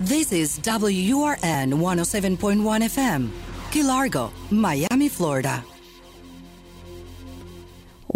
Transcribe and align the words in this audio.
This 0.00 0.32
is 0.32 0.58
WURN 0.60 1.74
107.1 1.74 2.38
FM, 2.38 3.28
Key 3.70 3.82
Largo, 3.82 4.32
Miami, 4.50 5.10
Florida. 5.10 5.62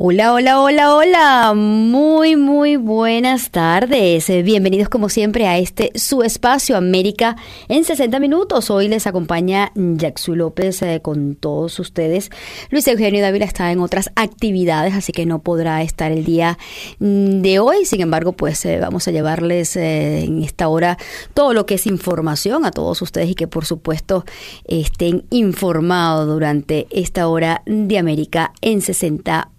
Hola, 0.06 0.34
hola, 0.34 0.60
hola, 0.60 0.94
hola. 0.94 1.54
Muy, 1.54 2.36
muy 2.36 2.76
buenas 2.76 3.50
tardes. 3.50 4.28
Bienvenidos 4.44 4.90
como 4.90 5.08
siempre 5.08 5.46
a 5.46 5.56
este 5.56 5.92
su 5.94 6.22
espacio 6.22 6.76
América 6.76 7.36
en 7.68 7.84
60 7.84 8.20
minutos. 8.20 8.68
Hoy 8.68 8.88
les 8.88 9.06
acompaña 9.06 9.72
Jackson 9.74 10.36
López 10.36 10.82
eh, 10.82 11.00
con 11.00 11.36
todos 11.36 11.80
ustedes. 11.80 12.28
Luis 12.68 12.86
Eugenio 12.86 13.22
Dávila 13.22 13.46
está 13.46 13.72
en 13.72 13.80
otras 13.80 14.10
actividades, 14.14 14.92
así 14.92 15.10
que 15.10 15.24
no 15.24 15.38
podrá 15.38 15.80
estar 15.80 16.12
el 16.12 16.26
día 16.26 16.58
mm, 16.98 17.40
de 17.40 17.58
hoy. 17.60 17.86
Sin 17.86 18.02
embargo, 18.02 18.32
pues 18.32 18.62
eh, 18.66 18.78
vamos 18.78 19.08
a 19.08 19.10
llevarles 19.10 19.74
eh, 19.74 20.24
en 20.24 20.42
esta 20.42 20.68
hora 20.68 20.98
todo 21.32 21.54
lo 21.54 21.64
que 21.64 21.76
es 21.76 21.86
información 21.86 22.66
a 22.66 22.72
todos 22.72 23.00
ustedes 23.00 23.30
y 23.30 23.34
que 23.34 23.46
por 23.46 23.64
supuesto 23.64 24.26
estén 24.66 25.24
informados 25.30 26.26
durante 26.28 26.88
esta 26.90 27.26
hora 27.26 27.62
de 27.64 27.96
América 27.96 28.52
en 28.60 28.82
60 28.82 29.32
minutos. 29.32 29.53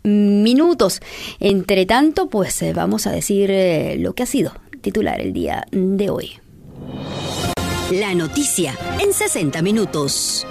Entre 1.39 1.85
tanto, 1.85 2.27
pues 2.27 2.61
eh, 2.61 2.73
vamos 2.73 3.07
a 3.07 3.11
decir 3.11 3.51
eh, 3.51 3.97
lo 3.99 4.13
que 4.13 4.23
ha 4.23 4.27
sido 4.27 4.53
titular 4.81 5.19
el 5.19 5.33
día 5.33 5.65
de 5.71 6.09
hoy. 6.09 6.39
La 7.91 8.13
noticia 8.13 8.77
en 8.99 9.13
60 9.13 9.61
minutos. 9.61 10.45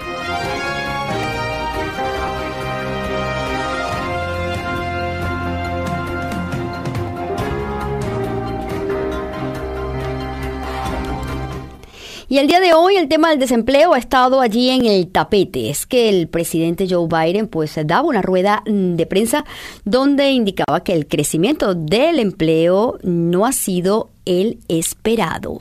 Y 12.29 12.39
el 12.39 12.47
día 12.47 12.61
de 12.61 12.73
hoy 12.73 12.97
el 12.97 13.09
tema 13.09 13.31
del 13.31 13.39
desempleo 13.39 13.93
ha 13.93 13.99
estado 13.99 14.41
allí 14.41 14.71
en 14.71 14.87
el 14.87 15.09
tapete. 15.09 15.69
Es 15.69 15.85
que 15.85 16.09
el 16.09 16.29
presidente 16.29 16.87
Joe 16.89 17.07
Biden 17.07 17.49
pues 17.49 17.79
daba 17.85 18.09
una 18.09 18.23
rueda 18.23 18.63
mm, 18.67 18.95
de 18.95 19.07
prensa 19.07 19.45
donde 19.85 20.31
indicaba 20.31 20.83
que 20.83 20.95
el 20.95 21.07
crecimiento 21.07 21.75
del 21.75 22.19
empleo 22.19 22.99
no 23.03 23.45
ha 23.45 23.53
sido 23.53 24.11
el 24.25 24.59
esperado. 24.69 25.61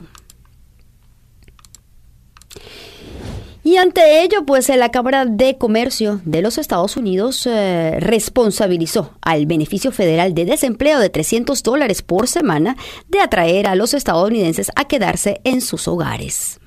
Y 3.63 3.77
ante 3.77 4.23
ello, 4.23 4.45
pues 4.45 4.67
la 4.67 4.89
Cámara 4.89 5.25
de 5.25 5.57
Comercio 5.57 6.19
de 6.25 6.41
los 6.41 6.57
Estados 6.57 6.97
Unidos 6.97 7.47
eh, 7.47 7.97
responsabilizó 7.99 9.13
al 9.21 9.45
beneficio 9.45 9.93
federal 9.93 10.33
de 10.33 10.43
desempleo 10.43 10.99
de 10.99 11.09
300 11.09 11.63
dólares 11.63 12.01
por 12.01 12.27
semana 12.27 12.75
de 13.07 13.21
atraer 13.21 13.67
a 13.67 13.75
los 13.75 13.93
estadounidenses 13.93 14.69
a 14.75 14.85
quedarse 14.85 15.39
en 15.45 15.61
sus 15.61 15.87
hogares. 15.87 16.59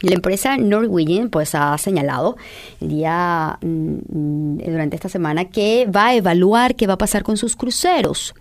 La 0.00 0.14
empresa 0.14 0.56
Norwegian 0.56 1.30
pues 1.30 1.54
ha 1.54 1.78
señalado 1.78 2.36
el 2.80 2.88
día 2.88 3.58
mm, 3.62 4.58
durante 4.58 4.96
esta 4.96 5.08
semana 5.08 5.46
que 5.46 5.86
va 5.86 6.08
a 6.08 6.14
evaluar 6.14 6.74
qué 6.74 6.86
va 6.86 6.94
a 6.94 6.98
pasar 6.98 7.22
con 7.22 7.36
sus 7.36 7.54
cruceros 7.54 8.34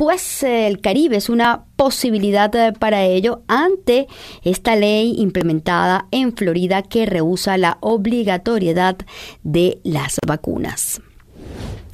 pues 0.00 0.42
el 0.44 0.80
Caribe 0.80 1.18
es 1.18 1.28
una 1.28 1.66
posibilidad 1.76 2.54
eh, 2.56 2.72
para 2.72 3.04
ello 3.04 3.42
ante 3.48 4.08
esta 4.42 4.74
ley 4.74 5.14
implementada 5.18 6.06
en 6.10 6.34
Florida 6.34 6.80
que 6.80 7.04
rehúsa 7.04 7.58
la 7.58 7.76
obligatoriedad 7.82 8.96
de 9.42 9.78
las 9.84 10.16
vacunas. 10.26 11.02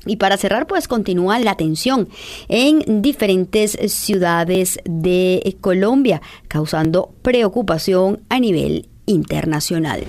Y 0.07 0.19
para 0.19 0.37
cerrar, 0.37 0.69
pues 0.69 0.87
continúa 0.87 1.41
la 1.41 1.57
tensión 1.57 2.09
en 2.47 3.03
diferentes 3.03 3.77
ciudades 3.93 4.79
de 4.84 5.57
Colombia, 5.61 6.23
causando 6.47 7.12
preocupación 7.23 8.21
a 8.29 8.39
nivel 8.39 8.89
internacional. 9.07 10.05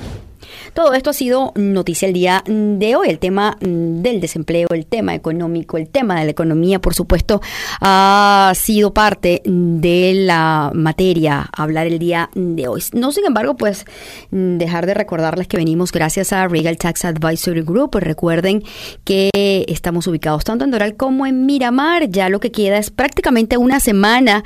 Todo 0.73 0.93
esto 0.93 1.09
ha 1.09 1.13
sido 1.13 1.53
noticia 1.55 2.07
el 2.07 2.13
día 2.13 2.43
de 2.45 2.95
hoy. 2.95 3.09
El 3.09 3.19
tema 3.19 3.57
del 3.59 4.21
desempleo, 4.21 4.67
el 4.71 4.85
tema 4.85 5.15
económico, 5.15 5.77
el 5.77 5.89
tema 5.89 6.19
de 6.19 6.25
la 6.25 6.31
economía, 6.31 6.79
por 6.79 6.93
supuesto, 6.93 7.41
ha 7.81 8.51
sido 8.55 8.93
parte 8.93 9.41
de 9.45 10.13
la 10.15 10.71
materia 10.73 11.49
hablar 11.55 11.87
el 11.87 11.99
día 11.99 12.29
de 12.35 12.67
hoy. 12.67 12.83
No, 12.93 13.11
sin 13.11 13.25
embargo, 13.25 13.55
pues 13.55 13.85
dejar 14.31 14.85
de 14.85 14.93
recordarles 14.93 15.47
que 15.47 15.57
venimos 15.57 15.91
gracias 15.91 16.33
a 16.33 16.47
Regal 16.47 16.77
Tax 16.77 17.05
Advisory 17.05 17.61
Group. 17.61 17.95
Recuerden 17.95 18.63
que 19.03 19.65
estamos 19.67 20.07
ubicados 20.07 20.43
tanto 20.43 20.65
en 20.65 20.71
Doral 20.71 20.95
como 20.95 21.25
en 21.25 21.45
Miramar. 21.45 22.09
Ya 22.09 22.29
lo 22.29 22.39
que 22.39 22.51
queda 22.51 22.77
es 22.77 22.91
prácticamente 22.91 23.57
una 23.57 23.79
semana 23.79 24.43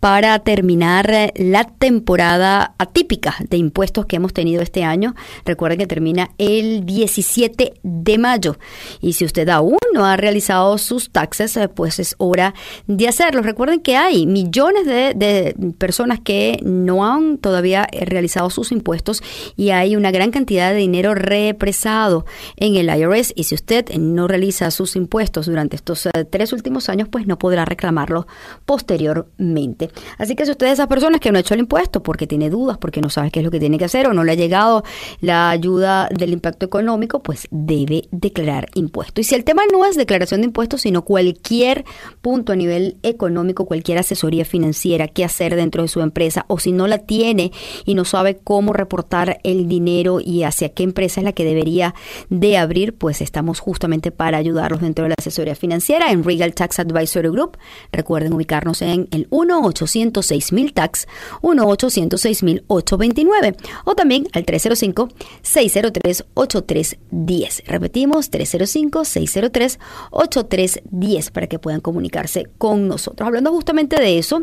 para 0.00 0.38
terminar 0.38 1.32
la 1.36 1.64
temporada 1.64 2.74
atípica 2.78 3.36
de 3.48 3.58
impuestos 3.58 4.06
que 4.06 4.16
hemos 4.16 4.32
tenido 4.32 4.62
este 4.62 4.82
año. 4.82 5.14
Recuerden 5.44 5.78
que 5.78 5.86
termina 5.86 6.30
el 6.38 6.86
17 6.86 7.74
de 7.82 8.18
mayo. 8.18 8.58
Y 9.02 9.12
si 9.12 9.26
usted 9.26 9.48
aún 9.50 9.78
no 9.92 10.06
ha 10.06 10.16
realizado 10.16 10.78
sus 10.78 11.10
taxes, 11.10 11.56
eh, 11.58 11.68
pues 11.68 11.98
es 11.98 12.14
hora 12.18 12.54
de 12.86 13.08
hacerlo. 13.08 13.42
Recuerden 13.42 13.80
que 13.80 13.96
hay 13.96 14.26
millones 14.26 14.86
de, 14.86 15.12
de 15.14 15.54
personas 15.78 16.20
que 16.20 16.58
no 16.62 17.04
han 17.04 17.36
todavía 17.36 17.86
realizado 17.92 18.48
sus 18.48 18.72
impuestos 18.72 19.22
y 19.56 19.70
hay 19.70 19.96
una 19.96 20.10
gran 20.10 20.30
cantidad 20.30 20.70
de 20.70 20.78
dinero 20.78 21.14
represado 21.14 22.24
en 22.56 22.76
el 22.76 22.88
IRS. 22.88 23.34
Y 23.36 23.44
si 23.44 23.54
usted 23.54 23.90
no 23.98 24.28
realiza 24.28 24.70
sus 24.70 24.96
impuestos 24.96 25.46
durante 25.46 25.76
estos 25.76 26.06
eh, 26.06 26.10
tres 26.28 26.54
últimos 26.54 26.88
años, 26.88 27.08
pues 27.08 27.26
no 27.26 27.38
podrá 27.38 27.66
reclamarlo 27.66 28.26
posteriormente. 28.64 29.89
Así 30.18 30.34
que 30.34 30.44
si 30.44 30.50
usted 30.50 30.66
es 30.66 30.72
esas 30.74 30.86
personas 30.86 31.20
que 31.20 31.30
no 31.30 31.38
ha 31.38 31.40
hecho 31.40 31.54
el 31.54 31.60
impuesto 31.60 32.02
porque 32.02 32.26
tiene 32.26 32.50
dudas, 32.50 32.78
porque 32.78 33.00
no 33.00 33.10
sabe 33.10 33.30
qué 33.30 33.40
es 33.40 33.44
lo 33.44 33.50
que 33.50 33.60
tiene 33.60 33.78
que 33.78 33.84
hacer 33.84 34.06
o 34.06 34.14
no 34.14 34.24
le 34.24 34.32
ha 34.32 34.34
llegado 34.34 34.82
la 35.20 35.50
ayuda 35.50 36.08
del 36.10 36.32
impacto 36.32 36.66
económico, 36.66 37.22
pues 37.22 37.46
debe 37.50 38.04
declarar 38.10 38.68
impuesto. 38.74 39.20
Y 39.20 39.24
si 39.24 39.34
el 39.34 39.44
tema 39.44 39.62
no 39.70 39.84
es 39.84 39.96
declaración 39.96 40.40
de 40.40 40.46
impuestos, 40.46 40.82
sino 40.82 41.04
cualquier 41.04 41.84
punto 42.22 42.52
a 42.52 42.56
nivel 42.56 42.96
económico, 43.02 43.66
cualquier 43.66 43.98
asesoría 43.98 44.44
financiera 44.44 45.08
que 45.08 45.24
hacer 45.24 45.56
dentro 45.56 45.82
de 45.82 45.88
su 45.88 46.00
empresa, 46.00 46.44
o 46.48 46.58
si 46.58 46.72
no 46.72 46.86
la 46.86 46.98
tiene 46.98 47.52
y 47.84 47.94
no 47.94 48.04
sabe 48.04 48.38
cómo 48.42 48.72
reportar 48.72 49.40
el 49.44 49.68
dinero 49.68 50.20
y 50.20 50.44
hacia 50.44 50.70
qué 50.70 50.82
empresa 50.82 51.20
es 51.20 51.24
la 51.24 51.32
que 51.32 51.44
debería 51.44 51.94
de 52.28 52.56
abrir, 52.56 52.94
pues 52.94 53.20
estamos 53.20 53.60
justamente 53.60 54.10
para 54.10 54.38
ayudarlos 54.38 54.80
dentro 54.80 55.04
de 55.04 55.10
la 55.10 55.16
asesoría 55.18 55.54
financiera 55.54 56.10
en 56.10 56.24
Regal 56.24 56.54
Tax 56.54 56.78
Advisory 56.78 57.28
Group. 57.28 57.58
Recuerden 57.92 58.32
ubicarnos 58.32 58.82
en 58.82 59.08
el 59.10 59.26
1 59.30 59.60
806 59.82 60.52
mil 60.52 60.72
tax 60.72 61.06
1 61.42 61.66
806 61.66 62.42
mil 62.42 62.64
829 62.66 63.56
o 63.84 63.94
también 63.94 64.26
al 64.32 64.44
305 64.44 65.08
603 65.42 66.24
8310. 66.34 67.62
Repetimos 67.66 68.30
305 68.30 69.04
603 69.04 69.78
8310 70.10 71.30
para 71.30 71.46
que 71.46 71.58
puedan 71.58 71.80
comunicarse 71.80 72.46
con 72.58 72.88
nosotros. 72.88 73.26
Hablando 73.26 73.52
justamente 73.52 74.00
de 74.00 74.18
eso, 74.18 74.42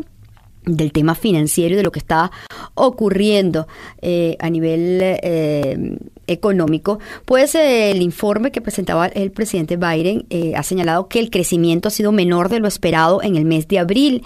del 0.64 0.92
tema 0.92 1.14
financiero 1.14 1.74
y 1.74 1.76
de 1.76 1.82
lo 1.82 1.92
que 1.92 1.98
está 1.98 2.30
ocurriendo 2.74 3.66
eh, 4.02 4.36
a 4.38 4.50
nivel 4.50 5.00
eh, 5.02 5.98
económico, 6.28 6.98
pues 7.24 7.54
eh, 7.54 7.90
el 7.90 8.02
informe 8.02 8.52
que 8.52 8.60
presentaba 8.60 9.06
el 9.06 9.32
presidente 9.32 9.76
Biden 9.76 10.26
eh, 10.30 10.54
ha 10.56 10.62
señalado 10.62 11.08
que 11.08 11.18
el 11.18 11.30
crecimiento 11.30 11.88
ha 11.88 11.90
sido 11.90 12.12
menor 12.12 12.48
de 12.48 12.60
lo 12.60 12.68
esperado 12.68 13.22
en 13.22 13.36
el 13.36 13.44
mes 13.44 13.66
de 13.68 13.78
abril. 13.78 14.22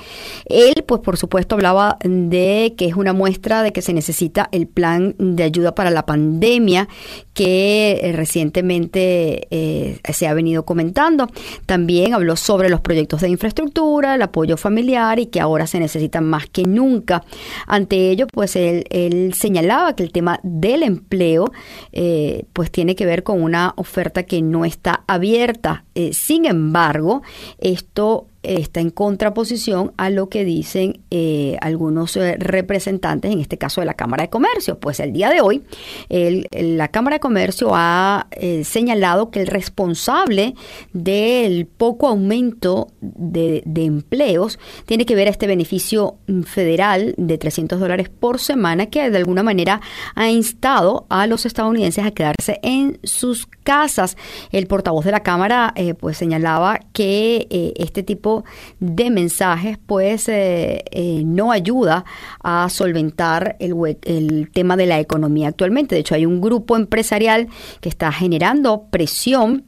Él, 0.47 0.85
pues 0.87 1.01
por 1.01 1.17
supuesto, 1.17 1.55
hablaba 1.55 1.99
de 2.05 2.75
que 2.77 2.87
es 2.87 2.95
una 2.95 3.13
muestra 3.13 3.63
de 3.63 3.73
que 3.73 3.83
se 3.83 3.93
necesita 3.93 4.49
el 4.53 4.67
plan 4.67 5.15
de 5.19 5.45
ayuda 5.45 5.75
para 5.75 5.91
la 5.91 6.05
pandemia 6.05 6.89
que 7.35 8.01
eh, 8.03 8.13
recientemente 8.13 9.49
eh, 9.51 9.99
se 10.13 10.27
ha 10.27 10.35
venido 10.35 10.65
comentando. 10.65 11.29
También 11.67 12.15
habló 12.15 12.37
sobre 12.37 12.69
los 12.69 12.81
proyectos 12.81 13.21
de 13.21 13.29
infraestructura, 13.29 14.15
el 14.15 14.23
apoyo 14.23 14.57
familiar 14.57 15.19
y 15.19 15.27
que 15.27 15.41
ahora 15.41 15.67
se 15.67 15.81
necesitan 15.81 16.25
más 16.25 16.47
que 16.47 16.65
nunca. 16.65 17.25
Ante 17.67 18.11
ello, 18.11 18.27
pues 18.27 18.57
él 18.57 19.33
señalaba 19.35 19.95
que 19.97 20.03
el 20.03 20.13
tema 20.13 20.41
del 20.43 20.83
empleo 20.83 21.53
eh, 21.93 22.45
pues 22.53 22.71
tiene 22.71 22.97
que 22.97 23.07
ver 23.07 23.23
con 23.23 23.43
una 23.43 23.75
oferta 23.77 24.23
que 24.25 24.43
no 24.43 24.65
está 24.65 25.05
abierta. 25.07 25.85
Eh, 25.95 26.13
sin 26.13 26.47
embargo, 26.47 27.23
esto 27.59 28.27
está 28.43 28.81
en 28.81 28.91
contraposición 28.91 29.93
a 29.97 30.11
lo 30.11 30.29
que 30.29 30.45
dicen 30.45 31.01
eh, 31.11 31.57
algunos 31.61 32.17
eh, 32.17 32.37
representantes, 32.39 33.31
en 33.33 33.41
este 33.41 33.59
caso 33.59 33.81
de 33.81 33.87
la 33.87 33.95
Cámara 33.95 34.25
de 34.25 34.31
Comercio. 34.31 34.79
Pues 34.79 35.01
el 35.01 35.13
día 35.13 35.31
de 35.31 35.41
hoy, 35.41 35.63
el, 36.09 36.49
la 36.51 36.89
Cámara 36.89 37.17
de 37.17 37.21
Comercio 37.21 37.71
ha 37.73 38.27
eh, 38.33 38.65
señalado 38.65 39.31
que 39.31 39.41
el 39.41 39.47
responsable 39.47 40.55
del 40.93 41.67
poco 41.67 42.09
aumento 42.09 42.89
de, 43.01 43.63
empleos 43.83 44.59
tiene 44.87 45.07
que 45.07 45.15
ver 45.15 45.27
a 45.27 45.31
este 45.31 45.47
beneficio 45.47 46.17
federal 46.45 47.15
de 47.17 47.37
300 47.37 47.81
dólares 47.81 48.09
por 48.09 48.39
semana 48.39 48.87
que 48.87 49.11
de 49.11 49.19
alguna 49.19 49.43
manera 49.43 49.81
ha 50.15 50.31
instado 50.31 51.07
a 51.09 51.27
los 51.27 51.47
estadounidenses 51.47 52.05
a 52.05 52.13
quedarse 52.13 52.61
en 52.63 52.99
sus 53.03 53.47
casas. 53.65 54.17
El 54.53 54.67
portavoz 54.67 55.05
de 55.05 55.11
la 55.11 55.21
Cámara 55.21 55.75
pues 55.99 56.17
señalaba 56.17 56.81
que 56.93 57.75
este 57.77 58.03
tipo 58.03 58.32
de 58.81 59.11
mensajes 59.11 59.79
pues 59.87 60.29
eh, 60.29 60.85
eh, 60.91 61.23
no 61.25 61.53
ayuda 61.53 62.05
a 62.43 62.69
solventar 62.69 63.57
el, 63.59 63.75
el 64.03 64.51
tema 64.53 64.77
de 64.77 64.87
la 64.87 65.01
economía 65.01 65.49
actualmente. 65.49 65.95
De 65.95 66.01
hecho, 66.01 66.15
hay 66.15 66.27
un 66.27 66.41
grupo 66.41 66.77
empresarial 66.77 67.49
que 67.81 67.89
está 67.89 68.13
generando 68.13 68.87
presión 68.91 69.65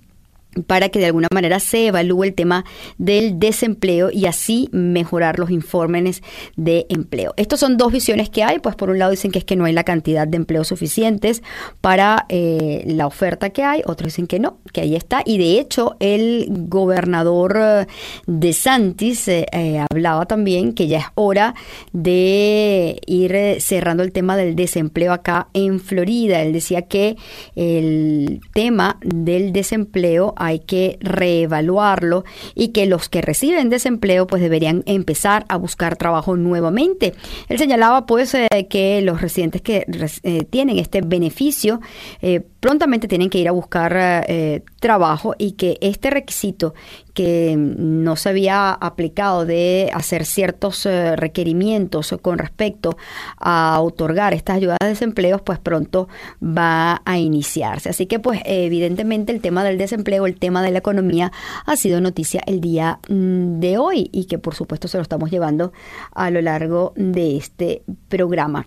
para 0.66 0.88
que 0.88 0.98
de 0.98 1.06
alguna 1.06 1.28
manera 1.32 1.60
se 1.60 1.86
evalúe 1.86 2.24
el 2.24 2.34
tema 2.34 2.64
del 2.98 3.38
desempleo 3.38 4.10
y 4.10 4.26
así 4.26 4.68
mejorar 4.72 5.38
los 5.38 5.50
informes 5.50 6.22
de 6.56 6.86
empleo. 6.88 7.34
Estas 7.36 7.60
son 7.60 7.76
dos 7.76 7.92
visiones 7.92 8.30
que 8.30 8.42
hay, 8.42 8.58
pues 8.58 8.76
por 8.76 8.90
un 8.90 8.98
lado 8.98 9.10
dicen 9.10 9.30
que 9.30 9.38
es 9.38 9.44
que 9.44 9.56
no 9.56 9.64
hay 9.64 9.72
la 9.72 9.84
cantidad 9.84 10.26
de 10.26 10.36
empleos 10.36 10.68
suficientes 10.68 11.42
para 11.80 12.26
eh, 12.28 12.82
la 12.86 13.06
oferta 13.06 13.50
que 13.50 13.62
hay, 13.62 13.82
otros 13.86 14.12
dicen 14.12 14.26
que 14.26 14.38
no, 14.38 14.58
que 14.72 14.82
ahí 14.82 14.94
está 14.94 15.22
y 15.24 15.38
de 15.38 15.58
hecho 15.58 15.96
el 16.00 16.46
gobernador 16.50 17.56
eh, 17.56 17.86
de 18.26 18.52
Santis 18.52 19.28
eh, 19.28 19.46
hablaba 19.90 20.26
también 20.26 20.72
que 20.72 20.86
ya 20.86 20.98
es 20.98 21.06
hora 21.14 21.54
de 21.92 23.00
ir 23.06 23.60
cerrando 23.60 24.02
el 24.02 24.12
tema 24.12 24.36
del 24.36 24.56
desempleo 24.56 25.12
acá 25.12 25.48
en 25.52 25.80
Florida. 25.80 26.42
Él 26.42 26.52
decía 26.52 26.82
que 26.82 27.16
el 27.54 28.40
tema 28.52 28.98
del 29.02 29.52
desempleo 29.52 30.34
hay 30.44 30.60
que 30.60 30.98
reevaluarlo 31.00 32.24
y 32.54 32.68
que 32.68 32.86
los 32.86 33.08
que 33.08 33.22
reciben 33.22 33.70
desempleo 33.70 34.26
pues 34.26 34.42
deberían 34.42 34.82
empezar 34.86 35.44
a 35.48 35.56
buscar 35.56 35.96
trabajo 35.96 36.36
nuevamente. 36.36 37.14
Él 37.48 37.58
señalaba 37.58 38.06
pues 38.06 38.34
eh, 38.34 38.48
que 38.68 39.00
los 39.02 39.20
residentes 39.20 39.62
que 39.62 39.86
eh, 40.22 40.44
tienen 40.44 40.78
este 40.78 41.00
beneficio 41.00 41.80
eh, 42.22 42.40
prontamente 42.60 43.08
tienen 43.08 43.30
que 43.30 43.38
ir 43.38 43.48
a 43.48 43.52
buscar 43.52 44.24
trabajo 44.80 45.34
y 45.38 45.52
que 45.52 45.78
este 45.80 46.10
requisito 46.10 46.74
que 47.14 47.54
no 47.56 48.16
se 48.16 48.28
había 48.28 48.72
aplicado 48.72 49.46
de 49.46 49.90
hacer 49.94 50.26
ciertos 50.26 50.84
requerimientos 51.16 52.14
con 52.20 52.38
respecto 52.38 52.96
a 53.38 53.80
otorgar 53.80 54.34
estas 54.34 54.56
ayudas 54.56 54.78
de 54.80 54.88
desempleo, 54.88 55.38
pues 55.38 55.58
pronto 55.58 56.08
va 56.42 57.00
a 57.04 57.18
iniciarse. 57.18 57.88
Así 57.88 58.06
que 58.06 58.18
pues 58.18 58.40
evidentemente 58.44 59.32
el 59.32 59.40
tema 59.40 59.64
del 59.64 59.78
desempleo, 59.78 60.26
el 60.26 60.38
tema 60.38 60.62
de 60.62 60.70
la 60.70 60.78
economía 60.78 61.32
ha 61.64 61.76
sido 61.76 62.00
noticia 62.00 62.42
el 62.46 62.60
día 62.60 62.98
mm, 63.08 63.60
de 63.60 63.78
hoy 63.78 64.10
y 64.12 64.26
que 64.26 64.38
por 64.38 64.54
supuesto 64.54 64.88
se 64.88 64.98
lo 64.98 65.02
estamos 65.02 65.30
llevando 65.30 65.72
a 66.12 66.30
lo 66.30 66.40
largo 66.42 66.92
de 66.96 67.36
este 67.36 67.82
programa. 68.08 68.66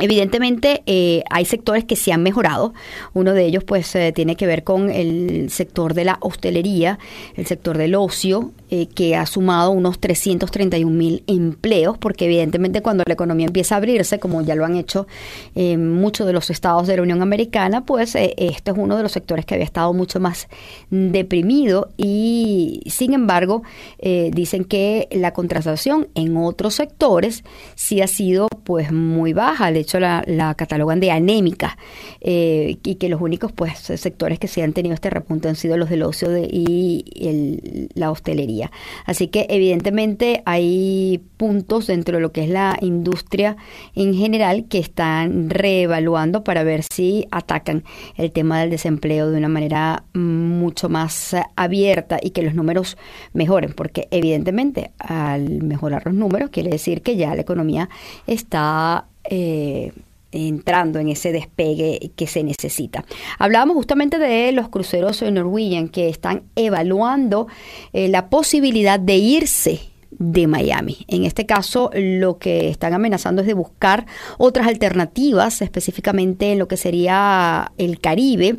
Evidentemente 0.00 0.82
eh, 0.86 1.22
hay 1.30 1.44
sectores 1.44 1.84
que 1.84 1.96
se 1.96 2.12
han 2.12 2.22
mejorado. 2.22 2.74
Uno 3.12 3.32
de 3.32 3.44
ellos 3.44 3.64
pues 3.64 3.94
eh, 3.94 4.12
tiene 4.12 4.36
que 4.36 4.46
ver 4.46 4.64
con 4.64 4.90
el 4.90 5.50
sector 5.50 5.94
de 5.94 6.04
la 6.04 6.18
hostelería, 6.20 6.98
el 7.36 7.46
sector 7.46 7.78
del 7.78 7.94
ocio, 7.94 8.52
eh, 8.70 8.86
que 8.86 9.16
ha 9.16 9.26
sumado 9.26 9.70
unos 9.70 9.98
331 9.98 10.90
mil 10.90 11.22
empleos, 11.26 11.98
porque 11.98 12.26
evidentemente 12.26 12.82
cuando 12.82 13.04
la 13.06 13.14
economía 13.14 13.46
empieza 13.46 13.74
a 13.74 13.78
abrirse, 13.78 14.18
como 14.18 14.42
ya 14.42 14.54
lo 14.54 14.64
han 14.64 14.76
hecho 14.76 15.06
muchos 15.54 16.26
de 16.26 16.32
los 16.32 16.50
estados 16.50 16.86
de 16.86 16.96
la 16.96 17.02
Unión 17.02 17.22
Americana, 17.22 17.84
pues 17.84 18.14
este 18.14 18.70
es 18.70 18.76
uno 18.76 18.96
de 18.96 19.02
los 19.02 19.12
sectores 19.12 19.44
que 19.44 19.54
había 19.54 19.64
estado 19.64 19.92
mucho 19.92 20.20
más 20.20 20.48
deprimido 20.90 21.90
y 21.96 22.82
sin 22.86 23.12
embargo 23.12 23.62
dicen 24.00 24.64
que 24.64 25.08
la 25.10 25.32
contratación 25.32 26.08
en 26.14 26.36
otros 26.36 26.74
sectores 26.74 27.44
sí 27.74 28.00
ha 28.00 28.06
sido 28.06 28.48
pues 28.64 28.92
muy 28.92 29.32
baja. 29.32 29.70
De 29.70 29.84
la, 29.98 30.22
la 30.26 30.54
catalogan 30.54 31.00
de 31.00 31.10
anémica 31.10 31.76
eh, 32.20 32.76
y 32.82 32.94
que 32.96 33.08
los 33.08 33.20
únicos 33.20 33.52
pues 33.52 33.78
sectores 33.78 34.38
que 34.38 34.48
se 34.48 34.62
han 34.62 34.72
tenido 34.72 34.94
este 34.94 35.10
repunte 35.10 35.48
han 35.48 35.56
sido 35.56 35.76
los 35.76 35.90
del 35.90 36.02
ocio 36.02 36.28
de, 36.28 36.48
y 36.50 37.88
la 37.94 38.10
hostelería. 38.10 38.59
Así 39.06 39.28
que 39.28 39.46
evidentemente 39.48 40.42
hay 40.44 41.22
puntos 41.36 41.86
dentro 41.86 42.16
de 42.16 42.22
lo 42.22 42.32
que 42.32 42.44
es 42.44 42.50
la 42.50 42.76
industria 42.80 43.56
en 43.94 44.14
general 44.14 44.66
que 44.68 44.78
están 44.78 45.48
reevaluando 45.48 46.44
para 46.44 46.64
ver 46.64 46.82
si 46.82 47.26
atacan 47.30 47.84
el 48.16 48.32
tema 48.32 48.60
del 48.60 48.70
desempleo 48.70 49.30
de 49.30 49.38
una 49.38 49.48
manera 49.48 50.04
mucho 50.12 50.88
más 50.88 51.34
abierta 51.56 52.18
y 52.20 52.30
que 52.30 52.42
los 52.42 52.54
números 52.54 52.98
mejoren, 53.32 53.72
porque 53.72 54.08
evidentemente 54.10 54.90
al 54.98 55.62
mejorar 55.62 56.02
los 56.04 56.14
números 56.14 56.50
quiere 56.50 56.70
decir 56.70 57.02
que 57.02 57.16
ya 57.16 57.34
la 57.34 57.42
economía 57.42 57.88
está 58.26 59.06
eh, 59.24 59.92
entrando 60.32 60.98
en 60.98 61.08
ese 61.08 61.32
despegue 61.32 62.12
que 62.16 62.26
se 62.26 62.42
necesita. 62.42 63.04
Hablábamos 63.38 63.76
justamente 63.76 64.18
de 64.18 64.52
los 64.52 64.68
cruceros 64.68 65.22
Norwegian 65.22 65.88
que 65.88 66.08
están 66.08 66.44
evaluando 66.56 67.48
eh, 67.92 68.08
la 68.08 68.28
posibilidad 68.28 69.00
de 69.00 69.16
irse 69.16 69.80
de 70.10 70.46
Miami. 70.46 71.04
En 71.08 71.24
este 71.24 71.46
caso, 71.46 71.90
lo 71.94 72.38
que 72.38 72.68
están 72.68 72.94
amenazando 72.94 73.42
es 73.42 73.46
de 73.46 73.54
buscar 73.54 74.06
otras 74.38 74.66
alternativas, 74.66 75.62
específicamente 75.62 76.52
en 76.52 76.58
lo 76.58 76.68
que 76.68 76.76
sería 76.76 77.72
el 77.78 78.00
Caribe, 78.00 78.58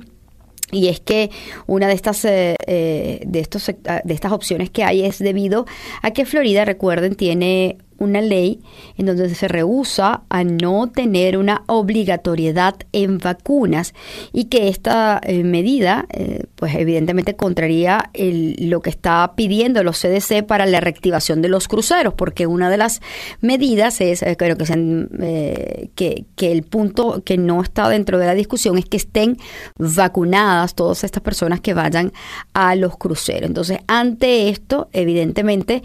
y 0.71 0.87
es 0.87 1.01
que 1.01 1.29
una 1.67 1.87
de 1.87 1.93
estas, 1.93 2.23
eh, 2.23 2.55
de, 3.25 3.39
estos, 3.39 3.67
de 3.67 4.13
estas 4.13 4.31
opciones 4.31 4.69
que 4.69 4.85
hay 4.85 5.03
es 5.03 5.19
debido 5.19 5.65
a 6.01 6.11
que 6.11 6.25
Florida, 6.25 6.63
recuerden, 6.63 7.15
tiene 7.15 7.77
una 8.01 8.19
ley 8.19 8.59
en 8.97 9.05
donde 9.05 9.33
se 9.35 9.47
rehúsa 9.47 10.23
a 10.27 10.43
no 10.43 10.87
tener 10.87 11.37
una 11.37 11.63
obligatoriedad 11.67 12.75
en 12.91 13.19
vacunas 13.19 13.93
y 14.33 14.45
que 14.45 14.67
esta 14.67 15.21
eh, 15.23 15.43
medida, 15.43 16.07
eh, 16.09 16.45
pues 16.55 16.73
evidentemente 16.75 17.35
contraría 17.35 18.09
lo 18.13 18.81
que 18.81 18.89
está 18.89 19.33
pidiendo 19.35 19.83
los 19.83 19.99
CDC 19.99 20.43
para 20.45 20.65
la 20.65 20.79
reactivación 20.79 21.41
de 21.41 21.49
los 21.49 21.67
cruceros, 21.67 22.15
porque 22.15 22.47
una 22.47 22.69
de 22.69 22.77
las 22.77 23.01
medidas 23.39 24.01
es, 24.01 24.23
eh, 24.23 24.35
creo 24.37 24.57
que, 24.57 24.65
sean, 24.65 25.09
que, 25.95 26.25
que 26.35 26.51
el 26.51 26.63
punto 26.63 27.21
que 27.23 27.37
no 27.37 27.61
está 27.61 27.87
dentro 27.87 28.17
de 28.17 28.25
la 28.25 28.33
discusión 28.33 28.77
es 28.77 28.85
que 28.85 28.97
estén 28.97 29.37
vacunadas 29.77 30.73
todas 30.73 31.03
estas 31.03 31.21
personas 31.21 31.61
que 31.61 31.73
vayan 31.73 32.11
a 32.53 32.75
los 32.75 32.97
cruceros. 32.97 33.47
Entonces, 33.47 33.79
ante 33.87 34.49
esto, 34.49 34.89
evidentemente, 34.91 35.83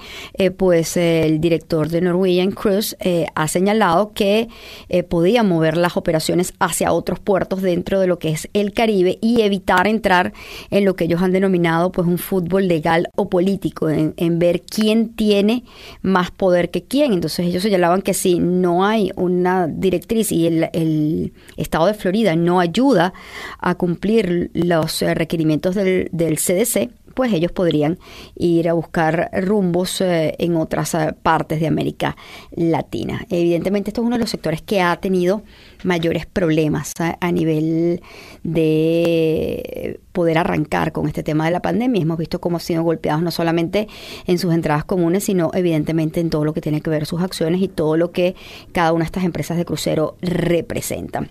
pues 0.57 0.97
el 0.97 1.41
director 1.41 1.89
de 1.89 2.06
Norwegian 2.07 2.51
Cruise 2.53 2.97
eh, 3.01 3.27
ha 3.35 3.49
señalado 3.49 4.13
que 4.13 4.49
eh, 4.89 5.03
podía 5.03 5.43
mover 5.43 5.77
las 5.77 5.97
operaciones 5.97 6.55
hacia 6.59 6.93
otros 6.93 7.21
puertos 7.21 7.63
dentro 7.63 8.01
de 8.01 8.07
lo 8.07 8.19
que 8.19 8.31
es 8.31 8.49
el 8.53 8.73
Caribe 8.73 9.19
y 9.21 9.43
evitar 9.43 9.87
entrar 9.87 10.33
en 10.71 10.85
lo 10.85 10.97
que 10.97 11.05
ellos 11.05 11.23
han 11.23 11.33
denominado 11.33 11.93
pues 11.93 12.07
un 12.07 12.19
fútbol 12.19 12.69
legal 12.69 13.09
o 13.17 13.29
político, 13.29 13.89
en, 13.89 14.39
ver 14.39 14.63
quién 14.63 15.15
tiene 15.15 15.65
más 16.03 16.31
poder 16.31 16.71
que 16.71 16.83
quién. 16.83 17.13
Entonces 17.13 17.47
ellos 17.47 17.63
señalaban 17.63 18.03
que 18.03 18.15
si 18.15 18.39
no 18.39 18.85
hay 18.85 19.13
una 19.17 19.67
directriz 19.67 20.33
y 20.33 20.47
el, 20.47 21.33
estado 21.57 21.87
de 21.87 21.95
Florida 21.95 22.37
no 22.37 22.61
ayuda 22.61 23.13
a 23.59 23.75
cumplir 23.75 24.51
los 24.55 25.03
eh, 25.03 25.15
requerimientos 25.15 25.75
del, 25.75 26.09
del 26.13 26.37
CDC, 26.37 26.91
pues 27.17 27.33
ellos 27.33 27.51
podrían 27.51 27.99
ir 28.37 28.69
a 28.69 28.75
buscar 28.75 29.31
rumbos 29.33 30.03
eh, 30.03 30.35
en 30.39 30.55
otras 30.55 30.95
eh, 30.95 31.15
partes 31.23 31.61
de 31.61 31.67
América 31.67 32.15
Latina. 32.55 33.25
Evidentemente 33.31 33.89
esto 33.89 34.03
es 34.03 34.07
uno 34.07 34.17
de 34.17 34.21
los 34.21 34.29
sectores 34.29 34.61
que 34.61 34.83
ha 34.83 34.95
tenido 34.97 35.43
mayores 35.83 36.27
problemas 36.27 36.93
eh, 37.01 37.15
a 37.19 37.33
nivel 37.33 38.03
de 38.43 39.99
poder 40.13 40.37
arrancar 40.37 40.93
con 40.93 41.07
este 41.07 41.23
tema 41.23 41.47
de 41.47 41.53
la 41.53 41.63
pandemia. 41.63 42.03
Hemos 42.03 42.19
visto 42.19 42.39
cómo 42.39 42.59
han 42.59 42.61
sido 42.61 42.83
golpeados 42.83 43.23
no 43.23 43.31
solamente 43.31 43.89
en 44.27 44.39
sus 44.39 44.53
entradas 44.53 44.85
comunes, 44.85 45.25
sino 45.25 45.51
evidentemente 45.55 46.21
en 46.21 46.29
todo 46.29 46.45
lo 46.45 46.53
que 46.53 46.61
tiene 46.61 46.83
que 46.83 46.91
ver 46.91 47.07
sus 47.07 47.23
acciones 47.23 47.63
y 47.63 47.69
todo 47.69 47.97
lo 47.97 48.13
que 48.13 48.37
cada 48.73 48.93
una 48.93 49.05
de 49.05 49.07
estas 49.07 49.25
empresas 49.25 49.57
de 49.57 49.65
crucero 49.65 50.19
representan. 50.21 51.31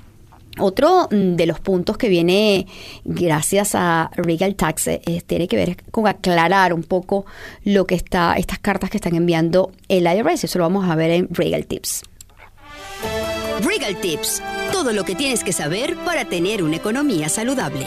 Otro 0.60 1.08
mm, 1.12 1.36
de 1.36 1.46
los 1.46 1.60
puntos 1.60 1.98
que 1.98 2.10
viene 2.10 2.68
gracias 3.04 3.76
a 3.76 4.12
Regal 4.16 4.56
Tax 4.56 4.88
eh, 4.88 5.02
tiene 5.26 5.48
que 5.48 5.56
ver 5.56 5.78
con 5.92 6.08
aclarar 6.08 6.74
un 6.74 6.84
poco 6.84 7.26
lo 7.64 7.86
que 7.86 7.96
está, 7.96 8.34
estas 8.34 8.60
cartas 8.60 8.90
que 8.90 8.98
están 8.98 9.16
enviando 9.16 9.72
el 9.90 10.06
IRS. 10.06 10.46
Eso 10.46 10.60
lo 10.60 10.66
vamos 10.66 10.90
a 10.90 10.96
ver 10.96 11.12
en 11.12 11.28
Regal 11.32 11.66
Tips. 11.66 12.04
Regal 13.62 14.00
Tips, 14.02 14.42
todo 14.72 14.92
lo 14.94 15.04
que 15.04 15.16
tienes 15.16 15.44
que 15.44 15.54
saber 15.54 15.96
para 16.06 16.26
tener 16.26 16.64
una 16.64 16.76
economía 16.76 17.30
saludable. 17.30 17.86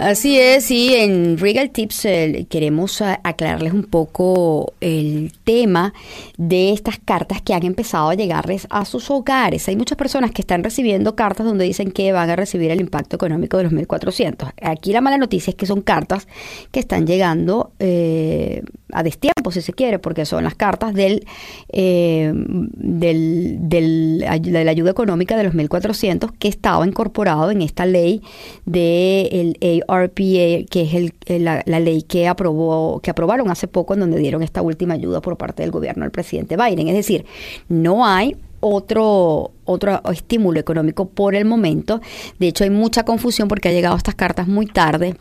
Así 0.00 0.38
es, 0.38 0.70
y 0.70 0.94
en 0.94 1.36
Regal 1.36 1.68
Tips 1.68 2.06
eh, 2.06 2.46
queremos 2.48 3.02
aclararles 3.02 3.74
un 3.74 3.84
poco 3.84 4.72
el 4.80 5.30
tema 5.44 5.92
de 6.38 6.72
estas 6.72 6.98
cartas 6.98 7.42
que 7.42 7.52
han 7.52 7.64
empezado 7.66 8.08
a 8.08 8.14
llegarles 8.14 8.66
a 8.70 8.86
sus 8.86 9.10
hogares. 9.10 9.68
Hay 9.68 9.76
muchas 9.76 9.98
personas 9.98 10.30
que 10.30 10.40
están 10.40 10.64
recibiendo 10.64 11.14
cartas 11.16 11.44
donde 11.44 11.66
dicen 11.66 11.92
que 11.92 12.12
van 12.12 12.30
a 12.30 12.36
recibir 12.36 12.70
el 12.70 12.80
impacto 12.80 13.16
económico 13.16 13.58
de 13.58 13.64
los 13.64 13.72
1.400. 13.74 14.54
Aquí 14.62 14.94
la 14.94 15.02
mala 15.02 15.18
noticia 15.18 15.50
es 15.50 15.54
que 15.54 15.66
son 15.66 15.82
cartas 15.82 16.26
que 16.70 16.80
están 16.80 17.06
llegando 17.06 17.72
eh, 17.78 18.62
a 18.92 19.02
destiempo, 19.02 19.50
si 19.50 19.62
se 19.62 19.72
quiere, 19.72 19.98
porque 19.98 20.24
son 20.24 20.44
las 20.44 20.54
cartas 20.54 20.94
del, 20.94 21.26
eh, 21.68 22.32
del, 22.34 23.56
del, 23.68 24.24
de 24.40 24.64
la 24.64 24.70
ayuda 24.70 24.90
económica 24.90 25.36
de 25.36 25.44
los 25.44 25.54
1.400 25.54 26.32
que 26.38 26.48
estaba 26.48 26.86
incorporado 26.86 27.50
en 27.50 27.62
esta 27.62 27.86
ley 27.86 28.22
del 28.64 29.56
de 29.60 29.84
ARPA, 29.88 30.66
que 30.70 30.82
es 30.82 30.94
el, 30.94 31.44
la, 31.44 31.62
la, 31.66 31.80
ley 31.80 32.02
que 32.02 32.28
aprobó 32.28 33.00
que 33.00 33.10
aprobaron 33.10 33.50
hace 33.50 33.68
poco, 33.68 33.94
en 33.94 34.00
donde 34.00 34.18
dieron 34.18 34.42
esta 34.42 34.62
última 34.62 34.94
ayuda 34.94 35.20
por 35.20 35.36
parte 35.36 35.62
del 35.62 35.70
gobierno 35.70 36.04
del 36.04 36.10
presidente 36.10 36.56
Biden. 36.56 36.88
Es 36.88 36.94
decir, 36.94 37.24
no 37.68 38.06
hay 38.06 38.36
otro, 38.60 39.52
otro 39.64 40.02
estímulo 40.12 40.60
económico 40.60 41.08
por 41.08 41.34
el 41.34 41.44
momento. 41.44 42.00
De 42.38 42.48
hecho, 42.48 42.64
hay 42.64 42.70
mucha 42.70 43.04
confusión 43.04 43.48
porque 43.48 43.68
ha 43.68 43.72
llegado 43.72 43.96
estas 43.96 44.14
cartas 44.14 44.46
muy 44.46 44.66
tarde 44.66 45.16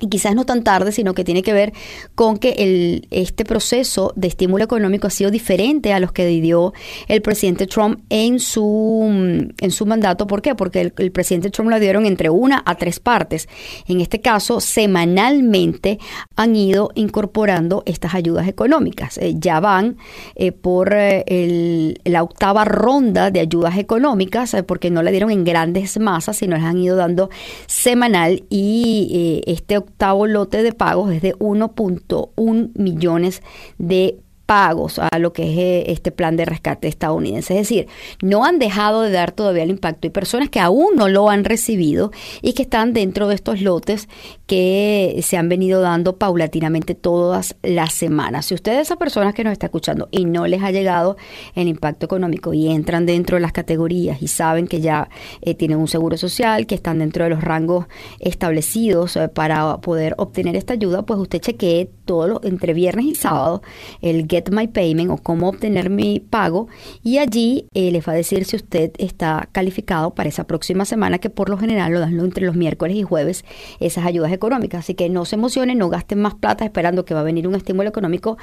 y 0.00 0.08
quizás 0.08 0.34
no 0.34 0.44
tan 0.44 0.64
tarde, 0.64 0.92
sino 0.92 1.14
que 1.14 1.24
tiene 1.24 1.42
que 1.42 1.52
ver 1.52 1.72
con 2.14 2.38
que 2.38 2.50
el, 2.58 3.06
este 3.10 3.44
proceso 3.44 4.12
de 4.16 4.28
estímulo 4.28 4.64
económico 4.64 5.06
ha 5.06 5.10
sido 5.10 5.30
diferente 5.30 5.92
a 5.92 6.00
los 6.00 6.12
que 6.12 6.26
dio 6.26 6.72
el 7.06 7.22
presidente 7.22 7.66
Trump 7.66 8.00
en 8.08 8.40
su, 8.40 9.52
en 9.60 9.70
su 9.70 9.86
mandato. 9.86 10.26
¿Por 10.26 10.42
qué? 10.42 10.54
Porque 10.54 10.92
el, 10.96 11.12
presidente 11.12 11.50
Trump 11.50 11.70
lo 11.70 11.78
dieron 11.78 12.06
entre 12.06 12.30
una 12.30 12.62
a 12.64 12.76
tres 12.76 12.98
partes. 13.00 13.48
En 13.86 14.00
este 14.00 14.20
caso, 14.20 14.60
semanalmente 14.60 15.98
han 16.36 16.56
ido 16.56 16.90
incorporando 16.94 17.82
estas 17.86 18.14
ayudas 18.14 18.48
económicas. 18.48 19.18
Eh, 19.18 19.34
ya 19.36 19.60
van 19.60 19.98
eh, 20.34 20.52
por 20.52 20.94
eh, 20.94 21.24
el, 21.26 22.00
la 22.04 22.22
octava 22.22 22.64
ronda 22.64 23.30
de 23.30 23.40
ayudas 23.40 23.76
económicas, 23.76 24.56
porque 24.66 24.90
no 24.90 25.02
le 25.02 25.10
dieron 25.10 25.30
en 25.30 25.44
grandes 25.44 25.98
masas, 25.98 26.38
sino 26.38 26.56
les 26.56 26.64
han 26.64 26.78
ido 26.78 26.96
dando 26.96 27.28
semanal 27.66 28.44
y 28.48 29.42
este 29.46 29.78
octavo 29.78 29.89
lote 30.26 30.62
de 30.62 30.72
pagos 30.72 31.12
es 31.12 31.22
de 31.22 31.34
1.1 31.36 32.70
millones 32.74 33.42
de 33.78 34.20
pagos 34.50 34.98
a 34.98 35.16
lo 35.20 35.32
que 35.32 35.44
es 35.44 35.58
eh, 35.58 35.92
este 35.92 36.10
plan 36.10 36.36
de 36.36 36.44
rescate 36.44 36.88
estadounidense. 36.88 37.54
Es 37.54 37.68
decir, 37.68 37.86
no 38.20 38.44
han 38.44 38.58
dejado 38.58 39.02
de 39.02 39.12
dar 39.12 39.30
todavía 39.30 39.62
el 39.62 39.70
impacto. 39.70 40.08
Hay 40.08 40.10
personas 40.10 40.48
que 40.48 40.58
aún 40.58 40.96
no 40.96 41.08
lo 41.08 41.30
han 41.30 41.44
recibido 41.44 42.10
y 42.42 42.52
que 42.54 42.62
están 42.62 42.92
dentro 42.92 43.28
de 43.28 43.36
estos 43.36 43.60
lotes 43.60 44.08
que 44.48 45.20
se 45.22 45.36
han 45.36 45.48
venido 45.48 45.80
dando 45.82 46.16
paulatinamente 46.16 46.96
todas 46.96 47.54
las 47.62 47.94
semanas. 47.94 48.46
Si 48.46 48.54
usted 48.54 48.72
es 48.72 48.88
esa 48.88 48.96
persona 48.96 49.32
que 49.32 49.44
nos 49.44 49.52
está 49.52 49.66
escuchando 49.66 50.08
y 50.10 50.24
no 50.24 50.48
les 50.48 50.64
ha 50.64 50.72
llegado 50.72 51.16
el 51.54 51.68
impacto 51.68 52.06
económico 52.06 52.52
y 52.52 52.70
entran 52.70 53.06
dentro 53.06 53.36
de 53.36 53.42
las 53.42 53.52
categorías 53.52 54.20
y 54.20 54.26
saben 54.26 54.66
que 54.66 54.80
ya 54.80 55.10
eh, 55.42 55.54
tienen 55.54 55.78
un 55.78 55.86
seguro 55.86 56.16
social, 56.16 56.66
que 56.66 56.74
están 56.74 56.98
dentro 56.98 57.22
de 57.22 57.30
los 57.30 57.40
rangos 57.40 57.86
establecidos 58.18 59.14
eh, 59.14 59.28
para 59.28 59.76
poder 59.76 60.16
obtener 60.18 60.56
esta 60.56 60.72
ayuda, 60.72 61.06
pues 61.06 61.20
usted 61.20 61.38
chequee 61.38 61.88
todo 62.04 62.26
lo, 62.26 62.40
entre 62.42 62.74
viernes 62.74 63.04
y 63.04 63.14
sábado 63.14 63.62
el 64.00 64.26
Get 64.28 64.39
My 64.50 64.68
Payment 64.68 65.10
o 65.10 65.16
cómo 65.16 65.48
obtener 65.48 65.90
mi 65.90 66.20
pago 66.20 66.68
y 67.02 67.18
allí 67.18 67.66
les 67.74 68.06
va 68.06 68.12
a 68.12 68.16
decir 68.16 68.44
si 68.44 68.56
usted 68.56 68.92
está 68.98 69.48
calificado 69.52 70.14
para 70.14 70.28
esa 70.28 70.44
próxima 70.44 70.84
semana 70.84 71.18
que 71.18 71.30
por 71.30 71.48
lo 71.48 71.58
general 71.58 71.92
lo 71.92 72.00
dan 72.00 72.18
entre 72.18 72.46
los 72.46 72.56
miércoles 72.56 72.96
y 72.96 73.02
jueves 73.02 73.44
esas 73.80 74.04
ayudas 74.06 74.32
económicas. 74.32 74.80
Así 74.80 74.94
que 74.94 75.08
no 75.08 75.24
se 75.24 75.36
emocionen, 75.36 75.78
no 75.78 75.88
gasten 75.88 76.20
más 76.20 76.34
plata 76.34 76.64
esperando 76.64 77.04
que 77.04 77.14
va 77.14 77.20
a 77.20 77.24
venir 77.24 77.46
un 77.46 77.54
estímulo 77.54 77.88
económico 77.88 78.38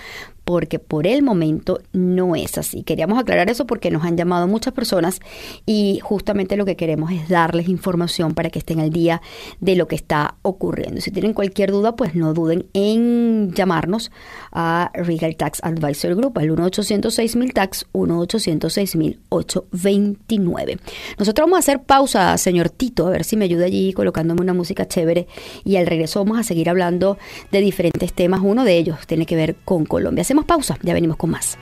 porque 0.47 0.79
por 0.79 1.05
el 1.07 1.23
momento 1.23 1.81
no 1.91 2.33
es 2.33 2.57
así. 2.57 2.83
Queríamos 2.83 3.19
aclarar 3.19 3.49
eso 3.49 3.67
porque 3.67 3.91
nos 3.91 4.05
han 4.05 4.15
llamado 4.15 4.47
muchas 4.47 4.73
personas 4.73 5.19
y 5.65 5.99
justamente 6.01 6.55
lo 6.55 6.63
que 6.63 6.77
queremos 6.77 7.11
es 7.11 7.27
darles 7.27 7.67
información 7.67 8.33
para 8.33 8.49
que 8.49 8.59
estén 8.59 8.79
al 8.79 8.89
día 8.89 9.21
de 9.59 9.75
lo 9.75 9.89
que 9.89 9.97
está 9.97 10.35
ocurriendo. 10.43 11.01
Si 11.01 11.11
tienen 11.11 11.33
cualquier 11.33 11.71
duda, 11.71 11.97
pues 11.97 12.15
no 12.15 12.33
duden 12.33 12.67
en 12.71 13.51
llamarnos 13.53 14.09
a 14.53 14.89
Regal 14.93 15.35
Tax 15.35 15.59
Advisor 15.63 16.15
Group 16.15 16.39
al 16.39 16.49
1-806 16.49 17.51
tax 17.51 17.85
1-806-829. 17.91 20.79
Nosotros 21.19 21.43
vamos 21.43 21.57
a 21.57 21.59
hacer 21.59 21.81
pausa, 21.81 22.37
señor 22.37 22.69
Tito, 22.69 23.07
a 23.07 23.09
ver 23.09 23.25
si 23.25 23.35
me 23.35 23.43
ayuda 23.43 23.65
allí 23.65 23.91
colocándome 23.91 24.39
una 24.39 24.53
música 24.53 24.87
chévere 24.87 25.27
y 25.65 25.75
al 25.75 25.87
regreso 25.87 26.23
vamos 26.23 26.39
a 26.39 26.43
seguir 26.43 26.69
hablando 26.69 27.17
de 27.51 27.59
diferentes 27.59 28.13
temas. 28.13 28.39
Uno 28.41 28.63
de 28.63 28.77
ellos 28.77 28.99
tiene 29.07 29.25
que 29.25 29.35
ver 29.35 29.57
con 29.65 29.85
Colombia. 29.85 30.21
Hacemos 30.21 30.36
pausa, 30.45 30.77
ya 30.81 30.93
venimos 30.93 31.17
con 31.17 31.31
más. 31.31 31.57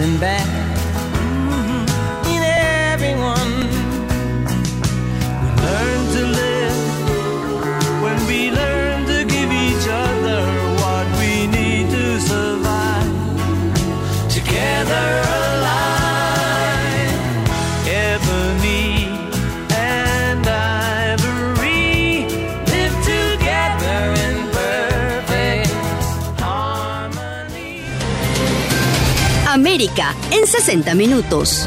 And 0.00 0.18
bad 0.18 0.59
60 30.60 30.94
minutos. 30.94 31.66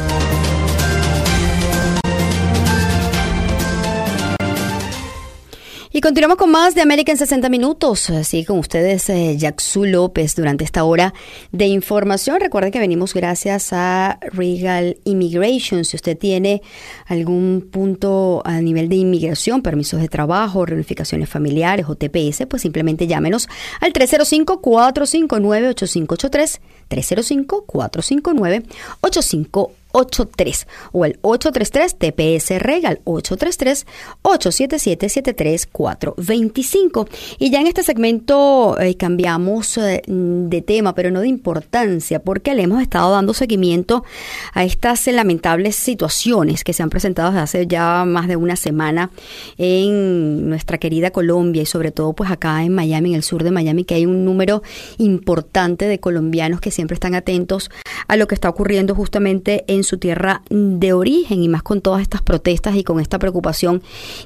Continuamos 6.04 6.36
con 6.36 6.50
más 6.50 6.74
de 6.74 6.82
América 6.82 7.12
en 7.12 7.18
60 7.18 7.48
minutos. 7.48 8.10
Así 8.10 8.44
con 8.44 8.58
ustedes, 8.58 9.08
eh, 9.08 9.38
López, 9.74 10.36
durante 10.36 10.62
esta 10.62 10.84
hora 10.84 11.14
de 11.50 11.64
información. 11.64 12.40
Recuerden 12.40 12.72
que 12.72 12.78
venimos 12.78 13.14
gracias 13.14 13.72
a 13.72 14.18
Regal 14.20 14.98
Immigration. 15.04 15.86
Si 15.86 15.96
usted 15.96 16.18
tiene 16.18 16.60
algún 17.06 17.70
punto 17.72 18.42
a 18.44 18.60
nivel 18.60 18.90
de 18.90 18.96
inmigración, 18.96 19.62
permisos 19.62 20.02
de 20.02 20.08
trabajo, 20.08 20.66
reunificaciones 20.66 21.30
familiares 21.30 21.86
o 21.88 21.94
TPS, 21.94 22.44
pues 22.50 22.60
simplemente 22.60 23.06
llámenos 23.06 23.48
al 23.80 23.94
305-459-8583. 23.94 26.60
305-459-8583. 26.90 29.83
83 29.94 30.66
o 30.92 31.04
el 31.04 31.18
833 31.22 31.98
TPS 31.98 32.58
Regal 32.60 33.00
833 33.04 33.86
877 34.22 35.08
73425 35.08 37.08
y 37.38 37.50
ya 37.50 37.60
en 37.60 37.68
este 37.68 37.82
segmento 37.82 38.78
eh, 38.80 38.96
cambiamos 38.96 39.78
eh, 39.78 40.02
de 40.06 40.62
tema 40.62 40.94
pero 40.94 41.10
no 41.10 41.20
de 41.20 41.28
importancia 41.28 42.20
porque 42.20 42.54
le 42.54 42.62
hemos 42.62 42.80
estado 42.82 43.12
dando 43.12 43.34
seguimiento 43.34 44.04
a 44.52 44.64
estas 44.64 45.06
lamentables 45.06 45.76
situaciones 45.76 46.64
que 46.64 46.72
se 46.72 46.82
han 46.82 46.90
presentado 46.90 47.30
desde 47.30 47.42
hace 47.42 47.66
ya 47.66 48.04
más 48.04 48.26
de 48.26 48.36
una 48.36 48.56
semana 48.56 49.10
en 49.58 50.48
nuestra 50.48 50.78
querida 50.78 51.12
Colombia 51.12 51.62
y 51.62 51.66
sobre 51.66 51.92
todo 51.92 52.14
pues 52.14 52.32
acá 52.32 52.64
en 52.64 52.74
Miami 52.74 53.10
en 53.10 53.16
el 53.16 53.22
sur 53.22 53.44
de 53.44 53.52
Miami 53.52 53.84
que 53.84 53.94
hay 53.94 54.06
un 54.06 54.24
número 54.24 54.62
importante 54.98 55.86
de 55.86 56.00
colombianos 56.00 56.60
que 56.60 56.72
siempre 56.72 56.94
están 56.94 57.14
atentos 57.14 57.70
a 58.08 58.16
lo 58.16 58.26
que 58.26 58.34
está 58.34 58.48
ocurriendo 58.48 58.96
justamente 58.96 59.64
en 59.68 59.83
su 59.84 59.98
tierra 59.98 60.42
de 60.50 60.92
origen 60.92 61.42
y 61.42 61.48
más 61.48 61.62
con 61.62 61.80
todas 61.80 62.02
estas 62.02 62.22
protestas 62.22 62.74
y 62.76 62.84
con 62.84 63.00
esta 63.00 63.18
preocupación 63.18 63.82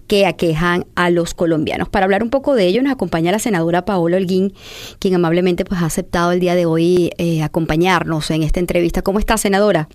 que 0.07 0.27
aquejan 0.27 0.87
a 0.95 1.11
los 1.11 1.35
colombianos. 1.35 1.89
Para 1.89 2.05
hablar 2.05 2.23
un 2.23 2.31
poco 2.31 2.55
de 2.55 2.67
ello 2.67 2.83
nos 2.83 2.93
acompaña 2.93 3.33
la 3.33 3.39
senadora 3.39 3.85
Paola 3.85 4.17
Holguín, 4.17 4.55
quien 4.99 5.15
amablemente 5.15 5.65
pues 5.65 5.83
ha 5.83 5.87
aceptado 5.87 6.33
el 6.33 6.41
día 6.41 6.55
de 6.55 6.67
hoy 6.67 7.11
eh, 7.19 7.43
acompañarnos 7.43 8.31
en 8.31 8.43
esta 8.43 8.61
entrevista. 8.61 9.03
¿Cómo 9.03 9.19
está, 9.19 9.37
senadora? 9.37 9.89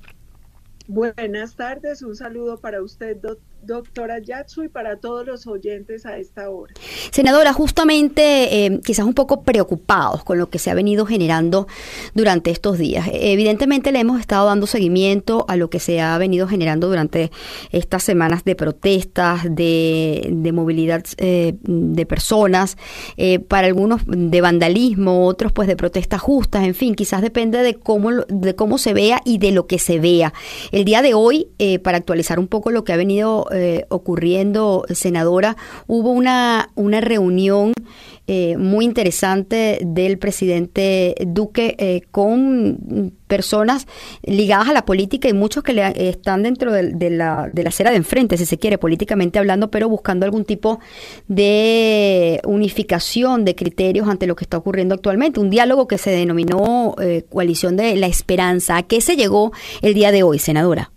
Buenas 0.87 1.55
tardes, 1.55 2.01
un 2.01 2.15
saludo 2.15 2.57
para 2.57 2.83
usted, 2.83 3.15
doctor 3.15 3.52
doctora 3.65 4.19
Yatsu, 4.19 4.63
y 4.63 4.69
para 4.69 4.97
todos 4.97 5.25
los 5.25 5.47
oyentes 5.47 6.05
a 6.05 6.17
esta 6.17 6.49
hora. 6.49 6.73
Senadora, 7.11 7.53
justamente 7.53 8.65
eh, 8.65 8.79
quizás 8.83 9.05
un 9.05 9.13
poco 9.13 9.43
preocupados 9.43 10.23
con 10.23 10.37
lo 10.37 10.49
que 10.49 10.59
se 10.59 10.69
ha 10.69 10.73
venido 10.73 11.05
generando 11.05 11.67
durante 12.13 12.51
estos 12.51 12.77
días. 12.77 13.07
Evidentemente 13.11 13.91
le 13.91 13.99
hemos 13.99 14.19
estado 14.19 14.47
dando 14.47 14.67
seguimiento 14.67 15.45
a 15.47 15.55
lo 15.55 15.69
que 15.69 15.79
se 15.79 16.01
ha 16.01 16.17
venido 16.17 16.47
generando 16.47 16.87
durante 16.87 17.31
estas 17.71 18.03
semanas 18.03 18.43
de 18.43 18.55
protestas, 18.55 19.43
de, 19.49 20.51
movilidad 20.53 21.03
eh, 21.17 21.55
de 21.61 22.05
personas, 22.05 22.77
eh, 23.17 23.39
para 23.39 23.67
algunos 23.67 24.01
de 24.05 24.41
vandalismo, 24.41 25.25
otros 25.25 25.51
pues 25.51 25.67
de 25.67 25.75
protestas 25.75 26.21
justas, 26.21 26.63
en 26.63 26.75
fin, 26.75 26.95
quizás 26.95 27.21
depende 27.21 27.59
de 27.59 27.75
cómo, 27.75 28.11
de 28.11 28.55
cómo 28.55 28.77
se 28.77 28.93
vea 28.93 29.21
y 29.25 29.37
de 29.37 29.51
lo 29.51 29.67
que 29.67 29.79
se 29.79 29.99
vea. 29.99 30.33
El 30.71 30.85
día 30.85 31.01
de 31.01 31.13
hoy, 31.13 31.47
para 31.83 31.97
actualizar 31.97 32.39
un 32.39 32.47
poco 32.47 32.71
lo 32.71 32.83
que 32.83 32.93
ha 32.93 32.97
venido 32.97 33.47
eh, 33.53 33.85
ocurriendo, 33.89 34.83
senadora, 34.89 35.55
hubo 35.85 36.09
una, 36.11 36.71
una 36.73 37.01
reunión 37.01 37.73
eh, 38.25 38.57
muy 38.57 38.85
interesante 38.85 39.79
del 39.85 40.17
presidente 40.17 41.13
Duque 41.27 41.75
eh, 41.77 42.01
con 42.09 43.13
personas 43.27 43.85
ligadas 44.23 44.69
a 44.69 44.73
la 44.73 44.85
política 44.85 45.29
y 45.29 45.33
muchos 45.33 45.63
que 45.63 45.73
le, 45.73 46.09
están 46.09 46.41
dentro 46.41 46.71
de, 46.71 47.09
la, 47.11 47.49
de 47.53 47.63
la 47.63 47.69
acera 47.69 47.91
de 47.91 47.97
enfrente, 47.97 48.37
si 48.37 48.47
se 48.47 48.57
quiere, 48.57 48.79
políticamente 48.79 49.37
hablando, 49.37 49.69
pero 49.69 49.87
buscando 49.87 50.25
algún 50.25 50.45
tipo 50.45 50.79
de 51.27 52.41
unificación 52.45 53.45
de 53.45 53.53
criterios 53.53 54.07
ante 54.07 54.25
lo 54.25 54.35
que 54.35 54.45
está 54.45 54.57
ocurriendo 54.57 54.95
actualmente. 54.95 55.39
Un 55.39 55.51
diálogo 55.51 55.87
que 55.87 55.99
se 55.99 56.09
denominó 56.09 56.95
Coalición 57.29 57.75
de 57.75 57.95
la 57.97 58.07
Esperanza. 58.07 58.77
¿A 58.77 58.83
qué 58.83 58.99
se 58.99 59.15
llegó 59.15 59.51
el 59.81 59.93
día 59.93 60.11
de 60.11 60.23
hoy, 60.23 60.39
senadora? 60.39 60.91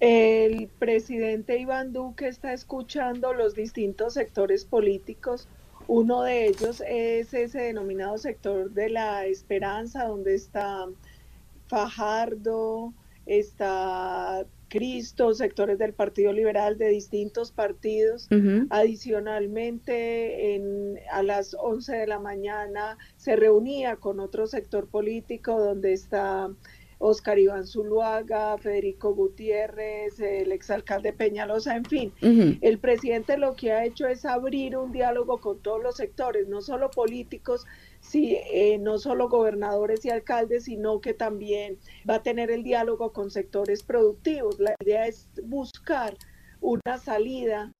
El 0.00 0.68
presidente 0.78 1.58
Iván 1.58 1.92
Duque 1.92 2.26
está 2.26 2.54
escuchando 2.54 3.34
los 3.34 3.54
distintos 3.54 4.14
sectores 4.14 4.64
políticos. 4.64 5.46
Uno 5.88 6.22
de 6.22 6.46
ellos 6.46 6.82
es 6.88 7.34
ese 7.34 7.58
denominado 7.58 8.16
sector 8.16 8.70
de 8.70 8.88
la 8.88 9.26
esperanza, 9.26 10.06
donde 10.06 10.34
está 10.34 10.86
Fajardo, 11.66 12.94
está 13.26 14.46
Cristo, 14.70 15.34
sectores 15.34 15.78
del 15.78 15.92
Partido 15.92 16.32
Liberal 16.32 16.78
de 16.78 16.88
distintos 16.88 17.52
partidos. 17.52 18.28
Adicionalmente, 18.70 20.54
en, 20.54 20.98
a 21.12 21.22
las 21.22 21.54
11 21.54 21.94
de 21.94 22.06
la 22.06 22.18
mañana 22.20 22.96
se 23.16 23.36
reunía 23.36 23.96
con 23.96 24.18
otro 24.20 24.46
sector 24.46 24.88
político 24.88 25.60
donde 25.60 25.92
está 25.92 26.48
Oscar 27.02 27.38
Iván 27.38 27.66
Zuluaga, 27.66 28.58
Federico 28.58 29.14
Gutiérrez, 29.14 30.20
el 30.20 30.52
exalcalde 30.52 31.14
Peñalosa, 31.14 31.74
en 31.74 31.86
fin. 31.86 32.12
El 32.60 32.78
presidente 32.78 33.38
lo 33.38 33.56
que 33.56 33.72
ha 33.72 33.86
hecho 33.86 34.06
es 34.06 34.26
abrir 34.26 34.76
un 34.76 34.92
diálogo 34.92 35.38
con 35.38 35.60
todos 35.60 35.82
los 35.82 35.96
sectores, 35.96 36.46
no 36.46 36.60
solo 36.60 36.90
políticos, 36.90 37.66
sí, 38.00 38.36
eh, 38.52 38.76
no 38.78 38.98
solo 38.98 39.30
gobernadores 39.30 40.04
y 40.04 40.10
alcaldes, 40.10 40.64
sino 40.64 41.00
que 41.00 41.14
también 41.14 41.78
va 42.08 42.16
a 42.16 42.22
tener 42.22 42.50
el 42.50 42.62
diálogo 42.62 43.14
con 43.14 43.30
sectores 43.30 43.82
productivos. 43.82 44.60
La 44.60 44.74
idea 44.84 45.06
es 45.06 45.26
buscar 45.42 46.18
una 46.60 46.98
salida 46.98 47.72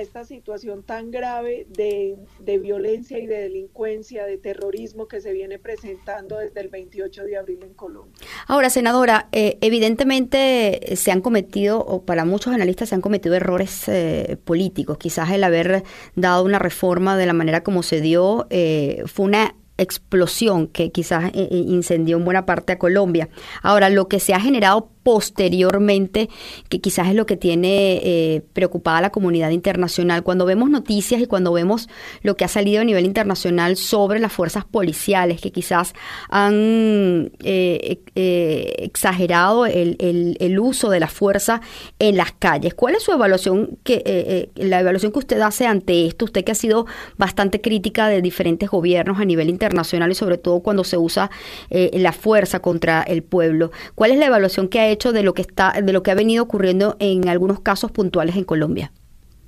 esta 0.00 0.24
situación 0.24 0.82
tan 0.82 1.10
grave 1.10 1.66
de, 1.68 2.16
violencia 2.58 3.18
y 3.18 3.26
de 3.26 3.40
delincuencia, 3.42 4.24
de 4.24 4.38
terrorismo 4.38 5.08
que 5.08 5.20
se 5.20 5.32
viene 5.32 5.58
presentando 5.58 6.38
desde 6.38 6.60
el 6.60 6.68
28 6.68 7.24
de 7.24 7.36
abril 7.36 7.60
en 7.62 7.74
Colombia. 7.74 8.14
Ahora, 8.46 8.70
senadora, 8.70 9.28
eh, 9.32 9.58
evidentemente 9.60 10.96
se 10.96 11.10
han 11.10 11.20
cometido, 11.20 11.80
o 11.80 12.02
para 12.02 12.24
muchos 12.24 12.54
analistas 12.54 12.88
se 12.90 12.94
han 12.94 13.00
cometido 13.00 13.34
errores 13.34 13.88
eh, 13.88 14.36
políticos. 14.44 14.98
Quizás 14.98 15.30
el 15.30 15.44
haber 15.44 15.84
dado 16.14 16.44
una 16.44 16.58
reforma 16.58 17.16
de 17.16 17.26
la 17.26 17.32
manera 17.32 17.62
como 17.62 17.82
se 17.82 18.00
dio 18.00 18.46
eh, 18.50 19.02
fue 19.06 19.26
una 19.26 19.54
explosión 19.76 20.68
que 20.68 20.92
quizás 20.92 21.32
incendió 21.34 22.16
en 22.16 22.24
buena 22.24 22.46
parte 22.46 22.72
a 22.72 22.78
Colombia. 22.78 23.28
Ahora, 23.60 23.90
lo 23.90 24.08
que 24.08 24.20
se 24.20 24.32
ha 24.32 24.40
generado 24.40 24.93
posteriormente, 25.04 26.30
que 26.68 26.80
quizás 26.80 27.08
es 27.08 27.14
lo 27.14 27.26
que 27.26 27.36
tiene 27.36 28.00
eh, 28.02 28.42
preocupada 28.54 29.02
la 29.02 29.10
comunidad 29.10 29.50
internacional. 29.50 30.24
Cuando 30.24 30.46
vemos 30.46 30.70
noticias 30.70 31.20
y 31.20 31.26
cuando 31.26 31.52
vemos 31.52 31.88
lo 32.22 32.36
que 32.36 32.44
ha 32.44 32.48
salido 32.48 32.80
a 32.80 32.84
nivel 32.84 33.04
internacional 33.04 33.76
sobre 33.76 34.18
las 34.18 34.32
fuerzas 34.32 34.64
policiales, 34.64 35.42
que 35.42 35.52
quizás 35.52 35.92
han 36.30 37.30
eh, 37.44 38.00
eh, 38.14 38.74
exagerado 38.78 39.66
el, 39.66 40.58
uso 40.58 40.88
de 40.88 41.00
la 41.00 41.08
fuerza 41.08 41.60
en 41.98 42.16
las 42.16 42.32
calles. 42.32 42.72
¿Cuál 42.72 42.94
es 42.94 43.02
su 43.02 43.12
evaluación, 43.12 43.76
que 43.84 44.50
la 44.54 44.80
evaluación 44.80 45.12
que 45.12 45.18
usted 45.18 45.40
hace 45.40 45.66
ante 45.66 46.06
esto? 46.06 46.24
Usted 46.24 46.44
que 46.44 46.52
ha 46.52 46.54
sido 46.54 46.86
bastante 47.18 47.60
crítica 47.60 48.08
de 48.08 48.22
diferentes 48.22 48.70
gobiernos 48.70 49.20
a 49.20 49.26
nivel 49.26 49.50
internacional 49.50 50.10
y 50.10 50.14
sobre 50.14 50.38
todo 50.38 50.60
cuando 50.60 50.84
se 50.84 50.96
usa 50.96 51.30
la 51.68 52.12
fuerza 52.12 52.60
contra 52.60 53.02
el 53.02 53.22
pueblo. 53.22 53.72
¿Cuál 53.94 54.12
es 54.12 54.18
la 54.18 54.26
evaluación 54.26 54.68
que 54.68 54.80
ha 54.80 54.88
hecho 54.88 54.93
de 54.98 55.22
lo 55.22 55.34
que 55.34 55.42
está, 55.42 55.72
de 55.82 55.92
lo 55.92 56.02
que 56.02 56.10
ha 56.10 56.14
venido 56.14 56.42
ocurriendo 56.42 56.96
en 56.98 57.28
algunos 57.28 57.60
casos 57.60 57.90
puntuales 57.90 58.36
en 58.36 58.44
Colombia? 58.44 58.92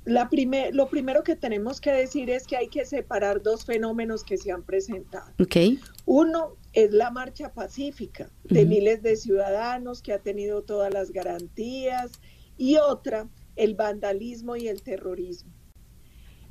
La 0.05 0.29
lo 0.71 0.87
primero 0.87 1.23
que 1.23 1.35
tenemos 1.35 1.81
que 1.81 1.91
decir 1.91 2.29
es 2.29 2.47
que 2.47 2.55
hay 2.55 2.69
que 2.69 2.85
separar 2.85 3.41
dos 3.41 3.65
fenómenos 3.65 4.23
que 4.23 4.37
se 4.37 4.53
han 4.53 4.63
presentado. 4.63 5.33
Okay. 5.37 5.79
Uno 6.05 6.55
es 6.71 6.93
la 6.93 7.11
marcha 7.11 7.51
pacífica 7.51 8.29
de 8.45 8.65
miles 8.65 9.01
de 9.03 9.17
ciudadanos 9.17 10.01
que 10.01 10.13
ha 10.13 10.19
tenido 10.19 10.61
todas 10.61 10.93
las 10.93 11.11
garantías 11.11 12.11
y 12.57 12.77
otra, 12.77 13.27
el 13.57 13.75
vandalismo 13.75 14.55
y 14.55 14.69
el 14.69 14.81
terrorismo. 14.81 15.51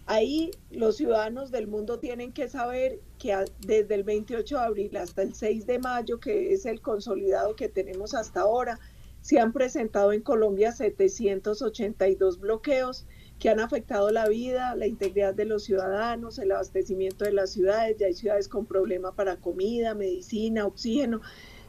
Ahí 0.04 0.50
los 0.70 0.98
ciudadanos 0.98 1.50
del 1.50 1.66
mundo 1.66 1.98
tienen 1.98 2.32
que 2.32 2.48
saber 2.48 3.00
que 3.18 3.34
desde 3.60 3.94
el 3.94 4.04
28 4.04 4.56
de 4.56 4.62
abril 4.62 4.96
hasta 4.96 5.22
el 5.22 5.34
6 5.34 5.66
de 5.66 5.78
mayo, 5.78 6.20
que 6.20 6.52
es 6.52 6.66
el 6.66 6.80
consolidado 6.80 7.56
que 7.56 7.68
tenemos 7.68 8.14
hasta 8.14 8.40
ahora, 8.40 8.78
se 9.20 9.40
han 9.40 9.52
presentado 9.52 10.12
en 10.12 10.22
Colombia 10.22 10.70
782 10.72 12.38
bloqueos 12.38 13.06
que 13.38 13.50
han 13.50 13.60
afectado 13.60 14.10
la 14.10 14.28
vida, 14.28 14.74
la 14.76 14.86
integridad 14.86 15.34
de 15.34 15.44
los 15.44 15.64
ciudadanos, 15.64 16.38
el 16.38 16.52
abastecimiento 16.52 17.24
de 17.24 17.32
las 17.32 17.50
ciudades. 17.50 17.96
Ya 17.98 18.06
hay 18.06 18.14
ciudades 18.14 18.48
con 18.48 18.66
problemas 18.66 19.14
para 19.14 19.36
comida, 19.36 19.94
medicina, 19.94 20.66
oxígeno. 20.66 21.20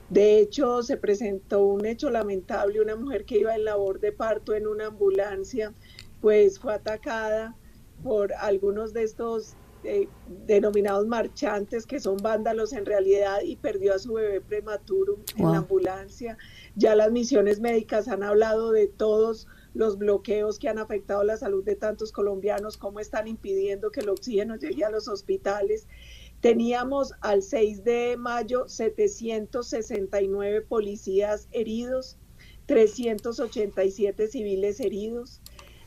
De 0.09 0.39
hecho, 0.39 0.83
se 0.83 0.95
presentó 0.95 1.63
un 1.63 1.85
hecho 1.85 2.09
lamentable, 2.09 2.79
una 2.79 2.95
mujer 2.95 3.25
que 3.25 3.39
iba 3.39 3.55
en 3.55 3.65
labor 3.65 3.99
de 3.99 4.13
parto 4.13 4.53
en 4.53 4.67
una 4.67 4.87
ambulancia, 4.87 5.73
pues 6.21 6.59
fue 6.59 6.73
atacada 6.73 7.55
por 8.03 8.33
algunos 8.33 8.93
de 8.93 9.03
estos 9.03 9.55
eh, 9.89 10.09
denominados 10.47 11.07
marchantes 11.07 11.85
que 11.85 12.01
son 12.01 12.17
vándalos 12.17 12.73
en 12.73 12.85
realidad 12.85 13.39
y 13.41 13.55
perdió 13.55 13.95
a 13.95 13.99
su 13.99 14.15
bebé 14.15 14.41
prematuro 14.41 15.17
en 15.37 15.49
la 15.49 15.59
ambulancia. 15.59 16.37
Ya 16.75 16.93
las 16.93 17.09
misiones 17.09 17.61
médicas 17.61 18.09
han 18.09 18.21
hablado 18.21 18.73
de 18.73 18.87
todos 18.87 19.47
los 19.73 19.97
bloqueos 19.97 20.59
que 20.59 20.67
han 20.67 20.77
afectado 20.77 21.23
la 21.23 21.37
salud 21.37 21.63
de 21.63 21.77
tantos 21.77 22.11
colombianos, 22.11 22.75
cómo 22.75 22.99
están 22.99 23.29
impidiendo 23.29 23.89
que 23.89 24.01
el 24.01 24.09
oxígeno 24.09 24.57
llegue 24.57 24.83
a 24.83 24.89
los 24.89 25.07
hospitales. 25.07 25.87
Teníamos 26.41 27.13
al 27.21 27.41
6 27.41 27.85
de 27.85 28.17
mayo 28.17 28.67
769 28.67 30.63
policías 30.63 31.47
heridos, 31.53 32.17
387 32.65 34.27
civiles 34.27 34.81
heridos. 34.81 35.39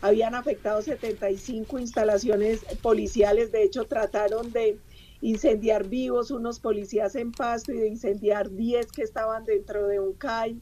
Habían 0.02 0.34
afectado 0.34 0.80
75 0.80 1.78
instalaciones 1.78 2.64
policiales, 2.82 3.52
de 3.52 3.64
hecho 3.64 3.84
trataron 3.84 4.50
de 4.52 4.78
incendiar 5.20 5.88
vivos 5.88 6.30
unos 6.30 6.58
policías 6.58 7.14
en 7.16 7.32
Pasto 7.32 7.72
y 7.72 7.76
de 7.76 7.88
incendiar 7.88 8.50
10 8.50 8.92
que 8.92 9.02
estaban 9.02 9.44
dentro 9.44 9.86
de 9.86 10.00
un 10.00 10.14
CAI. 10.14 10.58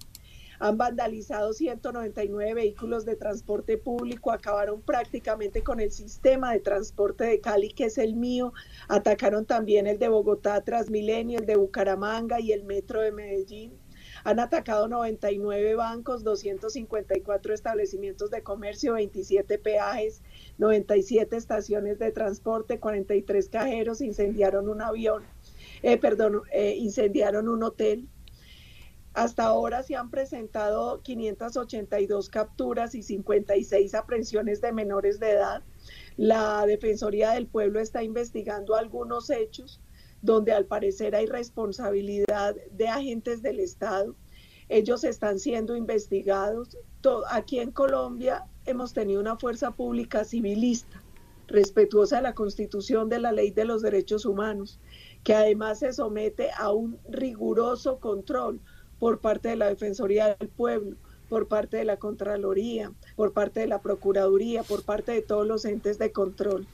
Han 0.61 0.77
vandalizado 0.77 1.53
199 1.53 2.55
vehículos 2.55 3.05
de 3.05 3.15
transporte 3.15 3.79
público, 3.79 4.33
acabaron 4.33 4.83
prácticamente 4.83 5.63
con 5.63 5.79
el 5.79 5.93
sistema 5.93 6.53
de 6.53 6.59
transporte 6.59 7.23
de 7.23 7.41
Cali, 7.41 7.69
que 7.69 7.85
es 7.85 7.99
el 7.99 8.17
mío. 8.17 8.53
Atacaron 8.89 9.45
también 9.45 9.87
el 9.87 10.01
de 10.01 10.09
Bogotá, 10.09 10.61
Transmilenio, 10.63 11.39
el 11.39 11.47
de 11.47 11.57
Bucaramanga 11.57 12.41
y 12.41 12.51
el 12.51 12.65
metro 12.65 13.01
de 13.01 13.13
Medellín. 13.13 13.79
Han 14.25 14.41
atacado 14.41 14.89
99 14.89 15.75
bancos, 15.75 16.25
254 16.25 17.55
establecimientos 17.55 18.31
de 18.31 18.43
comercio, 18.43 18.95
27 18.95 19.59
peajes, 19.59 20.23
97 20.59 21.37
estaciones 21.37 21.99
de 21.99 22.13
transporte, 22.13 22.81
43 22.81 23.49
cajeros, 23.49 24.01
incendiaron 24.01 24.69
un 24.69 24.83
avión, 24.83 25.23
eh, 25.83 25.99
perdón, 25.99 26.43
eh, 26.53 26.77
incendiaron 26.77 27.49
un 27.49 27.63
hotel. 27.63 28.09
Hasta 29.15 29.45
ahora 29.45 29.83
se 29.83 29.97
han 29.97 30.11
presentado 30.11 31.03
582 31.03 32.29
capturas 32.29 32.95
y 32.95 33.03
56 33.03 33.95
aprehensiones 33.95 34.61
de 34.61 34.73
menores 34.73 35.19
de 35.19 35.31
edad. 35.33 35.63
La 36.17 36.65
Defensoría 36.67 37.33
del 37.33 37.47
Pueblo 37.47 37.81
está 37.81 38.03
investigando 38.03 38.77
algunos 38.77 39.31
hechos 39.31 39.81
donde 40.23 40.53
al 40.53 40.65
parecer 40.65 41.15
hay 41.15 41.27
responsabilidad 41.27 42.57
de 42.73 42.89
agentes 42.89 43.43
del 43.43 43.61
Estado. 43.61 44.15
Ellos 44.69 45.05
están 45.05 45.39
siendo 45.39 45.77
investigados. 45.77 46.77
Aquí 47.31 47.59
en 47.61 47.71
Colombia 47.71 48.45
hemos 48.67 48.93
tenido 48.93 49.21
una 49.21 49.37
fuerza 49.37 49.71
pública 49.71 50.25
civilista, 50.25 51.03
respetuosa 51.47 52.17
de 52.17 52.23
la 52.23 52.35
Constitución, 52.35 53.09
de 53.09 53.21
la 53.21 53.33
ley 53.33 53.51
de 53.51 53.65
los 53.65 53.81
derechos 53.81 54.27
humanos, 54.27 54.79
que 55.25 55.35
además 55.35 55.79
se 55.79 55.93
somete 55.93 56.51
a 56.57 56.73
un 56.73 56.99
riguroso 57.09 57.99
control 57.99 58.61
por 58.99 59.21
parte 59.21 59.49
de 59.49 59.57
la 59.57 59.69
Defensoría 59.69 60.37
del 60.39 60.49
Pueblo, 60.49 60.97
por 61.29 61.47
parte 61.49 61.77
de 61.77 61.85
la 61.85 61.97
Contraloría, 61.97 62.93
por 63.17 63.33
parte 63.33 63.61
de 63.61 63.69
la 63.69 63.81
Procuraduría, 63.81 64.63
por 64.63 64.83
parte 64.83 65.13
de 65.13 65.23
todos 65.23 65.47
los 65.47 65.65
entes 65.65 65.99
de 65.99 66.13
control. 66.13 66.67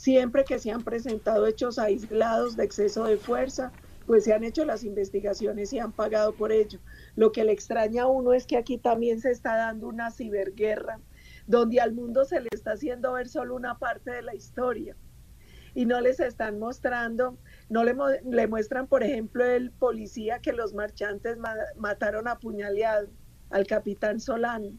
Siempre 0.00 0.44
que 0.44 0.58
se 0.58 0.70
han 0.70 0.82
presentado 0.82 1.46
hechos 1.46 1.78
aislados 1.78 2.56
de 2.56 2.64
exceso 2.64 3.04
de 3.04 3.18
fuerza, 3.18 3.70
pues 4.06 4.24
se 4.24 4.32
han 4.32 4.44
hecho 4.44 4.64
las 4.64 4.82
investigaciones 4.82 5.74
y 5.74 5.78
han 5.78 5.92
pagado 5.92 6.32
por 6.32 6.52
ello. 6.52 6.78
Lo 7.16 7.32
que 7.32 7.44
le 7.44 7.52
extraña 7.52 8.04
a 8.04 8.06
uno 8.06 8.32
es 8.32 8.46
que 8.46 8.56
aquí 8.56 8.78
también 8.78 9.20
se 9.20 9.30
está 9.30 9.58
dando 9.58 9.88
una 9.88 10.10
ciberguerra, 10.10 11.00
donde 11.46 11.82
al 11.82 11.92
mundo 11.92 12.24
se 12.24 12.40
le 12.40 12.48
está 12.50 12.72
haciendo 12.72 13.12
ver 13.12 13.28
solo 13.28 13.54
una 13.54 13.76
parte 13.78 14.10
de 14.10 14.22
la 14.22 14.34
historia 14.34 14.96
y 15.74 15.84
no 15.84 16.00
les 16.00 16.18
están 16.18 16.58
mostrando, 16.58 17.36
no 17.68 17.84
le, 17.84 18.46
muestran, 18.46 18.86
por 18.86 19.02
ejemplo, 19.02 19.44
el 19.44 19.70
policía 19.70 20.38
que 20.38 20.54
los 20.54 20.72
marchantes 20.72 21.36
mataron 21.76 22.26
a 22.26 22.38
al 23.50 23.66
capitán 23.66 24.18
Solano. 24.18 24.70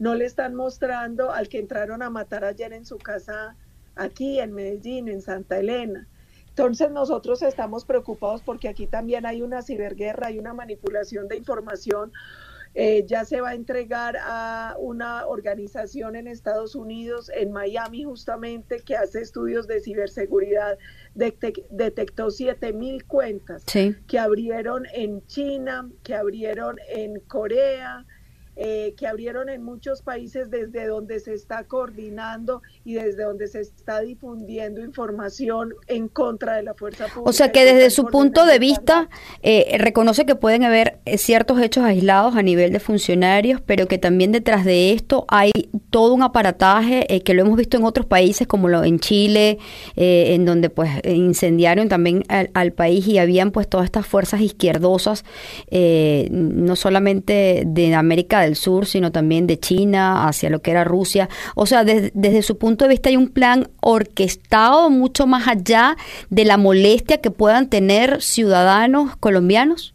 No 0.00 0.16
le 0.16 0.24
están 0.24 0.56
mostrando 0.56 1.30
al 1.30 1.48
que 1.48 1.60
entraron 1.60 2.02
a 2.02 2.10
matar 2.10 2.44
ayer 2.44 2.72
en 2.72 2.84
su 2.84 2.98
casa 2.98 3.56
aquí 3.98 4.40
en 4.40 4.54
Medellín, 4.54 5.08
en 5.08 5.20
Santa 5.20 5.58
Elena. 5.58 6.08
Entonces 6.48 6.90
nosotros 6.90 7.42
estamos 7.42 7.84
preocupados 7.84 8.42
porque 8.42 8.68
aquí 8.68 8.86
también 8.86 9.26
hay 9.26 9.42
una 9.42 9.62
ciberguerra, 9.62 10.28
hay 10.28 10.38
una 10.38 10.54
manipulación 10.54 11.28
de 11.28 11.36
información. 11.36 12.12
Eh, 12.74 13.04
ya 13.06 13.24
se 13.24 13.40
va 13.40 13.50
a 13.50 13.54
entregar 13.54 14.16
a 14.20 14.76
una 14.78 15.26
organización 15.26 16.16
en 16.16 16.28
Estados 16.28 16.74
Unidos, 16.74 17.30
en 17.34 17.52
Miami 17.52 18.04
justamente, 18.04 18.80
que 18.80 18.96
hace 18.96 19.20
estudios 19.20 19.66
de 19.66 19.80
ciberseguridad. 19.80 20.78
detectó 21.14 22.30
7 22.30 22.72
mil 22.72 23.04
cuentas 23.04 23.64
que 23.64 24.18
abrieron 24.18 24.84
en 24.92 25.24
China, 25.26 25.88
que 26.02 26.14
abrieron 26.14 26.76
en 26.88 27.20
Corea, 27.20 28.04
eh, 28.60 28.94
que 28.96 29.06
abrieron 29.06 29.48
en 29.48 29.62
muchos 29.62 30.02
países 30.02 30.50
desde 30.50 30.88
donde 30.88 31.20
se 31.20 31.32
está 31.32 31.62
coordinando 31.62 32.60
y 32.84 32.94
desde 32.94 33.22
donde 33.22 33.46
se 33.46 33.60
está 33.60 34.00
difundiendo 34.00 34.80
información 34.80 35.74
en 35.86 36.08
contra 36.08 36.56
de 36.56 36.64
la 36.64 36.74
fuerza 36.74 37.04
pública. 37.04 37.30
O 37.30 37.32
sea 37.32 37.52
que 37.52 37.64
desde 37.64 37.90
su 37.90 38.06
punto 38.06 38.44
de 38.46 38.58
vista 38.58 39.10
eh, 39.44 39.76
reconoce 39.78 40.26
que 40.26 40.34
pueden 40.34 40.64
haber 40.64 40.98
eh, 41.04 41.18
ciertos 41.18 41.60
hechos 41.60 41.84
aislados 41.84 42.34
a 42.34 42.42
nivel 42.42 42.72
de 42.72 42.80
funcionarios, 42.80 43.60
pero 43.60 43.86
que 43.86 43.96
también 43.96 44.32
detrás 44.32 44.64
de 44.64 44.92
esto 44.92 45.24
hay 45.28 45.52
todo 45.90 46.12
un 46.12 46.24
aparataje 46.24 47.22
que 47.24 47.34
lo 47.34 47.42
hemos 47.42 47.56
visto 47.56 47.76
en 47.76 47.84
otros 47.84 48.06
países 48.06 48.48
como 48.48 48.68
lo 48.68 48.82
en 48.82 48.98
Chile, 48.98 49.58
en 49.94 50.44
donde 50.44 50.68
pues 50.68 50.90
incendiaron 51.04 51.88
también 51.88 52.24
al, 52.28 52.50
al, 52.54 52.72
país 52.72 53.06
y 53.06 53.18
habían 53.18 53.52
pues 53.52 53.68
todas 53.68 53.84
estas 53.84 54.04
fuerzas 54.04 54.40
izquierdosas, 54.40 55.24
no 55.70 56.74
solamente 56.74 57.62
de 57.64 57.94
América 57.94 58.40
del 58.40 58.47
sur, 58.56 58.86
sino 58.86 59.12
también 59.12 59.46
de 59.46 59.58
China 59.58 60.26
hacia 60.26 60.50
lo 60.50 60.60
que 60.62 60.70
era 60.70 60.84
Rusia. 60.84 61.28
O 61.54 61.66
sea, 61.66 61.84
desde 61.84 62.42
su 62.42 62.58
punto 62.58 62.84
de 62.84 62.90
vista 62.90 63.08
hay 63.08 63.16
un 63.16 63.28
plan 63.28 63.70
orquestado 63.80 64.90
mucho 64.90 65.26
más 65.26 65.48
allá 65.48 65.96
de 66.30 66.44
la 66.44 66.56
molestia 66.56 67.20
que 67.20 67.30
puedan 67.30 67.68
tener 67.68 68.22
ciudadanos 68.22 69.16
colombianos. 69.16 69.94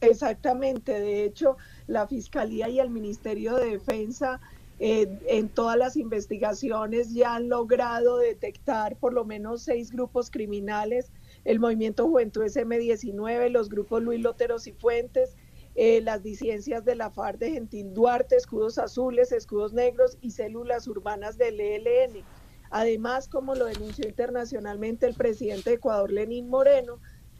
Exactamente, 0.00 1.00
de 1.00 1.24
hecho, 1.24 1.56
la 1.86 2.06
Fiscalía 2.06 2.68
y 2.68 2.80
el 2.80 2.90
Ministerio 2.90 3.56
de 3.56 3.70
Defensa 3.70 4.40
eh, 4.78 5.08
en 5.28 5.48
todas 5.48 5.78
las 5.78 5.96
investigaciones 5.96 7.14
ya 7.14 7.36
han 7.36 7.48
logrado 7.48 8.18
detectar 8.18 8.96
por 8.96 9.14
lo 9.14 9.24
menos 9.24 9.62
seis 9.62 9.90
grupos 9.90 10.30
criminales, 10.30 11.10
el 11.44 11.60
Movimiento 11.60 12.06
Juventud 12.06 12.42
SM19, 12.42 13.48
los 13.48 13.70
grupos 13.70 14.02
Luis 14.02 14.20
Loteros 14.20 14.66
y 14.66 14.72
Fuentes, 14.72 15.34
eh, 15.78 16.00
las 16.00 16.22
disidencias 16.22 16.86
de 16.86 16.94
la 16.94 17.10
FARC 17.10 17.38
de 17.38 17.50
Gentil 17.50 17.92
Duarte, 17.92 18.34
escudos 18.34 18.78
azules, 18.78 19.30
escudos 19.30 19.74
negros 19.74 20.16
y 20.22 20.30
células 20.30 20.88
urbanas 20.88 21.36
del 21.36 21.60
ELN. 21.60 22.24
Además, 22.70 23.28
como 23.28 23.54
lo 23.54 23.66
denunció 23.66 24.08
internacionalmente 24.08 25.06
el 25.06 25.14
presidente 25.14 25.68
de 25.70 25.76
Ecuador, 25.76 26.10
Lenín 26.10 26.48
Moreno, 26.48 26.98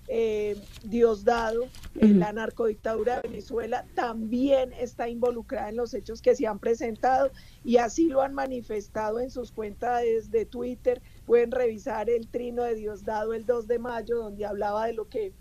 eh, 0.09 0.55
Diosdado, 0.85 1.64
eh, 1.94 2.09
la 2.09 2.31
narcodictadura 2.33 3.16
de 3.16 3.29
Venezuela, 3.31 3.87
también 3.94 4.72
está 4.75 5.09
involucrada 5.09 5.70
en 5.70 5.77
los 5.77 5.94
hechos 5.94 6.20
que 6.20 6.37
se 6.37 6.46
han 6.46 6.59
presentado 6.59 7.31
y 7.64 7.79
así 7.79 8.09
lo 8.09 8.20
han 8.20 8.35
manifestado 8.35 9.18
en 9.18 9.31
sus 9.31 9.51
cuentas 9.51 10.31
de 10.31 10.44
Twitter. 10.44 11.01
Pueden 11.25 11.53
revisar 11.53 12.11
el 12.11 12.29
trino 12.29 12.64
de 12.64 12.75
Diosdado 12.75 13.33
el 13.33 13.46
2 13.46 13.66
de 13.66 13.79
mayo, 13.79 14.18
donde 14.18 14.44
hablaba 14.44 14.87
de 14.87 14.92
lo 14.92 15.09
que 15.09 15.33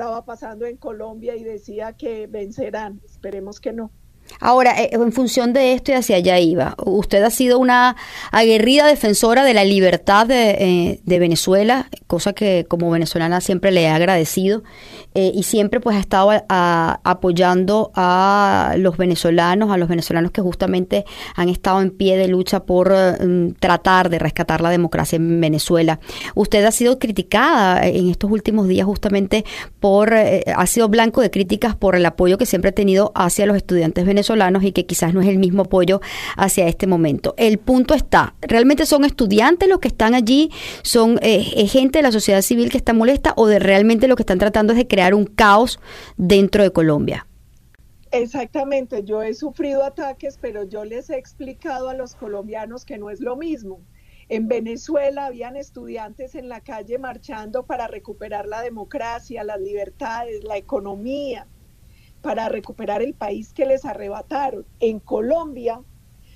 estaba 0.00 0.24
pasando 0.24 0.64
en 0.64 0.78
Colombia 0.78 1.36
y 1.36 1.44
decía 1.44 1.92
que 1.92 2.26
vencerán. 2.26 3.02
Esperemos 3.04 3.60
que 3.60 3.74
no. 3.74 3.92
Ahora, 4.38 4.80
eh, 4.80 4.90
en 4.92 5.12
función 5.12 5.52
de 5.52 5.72
esto 5.72 5.90
y 5.92 5.94
hacia 5.94 6.16
allá 6.16 6.38
iba, 6.38 6.74
usted 6.84 7.22
ha 7.22 7.30
sido 7.30 7.58
una 7.58 7.96
aguerrida 8.30 8.86
defensora 8.86 9.44
de 9.44 9.54
la 9.54 9.64
libertad 9.64 10.26
de, 10.26 10.50
eh, 10.50 11.18
Venezuela, 11.20 11.88
cosa 12.06 12.32
que 12.32 12.64
como 12.68 12.90
venezolana 12.90 13.40
siempre 13.40 13.72
le 13.72 13.82
he 13.82 13.88
agradecido, 13.88 14.62
eh, 15.14 15.32
y 15.34 15.42
siempre 15.42 15.80
pues 15.80 15.96
ha 15.96 16.00
estado 16.00 16.30
apoyando 16.48 17.90
a 17.94 18.74
los 18.78 18.96
venezolanos, 18.96 19.70
a 19.70 19.76
los 19.76 19.88
venezolanos 19.88 20.30
que 20.30 20.40
justamente 20.40 21.04
han 21.34 21.48
estado 21.48 21.82
en 21.82 21.90
pie 21.90 22.16
de 22.16 22.28
lucha 22.28 22.60
por 22.60 22.92
mm, 22.92 23.54
tratar 23.58 24.08
de 24.08 24.18
rescatar 24.18 24.60
la 24.60 24.70
democracia 24.70 25.16
en 25.16 25.40
Venezuela. 25.40 25.98
Usted 26.34 26.64
ha 26.64 26.70
sido 26.70 26.98
criticada 26.98 27.86
en 27.86 28.08
estos 28.08 28.30
últimos 28.30 28.68
días 28.68 28.86
justamente 28.86 29.44
por, 29.80 30.14
ha 30.14 30.66
sido 30.66 30.88
blanco 30.88 31.20
de 31.20 31.30
críticas 31.30 31.74
por 31.74 31.96
el 31.96 32.06
apoyo 32.06 32.38
que 32.38 32.46
siempre 32.46 32.70
ha 32.70 32.74
tenido 32.74 33.12
hacia 33.14 33.46
los 33.46 33.56
estudiantes 33.56 34.06
venezolanos 34.06 34.19
venezolanos 34.20 34.62
y 34.64 34.72
que 34.72 34.84
quizás 34.84 35.14
no 35.14 35.22
es 35.22 35.28
el 35.28 35.38
mismo 35.38 35.62
apoyo 35.62 36.00
hacia 36.36 36.68
este 36.68 36.86
momento. 36.86 37.34
El 37.38 37.58
punto 37.58 37.94
está, 37.94 38.34
¿realmente 38.42 38.84
son 38.84 39.04
estudiantes 39.04 39.68
los 39.68 39.78
que 39.78 39.88
están 39.88 40.14
allí? 40.14 40.50
¿Son 40.82 41.18
eh, 41.22 41.66
gente 41.66 41.98
de 41.98 42.02
la 42.02 42.12
sociedad 42.12 42.42
civil 42.42 42.70
que 42.70 42.76
está 42.76 42.92
molesta 42.92 43.32
o 43.36 43.46
de 43.46 43.58
realmente 43.58 44.08
lo 44.08 44.16
que 44.16 44.22
están 44.22 44.38
tratando 44.38 44.72
es 44.72 44.78
de 44.78 44.86
crear 44.86 45.14
un 45.14 45.24
caos 45.24 45.80
dentro 46.18 46.62
de 46.62 46.70
Colombia? 46.70 47.26
Exactamente, 48.12 49.04
yo 49.04 49.22
he 49.22 49.32
sufrido 49.34 49.84
ataques, 49.84 50.36
pero 50.40 50.64
yo 50.64 50.84
les 50.84 51.08
he 51.10 51.16
explicado 51.16 51.88
a 51.88 51.94
los 51.94 52.14
colombianos 52.14 52.84
que 52.84 52.98
no 52.98 53.08
es 53.08 53.20
lo 53.20 53.36
mismo. 53.36 53.80
En 54.28 54.48
Venezuela 54.48 55.26
habían 55.26 55.56
estudiantes 55.56 56.34
en 56.34 56.48
la 56.48 56.60
calle 56.60 56.98
marchando 56.98 57.64
para 57.64 57.86
recuperar 57.86 58.46
la 58.46 58.60
democracia, 58.60 59.44
las 59.44 59.60
libertades, 59.60 60.44
la 60.44 60.56
economía 60.56 61.46
para 62.22 62.48
recuperar 62.48 63.02
el 63.02 63.14
país 63.14 63.52
que 63.52 63.66
les 63.66 63.84
arrebataron. 63.84 64.66
En 64.80 65.00
Colombia, 65.00 65.82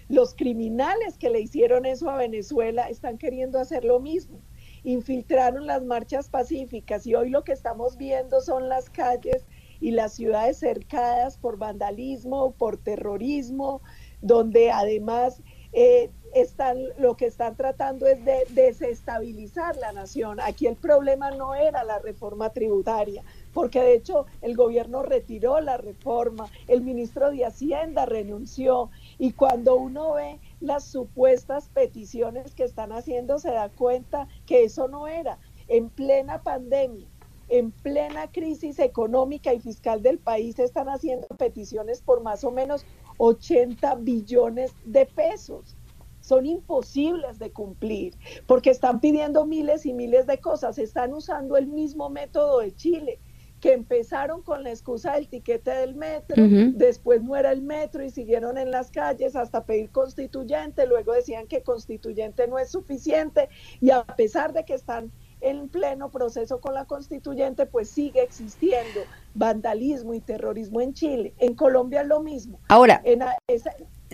Los 0.09 0.35
criminales 0.35 1.17
que 1.19 1.31
le 1.31 1.41
hicieron 1.41 1.87
eso 1.87 2.11
a 2.11 2.17
Venezuela 2.17 2.89
están 2.89 3.17
queriendo 3.19 3.59
hacer 3.59 3.85
lo 3.85 4.01
mismo. 4.01 4.41
Infiltraron 4.83 5.67
las 5.67 5.83
marchas 5.83 6.29
pacíficas 6.29 7.07
y 7.07 7.15
hoy 7.15 7.31
lo 7.31 7.43
que 7.43 7.53
estamos 7.53 7.97
viendo 7.97 8.41
son 8.43 8.69
las 8.69 8.91
calles 8.91 9.47
y 9.81 9.93
las 9.93 10.13
ciudades 10.15 10.59
cercadas 10.59 11.39
por 11.39 11.57
vandalismo, 11.57 12.53
por 12.53 12.77
terrorismo, 12.77 13.81
donde 14.21 14.71
además 14.71 15.43
eh, 15.73 16.11
están, 16.35 16.77
lo 16.99 17.17
que 17.17 17.27
están 17.27 17.57
tratando 17.57 18.07
es 18.07 18.23
de 18.25 18.45
desestabilizar 18.51 19.77
la 19.77 19.93
nación. 19.93 20.39
Aquí 20.41 20.67
el 20.67 20.77
problema 20.77 21.31
no 21.31 21.55
era 21.55 21.83
la 21.83 21.99
reforma 21.99 22.51
tributaria, 22.51 23.25
porque 23.55 23.81
de 23.81 23.95
hecho 23.95 24.27
el 24.43 24.57
gobierno 24.57 25.03
retiró 25.03 25.61
la 25.61 25.79
reforma, 25.79 26.51
el 26.69 26.83
ministro 26.83 27.31
de 27.31 27.47
Hacienda 27.47 28.05
renunció 28.05 28.91
y 29.19 29.33
cuando 29.33 29.77
uno 29.77 30.15
ve 30.15 30.41
las 30.61 30.85
supuestas 30.85 31.71
peticiones 31.71 32.55
que 32.55 32.65
están 32.65 32.93
haciendo 32.93 33.39
se 33.39 33.53
da 33.53 33.71
cuenta 33.71 34.29
que 34.45 34.65
eso 34.65 34.89
no 34.89 35.07
era. 35.07 35.39
En 35.69 35.89
plena 35.89 36.43
pandemia, 36.43 37.09
en 37.49 37.71
plena 37.71 38.31
crisis 38.31 38.79
económica 38.79 39.55
y 39.55 39.61
fiscal 39.61 40.03
del 40.03 40.19
país 40.19 40.59
están 40.59 40.89
haciendo 40.89 41.29
peticiones 41.29 42.03
por 42.03 42.23
más 42.23 42.45
o 42.45 42.51
menos 42.51 42.85
80 43.19 43.95
billones 43.97 44.73
de 44.85 45.07
pesos. 45.07 45.77
Son 46.21 46.47
imposibles 46.47 47.39
de 47.39 47.53
cumplir 47.53 48.15
porque 48.47 48.71
están 48.71 49.01
pidiendo 49.01 49.45
miles 49.45 49.87
y 49.87 49.93
miles 49.93 50.27
de 50.27 50.39
cosas, 50.39 50.79
están 50.79 51.13
usando 51.13 51.57
el 51.57 51.67
mismo 51.67 52.09
método 52.09 52.61
de 52.61 52.75
Chile 52.75 53.21
que 53.65 53.73
empezaron 53.73 54.43
con 54.43 54.63
la 54.63 54.69
excusa 54.69 55.15
del 55.15 55.27
tiquete 55.27 55.71
del 55.71 55.95
metro, 55.95 56.37
después 56.75 57.23
no 57.23 57.35
era 57.35 57.51
el 57.51 57.63
metro 57.63 58.05
y 58.05 58.11
siguieron 58.11 58.59
en 58.59 58.71
las 58.71 58.91
calles 58.91 59.35
hasta 59.37 59.65
pedir 59.65 59.89
constituyente, 59.91 60.87
luego 60.87 61.15
decían 61.15 61.47
que 61.47 61.63
constituyente 61.63 62.47
no 62.47 62.59
es 62.59 62.71
suficiente 62.71 63.49
y 63.81 63.89
a 63.89 64.05
pesar 64.05 64.53
de 64.53 64.67
que 64.67 64.75
están 64.75 65.11
en 65.41 65.71
pleno 65.71 66.11
proceso 66.11 66.61
con 66.61 66.75
la 66.75 66.85
constituyente, 66.85 67.65
pues 67.65 67.89
sigue 67.89 68.23
existiendo 68.23 69.01
vandalismo 69.33 70.13
y 70.13 70.21
terrorismo 70.21 70.83
en 70.83 70.93
Chile. 70.93 71.33
En 71.39 71.55
Colombia 71.55 72.03
es 72.03 72.07
lo 72.07 72.21
mismo. 72.21 72.61
Ahora, 72.69 73.01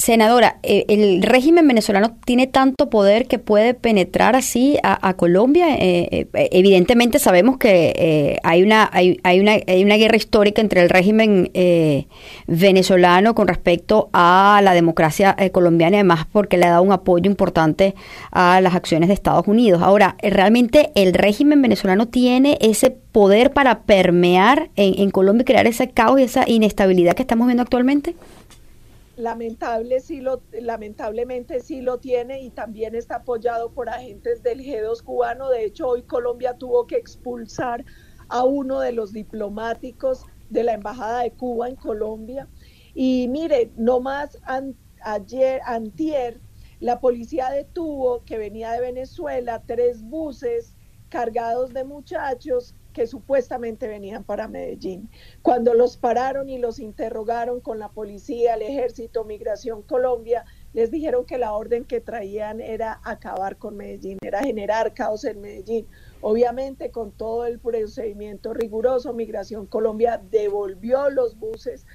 Senadora, 0.01 0.57
eh, 0.63 0.87
¿el 0.89 1.23
régimen 1.23 1.69
venezolano 1.69 2.17
tiene 2.25 2.47
tanto 2.47 2.89
poder 2.89 3.27
que 3.27 3.39
puede 3.39 3.75
penetrar 3.75 4.35
así 4.35 4.79
a, 4.83 5.13
Colombia? 5.13 5.77
Eh, 5.77 6.27
eh, 6.33 6.49
evidentemente 6.53 7.19
sabemos 7.19 7.59
que 7.59 8.39
hay, 8.43 8.63
una, 8.63 8.89
hay, 8.91 9.21
hay, 9.25 9.41
una, 9.41 9.59
hay 9.67 9.85
una 9.85 9.97
guerra 9.97 10.17
histórica 10.17 10.63
entre 10.63 10.81
el 10.81 10.89
régimen 10.89 11.51
venezolano 12.47 13.35
con 13.35 13.47
respecto 13.47 14.09
a 14.15 14.63
la 14.65 14.73
democracia 14.73 15.37
colombiana, 15.53 15.99
además 15.99 16.27
porque 16.33 16.57
le 16.57 16.65
ha 16.65 16.71
dado 16.71 16.83
un 16.83 16.93
apoyo 16.93 17.31
importante 17.31 17.95
a 18.31 18.63
las 18.63 18.75
acciones 18.75 19.09
de 19.09 19.15
Estados 19.15 19.47
Unidos. 19.49 19.83
Ahora, 19.83 20.17
¿realmente 20.23 20.93
el 20.95 21.13
régimen 21.13 21.61
venezolano 21.61 22.09
tiene 22.09 22.57
ese 22.63 22.91
poder 22.91 23.53
para 23.53 23.81
permear 23.81 24.71
en, 24.77 24.99
en 24.99 25.11
Colombia 25.11 25.43
y 25.43 25.45
crear 25.45 25.67
ese 25.67 25.91
caos 25.91 26.21
y 26.21 26.23
esa 26.23 26.49
inestabilidad 26.49 27.13
que 27.13 27.23
estamos 27.23 27.49
viendo 27.49 27.63
actualmente? 27.63 28.15
Lamentable 29.21 30.01
sí 30.01 30.21
lo, 30.21 30.43
lamentablemente 30.53 31.61
sí 31.61 31.81
lo 31.81 31.99
tiene 31.99 32.41
y 32.41 32.51
también 32.51 32.95
está 32.95 33.17
apoyado 33.17 33.73
por 33.73 33.89
agentes 33.89 34.43
del 34.43 34.61
G2 34.61 35.03
cubano. 35.03 35.49
De 35.51 35.65
hecho, 35.65 35.89
hoy 35.89 36.03
Colombia 36.03 36.55
tuvo 36.55 36.87
que 36.87 36.97
expulsar 36.97 37.85
a 38.29 38.45
uno 38.45 38.81
de 38.81 38.93
los 38.93 39.13
diplomáticos 39.13 40.25
de 40.49 40.65
la 40.65 40.75
Embajada 40.75 41.23
de 41.23 41.33
Cuba 41.33 41.69
en 41.69 41.77
Colombia. 41.77 42.49
Y 42.95 43.29
mire, 43.29 43.71
no 43.77 44.01
más 44.01 44.39
ayer, 45.03 45.61
antier, 45.65 46.41
la 46.81 47.01
policía 47.01 47.51
detuvo 47.51 48.25
que 48.25 48.39
venía 48.39 48.73
de 48.73 48.81
Venezuela 48.81 49.63
tres 49.67 50.03
buses 50.03 50.75
cargados 51.09 51.73
de 51.73 51.85
muchachos 51.85 52.75
que 52.93 53.07
supuestamente 53.07 53.89
venían 53.89 54.25
para 54.25 54.49
Medellín. 54.49 55.09
Cuando 55.43 55.75
los 55.75 55.97
pararon 55.97 56.49
y 56.49 56.59
los 56.59 56.79
interrogaron 56.79 57.61
con 57.61 57.79
la 57.79 57.89
policía, 57.89 58.55
el 58.55 58.63
ejército, 58.63 59.25
Migración 59.25 59.83
Colombia, 59.83 60.45
les 60.73 60.91
dijeron 60.91 61.25
que 61.25 61.39
la 61.39 61.53
orden 61.53 61.85
que 61.85 62.01
traían 62.01 62.61
era 62.61 63.01
acabar 63.05 63.57
con 63.57 63.77
Medellín, 63.77 64.19
era 64.23 64.43
generar 64.43 64.95
caos 64.95 65.25
en 65.25 65.41
Medellín. 65.41 65.87
Obviamente 66.21 66.91
con 66.91 67.13
todo 67.13 67.47
el 67.47 67.59
procedimiento 67.59 68.55
riguroso, 68.55 69.13
Migración 69.13 69.67
Colombia 69.67 70.21
devolvió 70.31 71.11
los 71.11 71.39
buses, 71.39 71.87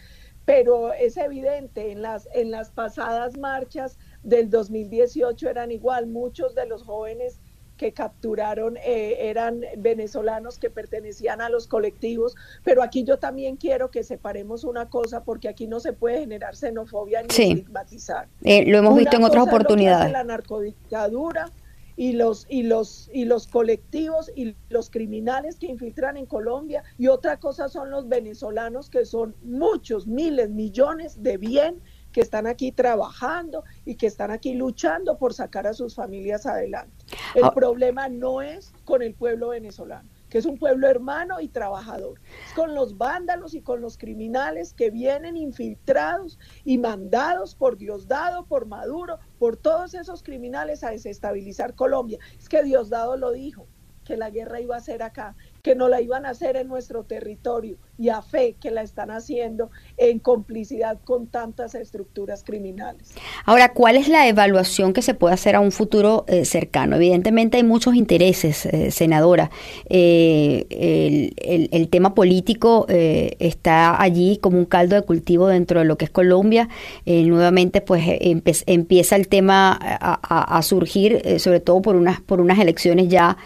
pero 0.46 0.94
es 0.94 1.18
evidente, 1.18 1.92
en 1.92 2.02
las, 2.02 2.28
en 2.34 2.52
las 2.52 2.72
pasadas 2.72 3.38
marchas 3.38 3.98
del 4.24 4.50
2018 4.50 5.50
eran 5.50 5.72
igual, 5.72 6.08
muchos 6.08 6.56
de 6.56 6.66
los 6.68 6.84
jóvenes 6.84 7.40
que 7.78 7.92
capturaron 7.92 8.78
eh, 8.78 9.30
eran 9.30 9.62
venezolanos 9.78 10.58
que 10.58 10.70
pertenecían 10.70 11.42
a 11.42 11.50
los 11.50 11.68
colectivos, 11.68 12.36
pero 12.64 12.82
aquí 12.82 13.04
yo 13.04 13.18
también 13.18 13.58
quiero 13.58 13.92
que 13.92 14.04
separemos 14.04 14.64
una 14.64 14.90
cosa 14.90 15.24
porque 15.24 15.48
aquí 15.48 15.68
no 15.68 15.80
se 15.80 15.94
puede 15.94 16.20
generar 16.20 16.56
xenofobia 16.56 17.22
ni 17.22 17.28
estigmatizar. 17.28 18.28
Eh, 18.44 18.66
lo 18.66 18.78
hemos 18.78 18.98
visto 18.98 19.18
en 19.18 19.24
otras 19.24 19.48
oportunidades. 19.48 20.12
la 20.12 20.24
narcodictadura 20.24 21.52
y 21.98 22.14
los 22.14 22.46
y 22.50 22.64
los 22.64 23.10
y 23.14 23.26
los 23.26 23.48
colectivos 23.48 24.32
y 24.36 24.56
los 24.70 24.90
criminales 24.90 25.56
que 25.56 25.68
infiltran 25.68 26.18
en 26.18 26.26
Colombia 26.26 26.84
y 26.98 27.08
otra 27.08 27.38
cosa 27.38 27.70
son 27.70 27.90
los 27.90 28.10
venezolanos 28.10 28.90
que 28.90 29.06
son 29.06 29.36
muchos 29.44 30.06
miles 30.06 30.50
millones 30.50 31.24
de 31.24 31.38
bien 31.38 31.82
que 32.16 32.22
están 32.22 32.48
aquí 32.48 32.72
trabajando 32.72 33.66
y 33.84 33.96
que 33.96 34.08
están 34.08 34.32
aquí 34.32 34.54
luchando 34.54 35.18
por 35.18 35.34
sacar 35.34 35.68
a 35.68 35.74
sus 35.74 35.96
familias 35.96 36.46
adelante. 36.46 36.96
El 37.34 37.44
ah. 37.44 37.52
problema 37.52 38.08
no 38.08 38.42
es 38.42 38.72
con 38.86 39.02
el 39.02 39.14
pueblo 39.14 39.50
venezolano 39.50 40.10
que 40.30 40.38
es 40.40 40.46
un 40.46 40.58
pueblo 40.58 40.88
hermano 40.88 41.40
y 41.40 41.48
trabajador. 41.48 42.20
Es 42.46 42.54
con 42.54 42.74
los 42.74 42.98
vándalos 42.98 43.54
y 43.54 43.62
con 43.62 43.80
los 43.80 43.98
criminales 43.98 44.74
que 44.74 44.90
vienen 44.90 45.38
infiltrados 45.38 46.40
y 46.66 46.78
mandados 46.78 47.54
por 47.56 47.78
Diosdado, 47.78 48.46
por 48.46 48.66
Maduro, 48.66 49.20
por 49.38 49.56
todos 49.56 49.94
esos 49.94 50.24
criminales 50.24 50.84
a 50.84 50.90
desestabilizar 50.92 51.76
Colombia. 51.76 52.20
Es 52.38 52.50
que 52.50 52.64
Diosdado 52.64 53.16
lo 53.16 53.32
dijo, 53.32 53.68
que 54.04 54.18
la 54.18 54.30
guerra 54.30 54.62
iba 54.62 54.76
a 54.76 54.82
ser 54.82 55.04
acá, 55.04 55.36
que 55.66 55.74
no 55.74 55.90
la 55.90 56.00
iban 56.00 56.28
a 56.28 56.30
hacer 56.30 56.58
en 56.58 56.68
nuestro 56.68 57.06
territorio 57.06 57.78
y 57.98 58.10
a 58.10 58.22
fe 58.22 58.56
que 58.62 58.70
la 58.70 58.84
están 58.84 59.10
haciendo 59.10 59.72
en 59.98 60.20
complicidad 60.20 61.00
con 61.04 61.26
tantas 61.26 61.74
estructuras 61.74 62.44
criminales. 62.44 63.16
Ahora, 63.46 63.74
¿cuál 63.74 63.96
es 63.96 64.08
la 64.08 64.28
evaluación 64.28 64.94
que 64.94 65.02
se 65.02 65.16
puede 65.16 65.34
hacer 65.34 65.56
a 65.56 65.62
un 65.62 65.72
futuro 65.72 66.24
eh, 66.28 66.46
cercano? 66.46 66.98
Evidentemente 66.98 67.58
hay 67.58 67.64
muchos 67.64 67.96
intereses, 67.96 68.68
eh, 68.68 68.92
senadora. 68.92 69.50
Eh, 69.90 71.32
el, 71.72 71.90
tema 71.90 72.14
político 72.14 72.86
está 72.90 74.00
allí 74.00 74.38
como 74.38 74.58
un 74.58 74.66
caldo 74.66 74.96
de 74.96 75.02
cultivo 75.04 75.48
dentro 75.48 75.80
de 75.80 75.86
lo 75.86 75.98
que 75.98 76.06
es 76.06 76.12
Colombia. 76.12 76.68
nuevamente, 77.06 77.82
pues 77.82 78.04
empieza 78.20 79.16
el 79.16 79.28
tema 79.30 79.80
a, 79.82 80.62
surgir, 80.62 81.40
sobre 81.40 81.60
todo 81.60 81.82
por 81.82 81.96
unas, 81.96 82.22
por 82.22 82.42
unas 82.42 82.60
elecciones 82.60 83.08
ya 83.08 83.38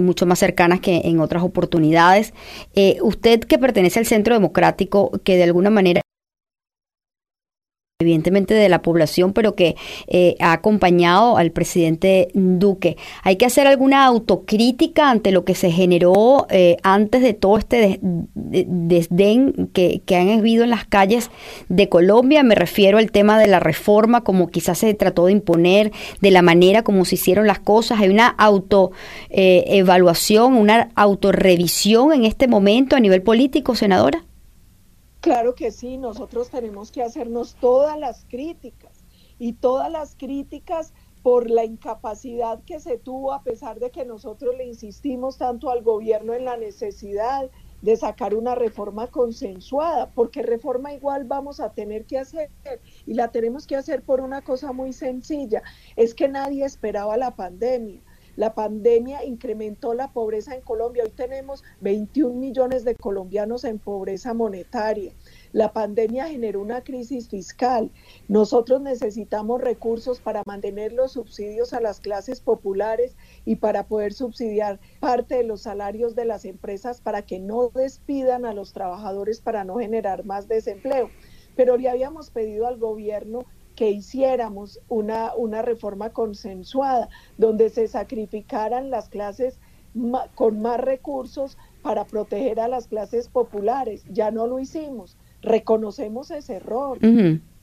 mucho 0.00 0.26
más 0.26 0.38
cercanas 0.38 0.80
que 0.80 1.00
en 1.04 1.20
otras 1.20 1.42
oportunidades 1.42 1.57
oportunidades. 1.58 2.32
Eh, 2.74 2.98
usted 3.02 3.40
que 3.40 3.58
pertenece 3.58 3.98
al 3.98 4.06
Centro 4.06 4.34
Democrático, 4.34 5.10
que 5.24 5.36
de 5.36 5.44
alguna 5.44 5.70
manera 5.70 6.00
evidentemente 8.00 8.54
de 8.54 8.68
la 8.68 8.80
población, 8.80 9.32
pero 9.32 9.56
que 9.56 9.74
eh, 10.06 10.36
ha 10.38 10.52
acompañado 10.52 11.36
al 11.36 11.50
presidente 11.50 12.28
Duque. 12.32 12.96
¿Hay 13.24 13.34
que 13.34 13.44
hacer 13.44 13.66
alguna 13.66 14.04
autocrítica 14.04 15.10
ante 15.10 15.32
lo 15.32 15.44
que 15.44 15.56
se 15.56 15.72
generó 15.72 16.46
eh, 16.48 16.76
antes 16.84 17.22
de 17.22 17.34
todo 17.34 17.58
este 17.58 17.98
desdén 18.00 19.68
que, 19.72 20.00
han 20.10 20.28
habido 20.28 20.62
en 20.62 20.70
las 20.70 20.84
calles 20.84 21.32
de 21.68 21.88
Colombia? 21.88 22.44
Me 22.44 22.54
refiero 22.54 22.98
al 22.98 23.10
tema 23.10 23.36
de 23.36 23.48
la 23.48 23.58
reforma, 23.58 24.22
como 24.22 24.46
quizás 24.46 24.78
se 24.78 24.94
trató 24.94 25.26
de 25.26 25.32
imponer, 25.32 25.90
de 26.20 26.30
la 26.30 26.42
manera 26.42 26.84
como 26.84 27.04
se 27.04 27.16
hicieron 27.16 27.48
las 27.48 27.58
cosas. 27.58 27.98
Hay 27.98 28.10
una 28.10 28.28
autoevaluación, 28.28 30.54
una 30.54 30.90
autorrevisión 30.94 32.12
en 32.12 32.26
este 32.26 32.46
momento 32.46 32.94
a 32.94 33.00
nivel 33.00 33.22
político, 33.22 33.74
senadora. 33.74 34.27
Claro 35.20 35.54
que 35.54 35.72
sí, 35.72 35.98
nosotros 35.98 36.48
tenemos 36.48 36.92
que 36.92 37.02
hacernos 37.02 37.56
todas 37.56 37.98
las 37.98 38.24
críticas 38.24 39.04
y 39.38 39.54
todas 39.54 39.90
las 39.90 40.14
críticas 40.14 40.94
por 41.22 41.50
la 41.50 41.64
incapacidad 41.64 42.62
que 42.64 42.78
se 42.78 42.98
tuvo 42.98 43.32
a 43.32 43.42
pesar 43.42 43.80
de 43.80 43.90
que 43.90 44.04
nosotros 44.04 44.54
le 44.56 44.64
insistimos 44.64 45.36
tanto 45.36 45.70
al 45.70 45.82
gobierno 45.82 46.34
en 46.34 46.44
la 46.44 46.56
necesidad 46.56 47.50
de 47.82 47.96
sacar 47.96 48.34
una 48.34 48.54
reforma 48.54 49.08
consensuada, 49.08 50.10
porque 50.12 50.42
reforma 50.42 50.92
igual 50.92 51.24
vamos 51.24 51.60
a 51.60 51.72
tener 51.72 52.06
que 52.06 52.18
hacer 52.18 52.50
y 53.06 53.14
la 53.14 53.30
tenemos 53.30 53.66
que 53.66 53.76
hacer 53.76 54.02
por 54.02 54.20
una 54.20 54.42
cosa 54.42 54.72
muy 54.72 54.92
sencilla, 54.92 55.62
es 55.96 56.14
que 56.14 56.28
nadie 56.28 56.64
esperaba 56.64 57.16
la 57.16 57.34
pandemia. 57.36 58.02
La 58.38 58.54
pandemia 58.54 59.24
incrementó 59.24 59.94
la 59.94 60.12
pobreza 60.12 60.54
en 60.54 60.60
Colombia. 60.60 61.02
Hoy 61.02 61.10
tenemos 61.10 61.64
21 61.80 62.36
millones 62.36 62.84
de 62.84 62.94
colombianos 62.94 63.64
en 63.64 63.80
pobreza 63.80 64.32
monetaria. 64.32 65.12
La 65.50 65.72
pandemia 65.72 66.28
generó 66.28 66.60
una 66.60 66.84
crisis 66.84 67.28
fiscal. 67.28 67.90
Nosotros 68.28 68.80
necesitamos 68.80 69.60
recursos 69.60 70.20
para 70.20 70.44
mantener 70.46 70.92
los 70.92 71.14
subsidios 71.14 71.72
a 71.72 71.80
las 71.80 71.98
clases 71.98 72.40
populares 72.40 73.16
y 73.44 73.56
para 73.56 73.88
poder 73.88 74.12
subsidiar 74.12 74.78
parte 75.00 75.34
de 75.34 75.42
los 75.42 75.62
salarios 75.62 76.14
de 76.14 76.26
las 76.26 76.44
empresas 76.44 77.00
para 77.00 77.22
que 77.22 77.40
no 77.40 77.70
despidan 77.70 78.44
a 78.44 78.54
los 78.54 78.72
trabajadores 78.72 79.40
para 79.40 79.64
no 79.64 79.78
generar 79.78 80.24
más 80.24 80.46
desempleo. 80.46 81.10
Pero 81.56 81.76
le 81.76 81.88
habíamos 81.88 82.30
pedido 82.30 82.68
al 82.68 82.78
gobierno 82.78 83.46
que 83.78 83.92
hiciéramos 83.92 84.80
una, 84.88 85.36
una 85.36 85.62
reforma 85.62 86.10
consensuada, 86.10 87.08
donde 87.36 87.70
se 87.70 87.86
sacrificaran 87.86 88.90
las 88.90 89.08
clases 89.08 89.60
con 90.34 90.60
más 90.60 90.80
recursos 90.80 91.56
para 91.80 92.04
proteger 92.04 92.58
a 92.58 92.66
las 92.66 92.88
clases 92.88 93.28
populares. 93.28 94.02
Ya 94.10 94.32
no 94.32 94.48
lo 94.48 94.58
hicimos. 94.58 95.16
Reconocemos 95.42 96.32
ese 96.32 96.56
error, 96.56 96.98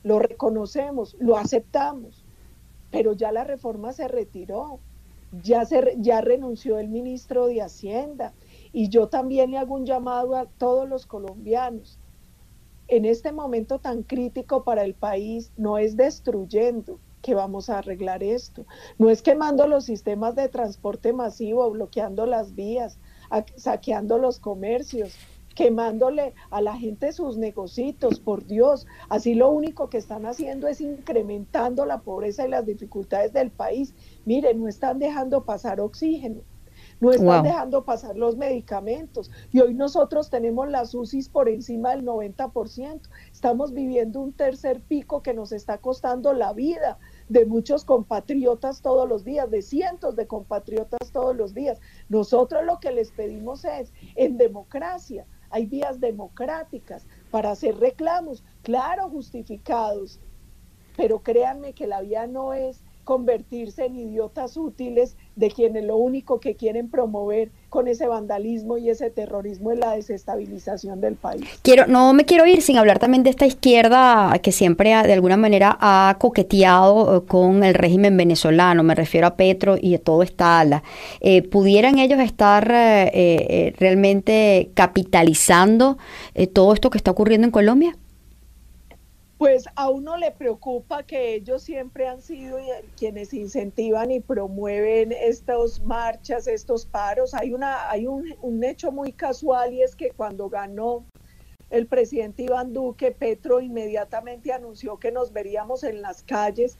lo 0.03 0.19
reconocemos, 0.19 1.17
lo 1.19 1.35
aceptamos, 1.35 2.23
pero 2.91 3.11
ya 3.11 3.33
la 3.33 3.43
reforma 3.43 3.91
se 3.91 4.07
retiró, 4.07 4.79
ya, 5.43 5.65
se, 5.65 5.97
ya 5.97 6.21
renunció 6.21 6.79
el 6.79 6.87
ministro 6.87 7.47
de 7.47 7.61
Hacienda 7.61 8.31
y 8.71 8.87
yo 8.87 9.09
también 9.09 9.51
le 9.51 9.57
hago 9.57 9.75
un 9.75 9.85
llamado 9.85 10.37
a 10.37 10.45
todos 10.45 10.87
los 10.87 11.05
colombianos. 11.05 11.99
En 12.87 13.05
este 13.05 13.31
momento 13.31 13.79
tan 13.79 14.03
crítico 14.03 14.63
para 14.63 14.83
el 14.83 14.93
país, 14.93 15.51
no 15.57 15.77
es 15.77 15.97
destruyendo, 15.97 16.99
que 17.23 17.33
vamos 17.33 17.71
a 17.71 17.79
arreglar 17.79 18.21
esto. 18.21 18.67
No 18.99 19.09
es 19.09 19.23
quemando 19.23 19.67
los 19.67 19.85
sistemas 19.85 20.35
de 20.35 20.47
transporte 20.47 21.11
masivo, 21.11 21.71
bloqueando 21.71 22.27
las 22.27 22.53
vías, 22.53 22.99
saqueando 23.55 24.19
los 24.19 24.39
comercios, 24.39 25.15
quemándole 25.55 26.35
a 26.51 26.61
la 26.61 26.77
gente 26.77 27.11
sus 27.13 27.37
negocios, 27.37 28.19
por 28.19 28.45
Dios. 28.45 28.85
Así 29.09 29.33
lo 29.33 29.49
único 29.49 29.89
que 29.89 29.97
están 29.97 30.27
haciendo 30.27 30.67
es 30.67 30.81
incrementando 30.81 31.87
la 31.87 32.01
pobreza 32.01 32.45
y 32.45 32.51
las 32.51 32.67
dificultades 32.67 33.33
del 33.33 33.49
país. 33.49 33.95
Miren, 34.25 34.61
no 34.61 34.67
están 34.67 34.99
dejando 34.99 35.45
pasar 35.45 35.79
oxígeno 35.79 36.41
no 36.99 37.11
están 37.11 37.43
dejando 37.43 37.83
pasar 37.83 38.17
los 38.17 38.37
medicamentos. 38.37 39.31
Y 39.51 39.59
hoy 39.59 39.73
nosotros 39.73 40.29
tenemos 40.29 40.69
las 40.69 40.93
UCIs 40.93 41.29
por 41.29 41.49
encima 41.49 41.91
del 41.91 42.05
90%. 42.05 43.01
Estamos 43.31 43.73
viviendo 43.73 44.21
un 44.21 44.33
tercer 44.33 44.81
pico 44.81 45.21
que 45.21 45.33
nos 45.33 45.51
está 45.51 45.77
costando 45.79 46.33
la 46.33 46.53
vida 46.53 46.97
de 47.29 47.45
muchos 47.45 47.83
compatriotas 47.83 48.81
todos 48.81 49.07
los 49.09 49.23
días, 49.23 49.49
de 49.51 49.61
cientos 49.61 50.15
de 50.15 50.27
compatriotas 50.27 51.11
todos 51.11 51.35
los 51.35 51.53
días. 51.53 51.79
Nosotros 52.09 52.63
lo 52.65 52.79
que 52.79 52.91
les 52.91 53.11
pedimos 53.11 53.65
es, 53.65 53.91
en 54.15 54.37
democracia, 54.37 55.25
hay 55.49 55.65
vías 55.65 55.99
democráticas 55.99 57.07
para 57.31 57.51
hacer 57.51 57.77
reclamos, 57.77 58.43
claro, 58.61 59.09
justificados, 59.09 60.19
pero 60.97 61.19
créanme 61.19 61.73
que 61.73 61.87
la 61.87 62.01
vía 62.01 62.27
no 62.27 62.53
es 62.53 62.83
convertirse 63.05 63.85
en 63.85 63.95
idiotas 63.95 64.57
útiles 64.57 65.15
de 65.35 65.51
quienes 65.51 65.85
lo 65.85 65.95
único 65.95 66.39
que 66.39 66.55
quieren 66.55 66.89
promover 66.89 67.51
con 67.69 67.87
ese 67.87 68.07
vandalismo 68.07 68.77
y 68.77 68.89
ese 68.89 69.09
terrorismo 69.09 69.71
es 69.71 69.79
la 69.79 69.91
desestabilización 69.91 71.01
del 71.01 71.15
país. 71.15 71.43
Quiero, 71.61 71.87
no 71.87 72.13
me 72.13 72.25
quiero 72.25 72.45
ir 72.45 72.61
sin 72.61 72.77
hablar 72.77 72.99
también 72.99 73.23
de 73.23 73.29
esta 73.29 73.45
izquierda 73.45 74.39
que 74.41 74.51
siempre 74.51 74.89
de 74.89 75.13
alguna 75.13 75.37
manera 75.37 75.77
ha 75.79 76.17
coqueteado 76.19 77.17
eh, 77.17 77.25
con 77.27 77.63
el 77.63 77.75
régimen 77.75 78.17
venezolano, 78.17 78.81
me 78.81 78.95
refiero 78.95 79.27
a 79.27 79.35
Petro 79.35 79.77
y 79.79 79.93
a 79.93 79.99
todo 79.99 80.23
esta 80.23 80.59
ala. 80.59 80.83
Eh, 81.21 81.43
¿Pudieran 81.43 81.99
ellos 81.99 82.19
estar 82.19 82.69
eh, 82.73 83.73
realmente 83.77 84.71
capitalizando 84.73 85.97
todo 86.53 86.73
esto 86.73 86.89
que 86.89 86.97
está 86.97 87.11
ocurriendo 87.11 87.45
en 87.45 87.51
Colombia? 87.51 87.95
Pues 89.37 89.65
a 89.75 89.89
uno 89.89 90.17
le 90.17 90.31
preocupa 90.31 91.03
que 91.03 91.35
ellos 91.35 91.63
siempre 91.63 92.07
han 92.07 92.21
sido 92.21 92.57
quienes 92.97 93.33
incentivan 93.33 94.11
y 94.11 94.21
promueven 94.21 95.11
estas 95.11 95.81
marchas, 95.81 96.47
estos 96.47 96.85
paros. 96.85 97.33
Hay, 97.33 97.53
una, 97.53 97.89
hay 97.89 98.07
un, 98.07 98.33
un 98.41 98.63
hecho 98.63 98.91
muy 98.91 99.11
casual 99.11 99.73
y 99.73 99.81
es 99.81 99.95
que 99.95 100.11
cuando 100.11 100.49
ganó 100.49 101.05
el 101.69 101.87
presidente 101.87 102.43
Iván 102.43 102.71
Duque, 102.73 103.11
Petro 103.11 103.59
inmediatamente 103.59 104.53
anunció 104.53 104.97
que 104.97 105.11
nos 105.11 105.33
veríamos 105.33 105.83
en 105.83 106.01
las 106.01 106.23
calles 106.23 106.77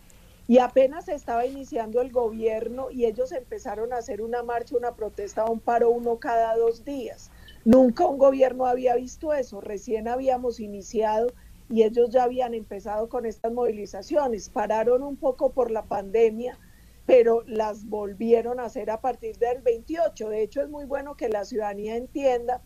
y 0.48 0.60
apenas 0.60 1.10
estaba 1.10 1.46
iniciando 1.46 2.02
el 2.02 2.12
gobierno 2.12 2.92
y 2.92 3.06
ellos 3.06 3.32
empezaron 3.32 3.92
a 3.92 3.98
hacer 3.98 4.22
una 4.22 4.44
marcha, 4.44 4.78
una 4.78 4.96
protesta, 4.96 5.46
un 5.46 5.60
paro 5.60 5.90
uno 5.90 6.20
cada 6.20 6.56
dos 6.56 6.86
días. 6.86 7.32
Nunca 7.66 8.06
un 8.06 8.20
gobierno 8.20 8.68
había 8.68 8.96
visto 8.96 9.34
eso, 9.34 9.60
recién 9.60 10.08
habíamos 10.08 10.60
iniciado 10.60 11.34
y 11.70 11.84
ellos 11.84 12.10
ya 12.10 12.24
habían 12.24 12.54
empezado 12.54 13.10
con 13.10 13.26
estas 13.26 13.52
movilizaciones. 13.52 14.50
Pararon 14.50 15.04
un 15.04 15.18
poco 15.18 15.52
por 15.52 15.72
la 15.72 15.84
pandemia, 15.84 16.60
pero 17.06 17.44
las 17.48 17.86
volvieron 17.86 18.60
a 18.60 18.66
hacer 18.66 18.90
a 18.90 19.02
partir 19.02 19.38
del 19.38 19.62
28. 19.62 20.30
De 20.30 20.42
hecho, 20.42 20.62
es 20.62 20.70
muy 20.70 20.86
bueno 20.86 21.16
que 21.16 21.30
la 21.30 21.46
ciudadanía 21.46 21.96
entienda 21.96 22.62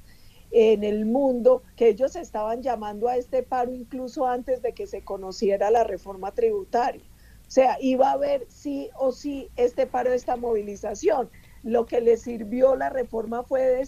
en 0.52 0.84
el 0.84 1.06
mundo 1.06 1.64
que 1.76 1.90
ellos 1.90 2.16
estaban 2.16 2.62
llamando 2.62 3.08
a 3.08 3.18
este 3.18 3.44
paro 3.44 3.72
incluso 3.74 4.26
antes 4.26 4.62
de 4.62 4.74
que 4.74 4.88
se 4.88 5.04
conociera 5.04 5.70
la 5.70 5.84
reforma 5.84 6.34
tributaria. 6.34 7.04
O 7.48 7.52
sea, 7.52 7.78
iba 7.82 8.10
a 8.10 8.14
haber 8.14 8.46
sí 8.50 8.90
o 8.96 9.12
sí 9.12 9.50
este 9.56 9.88
paro, 9.88 10.12
esta 10.12 10.36
movilización. 10.36 11.30
Lo 11.64 11.86
que 11.86 12.02
le 12.02 12.18
sirvió 12.18 12.76
la 12.76 12.90
reforma 12.90 13.44
fue 13.44 13.82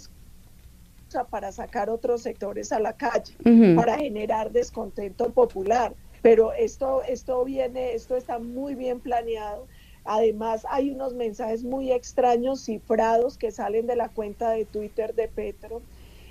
para 1.29 1.51
sacar 1.51 1.89
otros 1.89 2.21
sectores 2.21 2.71
a 2.71 2.79
la 2.79 2.93
calle, 2.93 3.35
para 3.75 3.97
generar 3.97 4.51
descontento 4.51 5.31
popular. 5.31 5.93
Pero 6.21 6.53
esto, 6.53 7.01
esto 7.03 7.43
viene, 7.43 7.93
esto 7.93 8.15
está 8.15 8.39
muy 8.39 8.75
bien 8.75 8.99
planeado. 8.99 9.67
Además, 10.03 10.65
hay 10.69 10.91
unos 10.91 11.13
mensajes 11.13 11.63
muy 11.63 11.91
extraños 11.91 12.61
cifrados 12.65 13.37
que 13.37 13.51
salen 13.51 13.87
de 13.87 13.95
la 13.95 14.09
cuenta 14.09 14.51
de 14.51 14.65
Twitter 14.65 15.13
de 15.13 15.27
Petro. 15.27 15.81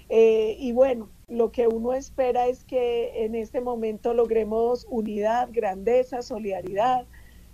Eh, 0.09 0.57
y 0.59 0.73
bueno, 0.73 1.09
lo 1.29 1.53
que 1.53 1.69
uno 1.69 1.93
espera 1.93 2.49
es 2.49 2.65
que 2.65 3.25
en 3.25 3.37
este 3.37 3.61
momento 3.61 4.13
logremos 4.13 4.87
unidad, 4.91 5.49
grandeza, 5.53 6.23
solidaridad, 6.23 7.07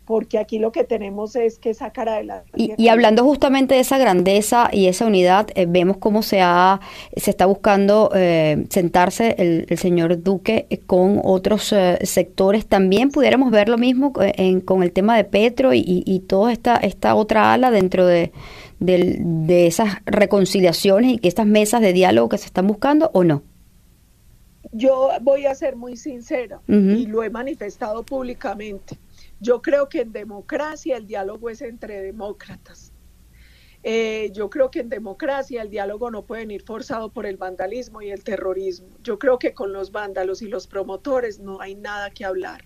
porque 0.07 0.39
aquí 0.39 0.61
lo 0.61 0.71
que 0.71 0.85
tenemos 0.85 1.35
es 1.35 1.59
que 1.59 1.75
sacar 1.75 2.09
adelante. 2.09 2.51
Y, 2.55 2.89
hablando 2.89 3.25
justamente 3.25 3.75
de 3.75 3.81
esa 3.81 3.99
grandeza 3.99 4.69
y 4.73 4.87
esa 4.87 5.05
unidad, 5.05 5.49
eh, 5.57 5.67
vemos 5.69 5.97
cómo 5.97 6.23
se 6.23 6.41
ha 6.41 6.81
se 7.17 7.31
está 7.31 7.47
buscando 7.47 8.11
eh, 8.15 8.67
sentarse 8.71 9.35
el, 9.39 9.79
señor 9.79 10.23
Duque 10.23 10.67
eh, 10.71 10.79
con 10.79 11.21
otros 11.25 11.75
sectores. 12.03 12.67
También 12.67 13.11
pudiéramos 13.11 13.51
ver 13.51 13.69
lo 13.69 13.79
mismo 13.79 14.13
con 14.13 14.83
el 14.83 14.93
tema 14.93 15.17
de 15.17 15.25
Petro 15.25 15.75
y, 15.75 15.83
y, 15.85 16.21
toda 16.21 16.53
esta, 16.53 16.77
esta 16.77 17.17
otra 17.17 17.53
ala 17.53 17.73
dentro 17.73 18.07
de, 18.07 18.33
de, 18.79 19.67
esas 19.67 19.97
reconciliaciones 20.07 21.15
y 21.15 21.19
que 21.19 21.29
estas 21.29 21.47
mesas 21.47 21.81
de 21.81 21.93
diálogo 21.93 22.29
que 22.29 22.39
se 22.39 22.47
están 22.47 22.69
buscando 22.69 23.11
o 23.13 23.25
no. 23.25 23.43
Yo 24.73 25.11
voy 25.23 25.47
a 25.47 25.55
ser 25.55 25.75
muy 25.75 25.97
sincera 25.97 26.61
y 26.69 27.07
lo 27.07 27.23
he 27.25 27.31
manifestado 27.31 28.05
públicamente 28.05 28.99
yo 29.41 29.63
creo 29.63 29.89
que 29.89 30.01
en 30.01 30.13
democracia 30.13 30.97
el 30.97 31.07
diálogo 31.07 31.51
es 31.51 31.63
entre 31.63 32.01
demócratas. 32.03 32.93
Eh, 33.83 34.33
yo 34.33 34.51
creo 34.51 34.71
que 34.71 34.81
en 34.81 34.89
democracia 34.89 35.63
el 35.63 35.71
diálogo 35.71 36.11
no 36.11 36.25
puede 36.25 36.53
ir 36.53 36.63
forzado 36.63 37.11
por 37.11 37.25
el 37.25 37.37
vandalismo 37.37 38.03
y 38.03 38.11
el 38.11 38.25
terrorismo. 38.25 38.89
Yo 39.03 39.19
creo 39.19 39.39
que 39.39 39.55
con 39.55 39.73
los 39.73 39.93
vándalos 39.93 40.43
y 40.43 40.49
los 40.49 40.67
promotores 40.67 41.39
no 41.39 41.61
hay 41.61 41.77
nada 41.77 42.11
que 42.11 42.25
hablar. 42.25 42.65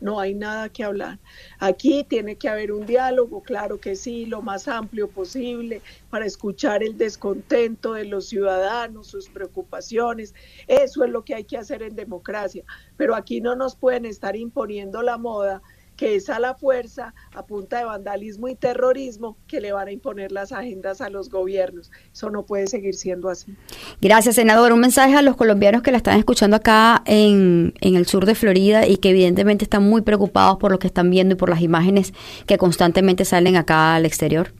No 0.00 0.18
hay 0.18 0.34
nada 0.34 0.68
que 0.68 0.82
hablar. 0.82 1.20
Aquí 1.60 2.04
tiene 2.04 2.36
que 2.36 2.48
haber 2.48 2.72
un 2.72 2.86
diálogo, 2.86 3.42
claro 3.42 3.78
que 3.78 3.94
sí, 3.94 4.26
lo 4.26 4.42
más 4.42 4.66
amplio 4.66 5.08
posible, 5.08 5.80
para 6.10 6.26
escuchar 6.26 6.82
el 6.82 6.96
descontento 6.98 7.92
de 7.92 8.06
los 8.06 8.28
ciudadanos, 8.28 9.06
sus 9.06 9.28
preocupaciones. 9.28 10.34
Eso 10.66 11.04
es 11.04 11.10
lo 11.10 11.24
que 11.24 11.36
hay 11.36 11.44
que 11.44 11.56
hacer 11.56 11.82
en 11.82 11.94
democracia. 11.94 12.64
Pero 12.96 13.14
aquí 13.14 13.40
no 13.40 13.54
nos 13.54 13.76
pueden 13.76 14.04
estar 14.04 14.34
imponiendo 14.34 15.02
la 15.02 15.18
moda 15.18 15.62
que 16.02 16.16
es 16.16 16.28
a 16.30 16.40
la 16.40 16.56
fuerza, 16.56 17.14
a 17.32 17.46
punta 17.46 17.78
de 17.78 17.84
vandalismo 17.84 18.48
y 18.48 18.56
terrorismo, 18.56 19.36
que 19.46 19.60
le 19.60 19.70
van 19.70 19.86
a 19.86 19.92
imponer 19.92 20.32
las 20.32 20.50
agendas 20.50 21.00
a 21.00 21.08
los 21.10 21.30
gobiernos. 21.30 21.92
Eso 22.12 22.28
no 22.28 22.44
puede 22.44 22.66
seguir 22.66 22.96
siendo 22.96 23.28
así. 23.28 23.54
Gracias, 24.00 24.34
senador. 24.34 24.72
Un 24.72 24.80
mensaje 24.80 25.14
a 25.14 25.22
los 25.22 25.36
colombianos 25.36 25.82
que 25.82 25.92
la 25.92 25.98
están 25.98 26.18
escuchando 26.18 26.56
acá 26.56 27.04
en, 27.06 27.74
en 27.80 27.94
el 27.94 28.06
sur 28.06 28.26
de 28.26 28.34
Florida 28.34 28.84
y 28.84 28.96
que 28.96 29.10
evidentemente 29.10 29.64
están 29.64 29.88
muy 29.88 30.00
preocupados 30.02 30.58
por 30.58 30.72
lo 30.72 30.80
que 30.80 30.88
están 30.88 31.08
viendo 31.08 31.34
y 31.34 31.36
por 31.36 31.48
las 31.48 31.60
imágenes 31.60 32.14
que 32.46 32.58
constantemente 32.58 33.24
salen 33.24 33.54
acá 33.54 33.94
al 33.94 34.04
exterior. 34.04 34.52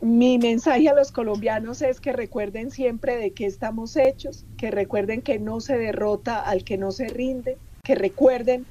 Mi 0.00 0.38
mensaje 0.38 0.88
a 0.88 0.94
los 0.94 1.12
colombianos 1.12 1.82
es 1.82 2.00
que 2.00 2.12
recuerden 2.12 2.72
siempre 2.72 3.16
de 3.16 3.30
qué 3.30 3.46
estamos 3.46 3.94
hechos, 3.96 4.44
que 4.56 4.72
recuerden 4.72 5.22
que 5.22 5.38
no 5.38 5.60
se 5.60 5.78
derrota 5.78 6.40
al 6.40 6.64
que 6.64 6.78
no 6.78 6.90
se 6.90 7.06
rinde, 7.06 7.58
que 7.84 7.94
recuerden 7.94 8.66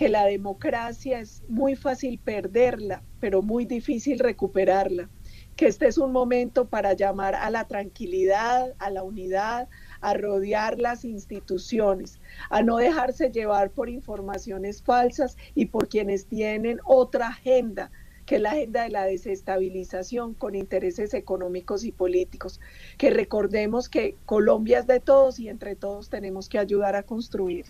que 0.00 0.08
la 0.08 0.24
democracia 0.24 1.20
es 1.20 1.42
muy 1.46 1.76
fácil 1.76 2.18
perderla, 2.18 3.02
pero 3.20 3.42
muy 3.42 3.66
difícil 3.66 4.18
recuperarla, 4.18 5.10
que 5.56 5.66
este 5.66 5.88
es 5.88 5.98
un 5.98 6.10
momento 6.10 6.68
para 6.68 6.94
llamar 6.94 7.34
a 7.34 7.50
la 7.50 7.68
tranquilidad, 7.68 8.74
a 8.78 8.88
la 8.88 9.02
unidad, 9.02 9.68
a 10.00 10.14
rodear 10.14 10.78
las 10.78 11.04
instituciones, 11.04 12.18
a 12.48 12.62
no 12.62 12.78
dejarse 12.78 13.30
llevar 13.30 13.72
por 13.72 13.90
informaciones 13.90 14.82
falsas 14.82 15.36
y 15.54 15.66
por 15.66 15.86
quienes 15.86 16.24
tienen 16.24 16.80
otra 16.86 17.28
agenda 17.28 17.90
que 18.24 18.36
es 18.36 18.40
la 18.40 18.52
agenda 18.52 18.84
de 18.84 18.90
la 18.90 19.04
desestabilización 19.04 20.32
con 20.32 20.54
intereses 20.54 21.12
económicos 21.12 21.84
y 21.84 21.92
políticos, 21.92 22.58
que 22.96 23.10
recordemos 23.10 23.90
que 23.90 24.16
Colombia 24.24 24.78
es 24.78 24.86
de 24.86 25.00
todos 25.00 25.38
y 25.38 25.50
entre 25.50 25.76
todos 25.76 26.08
tenemos 26.08 26.48
que 26.48 26.58
ayudar 26.58 26.96
a 26.96 27.02
construir. 27.02 27.66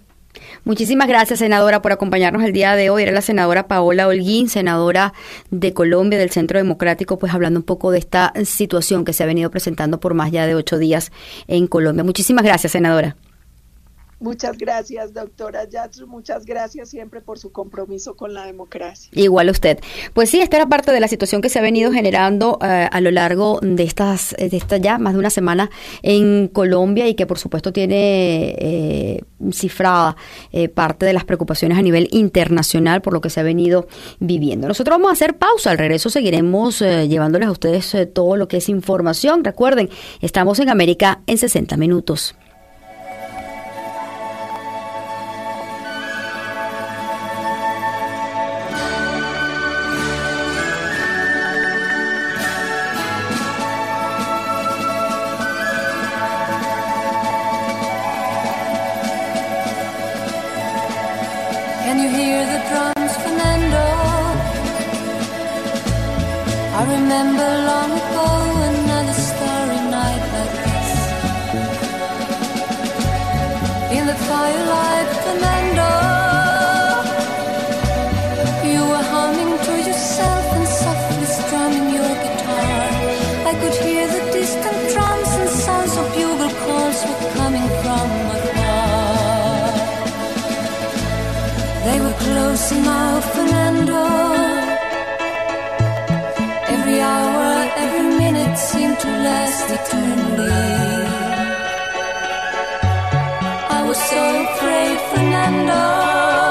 Muchísimas 0.64 1.08
gracias, 1.08 1.38
senadora, 1.38 1.82
por 1.82 1.92
acompañarnos 1.92 2.44
el 2.44 2.52
día 2.52 2.76
de 2.76 2.90
hoy. 2.90 3.02
Era 3.02 3.12
la 3.12 3.22
senadora 3.22 3.66
Paola 3.66 4.06
Holguín, 4.06 4.48
senadora 4.48 5.12
de 5.50 5.72
Colombia 5.72 6.18
del 6.18 6.30
Centro 6.30 6.58
Democrático, 6.58 7.18
pues 7.18 7.34
hablando 7.34 7.60
un 7.60 7.64
poco 7.64 7.90
de 7.90 7.98
esta 7.98 8.32
situación 8.44 9.04
que 9.04 9.12
se 9.12 9.22
ha 9.22 9.26
venido 9.26 9.50
presentando 9.50 10.00
por 10.00 10.14
más 10.14 10.30
ya 10.30 10.46
de 10.46 10.54
ocho 10.54 10.78
días 10.78 11.12
en 11.48 11.66
Colombia. 11.66 12.04
Muchísimas 12.04 12.44
gracias, 12.44 12.72
senadora. 12.72 13.16
Muchas 14.20 14.58
gracias, 14.58 15.14
doctora 15.14 15.66
Yatsu. 15.66 16.06
Muchas 16.06 16.44
gracias 16.44 16.90
siempre 16.90 17.22
por 17.22 17.38
su 17.38 17.52
compromiso 17.52 18.16
con 18.16 18.34
la 18.34 18.44
democracia. 18.44 19.10
Igual 19.14 19.48
usted. 19.48 19.78
Pues 20.12 20.28
sí, 20.28 20.42
esta 20.42 20.58
era 20.58 20.68
parte 20.68 20.92
de 20.92 21.00
la 21.00 21.08
situación 21.08 21.40
que 21.40 21.48
se 21.48 21.58
ha 21.58 21.62
venido 21.62 21.90
generando 21.90 22.58
eh, 22.62 22.86
a 22.92 23.00
lo 23.00 23.10
largo 23.10 23.60
de 23.62 23.82
estas, 23.82 24.36
de 24.38 24.54
esta 24.54 24.76
ya 24.76 24.98
más 24.98 25.14
de 25.14 25.20
una 25.20 25.30
semana 25.30 25.70
en 26.02 26.48
Colombia 26.48 27.08
y 27.08 27.14
que 27.14 27.24
por 27.24 27.38
supuesto 27.38 27.72
tiene 27.72 28.54
eh, 28.58 29.22
cifrada 29.52 30.16
eh, 30.52 30.68
parte 30.68 31.06
de 31.06 31.14
las 31.14 31.24
preocupaciones 31.24 31.78
a 31.78 31.82
nivel 31.82 32.06
internacional 32.10 33.00
por 33.00 33.14
lo 33.14 33.22
que 33.22 33.30
se 33.30 33.40
ha 33.40 33.42
venido 33.42 33.88
viviendo. 34.18 34.68
Nosotros 34.68 34.98
vamos 34.98 35.08
a 35.08 35.12
hacer 35.12 35.38
pausa. 35.38 35.70
Al 35.70 35.78
regreso 35.78 36.10
seguiremos 36.10 36.80
llevándoles 36.80 37.48
a 37.48 37.52
ustedes 37.52 37.96
todo 38.12 38.36
lo 38.36 38.48
que 38.48 38.58
es 38.58 38.68
información. 38.68 39.44
Recuerden, 39.44 39.88
estamos 40.20 40.58
en 40.58 40.68
América 40.68 41.22
en 41.26 41.38
60 41.38 41.78
minutos. 41.78 42.34
Eternally. 99.68 100.50
I 103.76 103.84
was 103.86 103.98
so 104.10 104.22
afraid, 104.44 104.98
Fernando. 105.10 106.49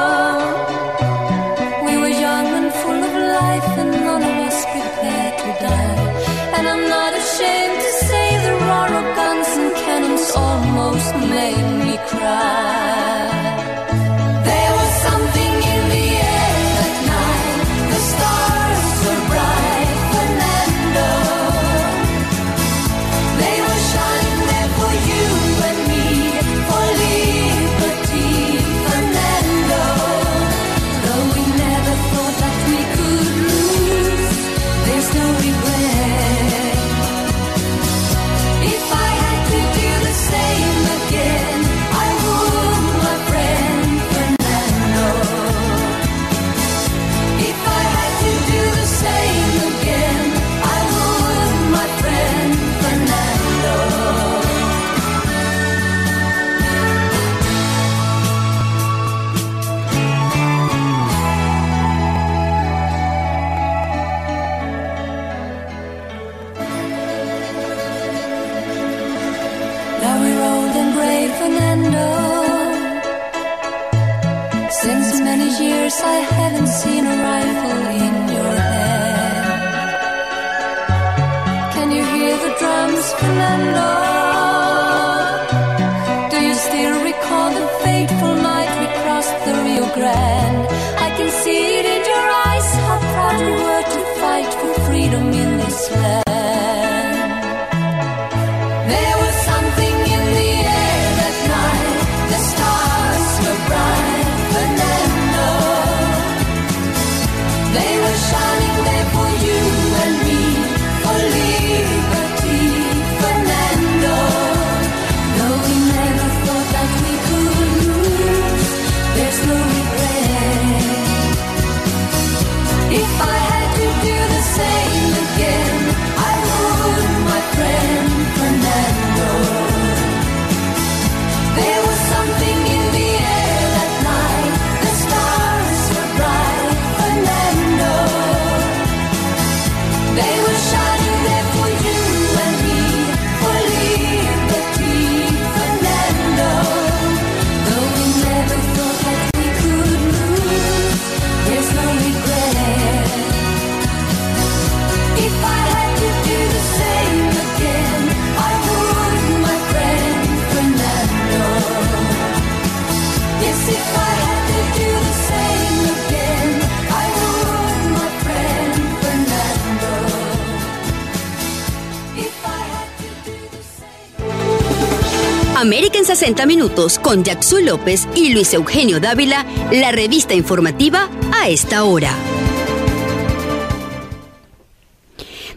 60 176.29 176.45
Minutos 176.45 176.99
con 176.99 177.23
Jackson 177.23 177.65
López 177.65 178.07
y 178.13 178.31
Luis 178.33 178.53
Eugenio 178.53 178.99
Dávila, 178.99 179.47
la 179.71 179.91
revista 179.91 180.35
informativa 180.35 181.09
a 181.33 181.49
esta 181.49 181.83
hora. 181.83 182.13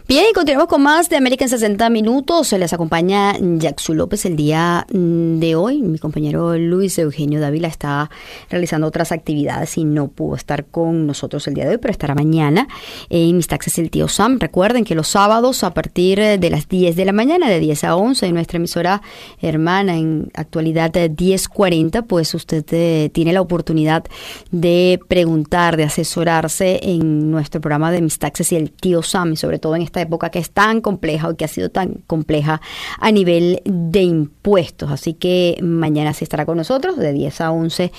Bien, 0.07 0.32
continuamos 0.43 0.67
con 0.67 0.81
más 0.81 1.07
de 1.07 1.15
América 1.15 1.45
en 1.45 1.49
60 1.49 1.89
Minutos. 1.89 2.49
Se 2.49 2.59
les 2.59 2.73
acompaña 2.73 3.33
Jackson 3.39 3.95
López 3.95 4.25
el 4.25 4.35
día 4.35 4.85
mm, 4.91 5.39
de 5.39 5.55
hoy. 5.55 5.81
Mi 5.81 5.99
compañero 5.99 6.57
Luis 6.57 6.99
Eugenio 6.99 7.39
Dávila 7.39 7.69
está 7.69 8.09
realizando 8.49 8.85
otras 8.85 9.13
actividades 9.13 9.77
y 9.77 9.85
no 9.85 10.09
pudo 10.09 10.35
estar 10.35 10.65
con 10.65 11.07
nosotros 11.07 11.47
el 11.47 11.53
día 11.53 11.63
de 11.63 11.69
hoy, 11.69 11.77
pero 11.77 11.93
estará 11.93 12.13
mañana 12.13 12.67
en 13.09 13.37
Mis 13.37 13.47
Taxes 13.47 13.77
el 13.77 13.89
Tío 13.89 14.09
Sam. 14.09 14.37
Recuerden 14.37 14.83
que 14.83 14.95
los 14.95 15.07
sábados 15.07 15.63
a 15.63 15.73
partir 15.73 16.19
de 16.19 16.49
las 16.49 16.67
10 16.67 16.97
de 16.97 17.05
la 17.05 17.13
mañana, 17.13 17.47
de 17.47 17.61
10 17.61 17.85
a 17.85 17.95
11, 17.95 18.25
en 18.25 18.33
nuestra 18.33 18.57
emisora 18.57 19.01
hermana 19.41 19.95
en 19.95 20.29
actualidad 20.33 20.91
de 20.91 21.09
10.40, 21.09 22.05
pues 22.05 22.33
usted 22.33 22.65
eh, 22.71 23.09
tiene 23.13 23.31
la 23.31 23.39
oportunidad 23.39 24.03
de 24.51 24.99
preguntar, 25.07 25.77
de 25.77 25.85
asesorarse 25.85 26.81
en 26.83 27.31
nuestro 27.31 27.61
programa 27.61 27.93
de 27.93 28.01
Mis 28.01 28.19
Taxes 28.19 28.51
y 28.51 28.57
el 28.57 28.71
Tío 28.71 29.03
Sam, 29.03 29.31
y 29.31 29.37
sobre 29.37 29.57
todo 29.57 29.77
en 29.77 29.83
esta 29.83 30.01
época 30.01 30.32
que 30.33 30.39
es 30.39 30.49
tan 30.49 30.81
compleja 30.81 31.29
o 31.29 31.37
que 31.37 31.45
ha 31.45 31.47
sido 31.47 31.69
tan 31.69 32.01
compleja 32.07 32.59
a 32.99 33.11
nivel 33.11 33.61
de 33.65 34.01
impuestos. 34.01 34.91
Así 34.91 35.13
que 35.13 35.59
mañana 35.61 36.11
se 36.13 36.23
estará 36.23 36.47
con 36.47 36.57
nosotros 36.57 36.97
de 36.97 37.13
10 37.13 37.41
a 37.41 37.51
11 37.51 37.91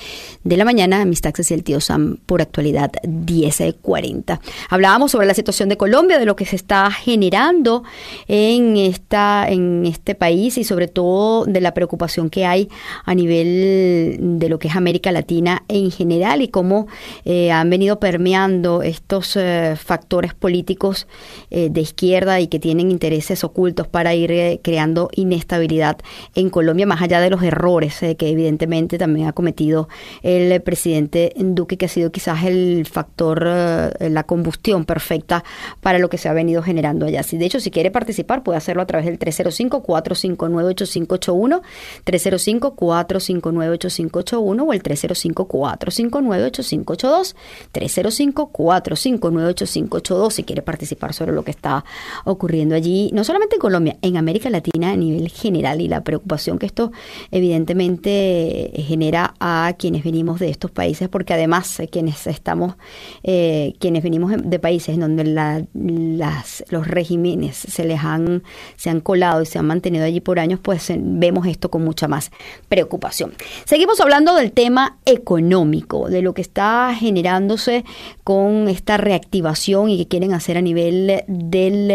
de 0.43 0.57
la 0.57 0.65
mañana, 0.65 1.05
mis 1.05 1.21
taxes 1.21 1.49
y 1.49 1.53
el 1.53 1.63
tío 1.63 1.79
Sam 1.79 2.17
por 2.25 2.41
actualidad 2.41 2.91
10.40. 3.03 4.41
Hablábamos 4.69 5.11
sobre 5.11 5.27
la 5.27 5.33
situación 5.33 5.69
de 5.69 5.77
Colombia, 5.77 6.19
de 6.19 6.25
lo 6.25 6.35
que 6.35 6.45
se 6.45 6.57
está 6.57 6.91
generando 6.91 7.83
en, 8.27 8.75
esta, 8.75 9.47
en 9.47 9.85
este 9.85 10.13
país 10.13 10.57
y 10.57 10.65
sobre 10.65 10.89
todo 10.89 11.45
de 11.45 11.61
la 11.61 11.73
preocupación 11.73 12.29
que 12.29 12.45
hay 12.45 12.67
a 13.05 13.15
nivel 13.15 14.17
de 14.19 14.49
lo 14.49 14.59
que 14.59 14.67
es 14.67 14.75
América 14.75 15.13
Latina 15.13 15.63
en 15.69 15.89
general 15.89 16.41
y 16.41 16.49
cómo 16.49 16.87
eh, 17.23 17.51
han 17.51 17.69
venido 17.69 17.97
permeando 18.01 18.81
estos 18.81 19.37
eh, 19.37 19.75
factores 19.77 20.33
políticos 20.33 21.07
eh, 21.49 21.69
de 21.71 21.79
izquierda 21.79 22.24
y 22.39 22.47
que 22.47 22.59
tienen 22.59 22.89
intereses 22.91 23.43
ocultos 23.43 23.87
para 23.87 24.13
ir 24.15 24.31
eh, 24.31 24.59
creando 24.63 25.09
inestabilidad 25.13 25.97
en 26.33 26.49
Colombia, 26.49 26.87
más 26.87 27.01
allá 27.01 27.19
de 27.21 27.29
los 27.29 27.43
errores 27.43 28.01
eh, 28.03 28.15
que 28.15 28.29
evidentemente 28.29 28.97
también 28.97 29.27
ha 29.27 29.33
cometido 29.33 29.89
el 30.23 30.61
presidente 30.61 31.33
Duque, 31.37 31.77
que 31.77 31.85
ha 31.85 31.89
sido 31.89 32.11
quizás 32.11 32.45
el 32.45 32.87
factor, 32.89 33.45
eh, 33.47 34.09
la 34.09 34.23
combustión 34.23 34.85
perfecta 34.85 35.43
para 35.81 35.99
lo 35.99 36.09
que 36.09 36.17
se 36.17 36.29
ha 36.29 36.33
venido 36.33 36.63
generando 36.63 37.05
allá. 37.05 37.21
Si 37.23 37.37
de 37.37 37.45
hecho, 37.45 37.59
si 37.59 37.69
quiere 37.69 37.91
participar, 37.91 38.41
puede 38.43 38.57
hacerlo 38.57 38.81
a 38.81 38.87
través 38.87 39.05
del 39.05 39.19
305-459-8581, 39.19 41.61
305-459-8581 42.05 44.67
o 44.67 44.73
el 44.73 44.81
305-459-8582, 44.81 47.35
305-459-8582 47.73 50.31
si 50.31 50.43
quiere 50.43 50.61
participar 50.61 51.13
sobre 51.13 51.33
lo 51.33 51.43
que 51.43 51.51
está 51.51 51.83
ocurriendo 52.23 52.75
allí, 52.75 53.09
no 53.13 53.23
solamente 53.23 53.55
en 53.55 53.61
Colombia, 53.61 53.97
en 54.01 54.17
América 54.17 54.49
Latina 54.49 54.91
a 54.91 54.95
nivel 54.95 55.29
general 55.29 55.81
y 55.81 55.87
la 55.87 56.03
preocupación 56.03 56.59
que 56.59 56.65
esto 56.65 56.91
evidentemente 57.31 58.71
genera 58.87 59.33
a 59.39 59.73
quienes 59.77 60.03
venimos 60.03 60.39
de 60.39 60.49
estos 60.49 60.71
países, 60.71 61.09
porque 61.09 61.33
además 61.33 61.79
eh, 61.79 61.87
quienes 61.87 62.27
estamos, 62.27 62.75
eh, 63.23 63.73
quienes 63.79 64.03
venimos 64.03 64.31
de 64.43 64.59
países 64.59 64.95
en 64.95 65.01
donde 65.01 65.23
la, 65.23 65.63
las, 65.73 66.63
los 66.69 66.87
regímenes 66.87 67.55
se 67.55 67.85
les 67.85 68.03
han, 68.03 68.43
se 68.75 68.89
han 68.89 69.01
colado 69.01 69.41
y 69.41 69.45
se 69.45 69.59
han 69.59 69.65
mantenido 69.65 70.05
allí 70.05 70.21
por 70.21 70.39
años, 70.39 70.59
pues 70.61 70.89
eh, 70.89 70.99
vemos 70.99 71.47
esto 71.47 71.69
con 71.69 71.83
mucha 71.83 72.07
más 72.07 72.31
preocupación. 72.69 73.33
Seguimos 73.65 73.99
hablando 73.99 74.35
del 74.35 74.51
tema 74.51 74.97
económico, 75.05 76.09
de 76.09 76.21
lo 76.21 76.33
que 76.33 76.41
está 76.41 76.93
generándose 76.95 77.85
con 78.23 78.67
esta 78.67 78.97
reactivación 78.97 79.89
y 79.89 79.97
que 79.97 80.07
quieren 80.07 80.33
hacer 80.33 80.57
a 80.57 80.61
nivel 80.61 81.23
del, 81.27 81.91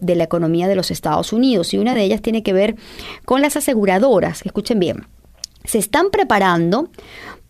de 0.00 0.14
la 0.14 0.24
economía 0.24 0.68
de 0.68 0.74
los 0.74 0.90
Estados 0.90 1.32
Unidos. 1.32 1.72
Y 1.74 1.78
una 1.78 1.94
de 1.94 2.02
ellas 2.02 2.22
tiene 2.22 2.42
que 2.42 2.52
ver 2.52 2.76
con 3.24 3.40
las 3.40 3.56
aseguradoras. 3.56 4.42
Escuchen 4.44 4.78
bien. 4.78 5.06
Se 5.64 5.78
están 5.78 6.10
preparando 6.10 6.88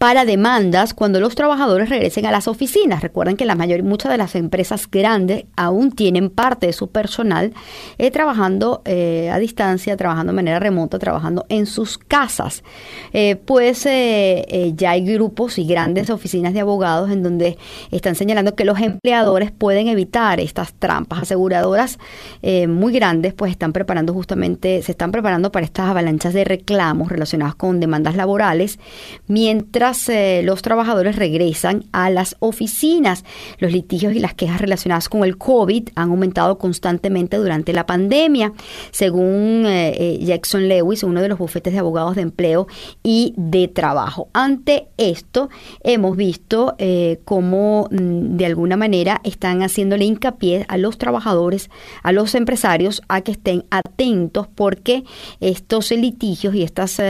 para 0.00 0.24
demandas 0.24 0.94
cuando 0.94 1.20
los 1.20 1.34
trabajadores 1.34 1.90
regresen 1.90 2.24
a 2.24 2.30
las 2.30 2.48
oficinas. 2.48 3.02
Recuerden 3.02 3.36
que 3.36 3.44
la 3.44 3.54
mayoría, 3.54 3.84
muchas 3.84 4.10
de 4.10 4.16
las 4.16 4.34
empresas 4.34 4.90
grandes 4.90 5.44
aún 5.56 5.92
tienen 5.92 6.30
parte 6.30 6.68
de 6.68 6.72
su 6.72 6.88
personal 6.88 7.52
eh, 7.98 8.10
trabajando 8.10 8.80
eh, 8.86 9.28
a 9.30 9.38
distancia, 9.38 9.98
trabajando 9.98 10.32
de 10.32 10.36
manera 10.36 10.58
remota, 10.58 10.98
trabajando 10.98 11.44
en 11.50 11.66
sus 11.66 11.98
casas. 11.98 12.64
Eh, 13.12 13.36
pues 13.44 13.84
ya 13.84 14.90
hay 14.90 15.04
grupos 15.04 15.58
y 15.58 15.66
grandes 15.66 16.08
oficinas 16.08 16.54
de 16.54 16.60
abogados 16.60 17.10
en 17.10 17.22
donde 17.22 17.58
están 17.90 18.14
señalando 18.14 18.54
que 18.54 18.64
los 18.64 18.80
empleadores 18.80 19.50
pueden 19.50 19.88
evitar 19.88 20.40
estas 20.40 20.72
trampas. 20.72 21.24
Aseguradoras 21.24 21.98
muy 22.42 22.94
grandes 22.94 23.34
pues 23.34 23.50
están 23.50 23.74
preparando 23.74 24.14
justamente, 24.14 24.80
se 24.80 24.92
están 24.92 25.12
preparando 25.12 25.52
para 25.52 25.66
estas 25.66 25.90
avalanchas 25.90 26.32
de 26.32 26.44
reclamos 26.44 27.10
relacionados 27.10 27.54
con 27.54 27.80
demandas 27.80 28.16
laborales, 28.16 28.78
mientras 29.26 29.89
eh, 30.08 30.42
los 30.44 30.62
trabajadores 30.62 31.16
regresan 31.16 31.84
a 31.92 32.10
las 32.10 32.36
oficinas. 32.38 33.24
Los 33.58 33.72
litigios 33.72 34.14
y 34.14 34.20
las 34.20 34.34
quejas 34.34 34.60
relacionadas 34.60 35.08
con 35.08 35.24
el 35.24 35.36
COVID 35.36 35.88
han 35.96 36.10
aumentado 36.10 36.58
constantemente 36.58 37.36
durante 37.36 37.72
la 37.72 37.86
pandemia, 37.86 38.52
según 38.92 39.64
eh, 39.66 39.94
eh, 39.98 40.24
Jackson 40.24 40.68
Lewis, 40.68 41.02
uno 41.02 41.20
de 41.20 41.28
los 41.28 41.38
bufetes 41.38 41.72
de 41.72 41.80
abogados 41.80 42.14
de 42.14 42.22
empleo 42.22 42.68
y 43.02 43.34
de 43.36 43.66
trabajo. 43.66 44.28
Ante 44.32 44.88
esto, 44.96 45.50
hemos 45.82 46.16
visto 46.16 46.76
cómo 47.24 47.88
mm, 47.90 48.36
de 48.36 48.46
alguna 48.46 48.76
manera 48.76 49.20
están 49.24 49.62
haciéndole 49.62 50.04
hincapié 50.04 50.66
a 50.68 50.76
los 50.76 50.98
trabajadores, 50.98 51.68
a 52.02 52.12
los 52.12 52.34
empresarios, 52.34 53.02
a 53.08 53.22
que 53.22 53.32
estén 53.32 53.64
atentos 53.70 54.46
porque 54.54 55.04
estos 55.40 55.90
litigios 55.90 56.54
y 56.54 56.62
estas 56.62 57.00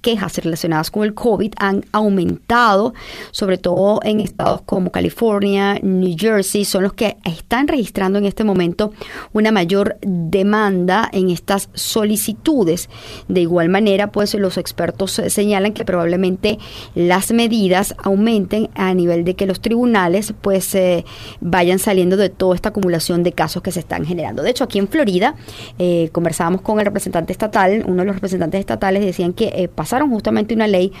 quejas 0.00 0.36
relacionadas 0.38 0.90
con 0.90 1.04
el 1.04 1.14
COVID 1.14 1.52
han 1.58 1.84
aumentado 1.92 2.17
aumentado, 2.18 2.94
sobre 3.30 3.58
todo 3.58 4.00
en 4.02 4.20
estados 4.20 4.62
como 4.62 4.90
California, 4.90 5.78
New 5.82 6.16
Jersey, 6.18 6.64
son 6.64 6.82
los 6.82 6.92
que 6.92 7.16
están 7.24 7.68
registrando 7.68 8.18
en 8.18 8.24
este 8.24 8.44
momento 8.44 8.92
una 9.32 9.52
mayor 9.52 9.96
demanda 10.02 11.08
en 11.12 11.30
estas 11.30 11.70
solicitudes. 11.74 12.88
De 13.28 13.40
igual 13.40 13.68
manera, 13.68 14.10
pues 14.10 14.34
los 14.34 14.58
expertos 14.58 15.20
señalan 15.28 15.72
que 15.72 15.84
probablemente 15.84 16.58
las 16.94 17.32
medidas 17.32 17.94
aumenten 18.02 18.68
a 18.74 18.92
nivel 18.94 19.24
de 19.24 19.34
que 19.34 19.46
los 19.46 19.60
tribunales 19.60 20.34
pues 20.40 20.74
eh, 20.74 21.04
vayan 21.40 21.78
saliendo 21.78 22.16
de 22.16 22.30
toda 22.30 22.54
esta 22.54 22.70
acumulación 22.70 23.22
de 23.22 23.32
casos 23.32 23.62
que 23.62 23.72
se 23.72 23.80
están 23.80 24.04
generando. 24.04 24.42
De 24.42 24.50
hecho, 24.50 24.64
aquí 24.64 24.78
en 24.78 24.88
Florida 24.88 25.34
eh, 25.78 26.10
conversábamos 26.12 26.62
con 26.62 26.78
el 26.80 26.86
representante 26.86 27.32
estatal, 27.32 27.84
uno 27.86 28.02
de 28.02 28.06
los 28.06 28.16
representantes 28.16 28.60
estatales 28.60 29.04
decían 29.04 29.32
que 29.32 29.52
eh, 29.54 29.68
pasaron 29.68 30.10
justamente 30.10 30.54
una 30.54 30.66
ley 30.66 30.92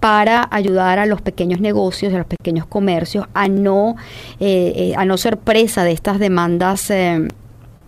para 0.00 0.48
ayudar 0.50 0.63
a 0.66 1.06
los 1.06 1.22
pequeños 1.22 1.60
negocios, 1.60 2.12
a 2.14 2.18
los 2.18 2.26
pequeños 2.26 2.66
comercios 2.66 3.26
a 3.34 3.48
no, 3.48 3.96
eh, 4.40 4.72
eh, 4.76 4.94
a 4.96 5.04
no 5.04 5.16
ser 5.16 5.36
presa 5.38 5.84
de 5.84 5.92
estas 5.92 6.18
demandas. 6.18 6.90
Eh, 6.90 7.28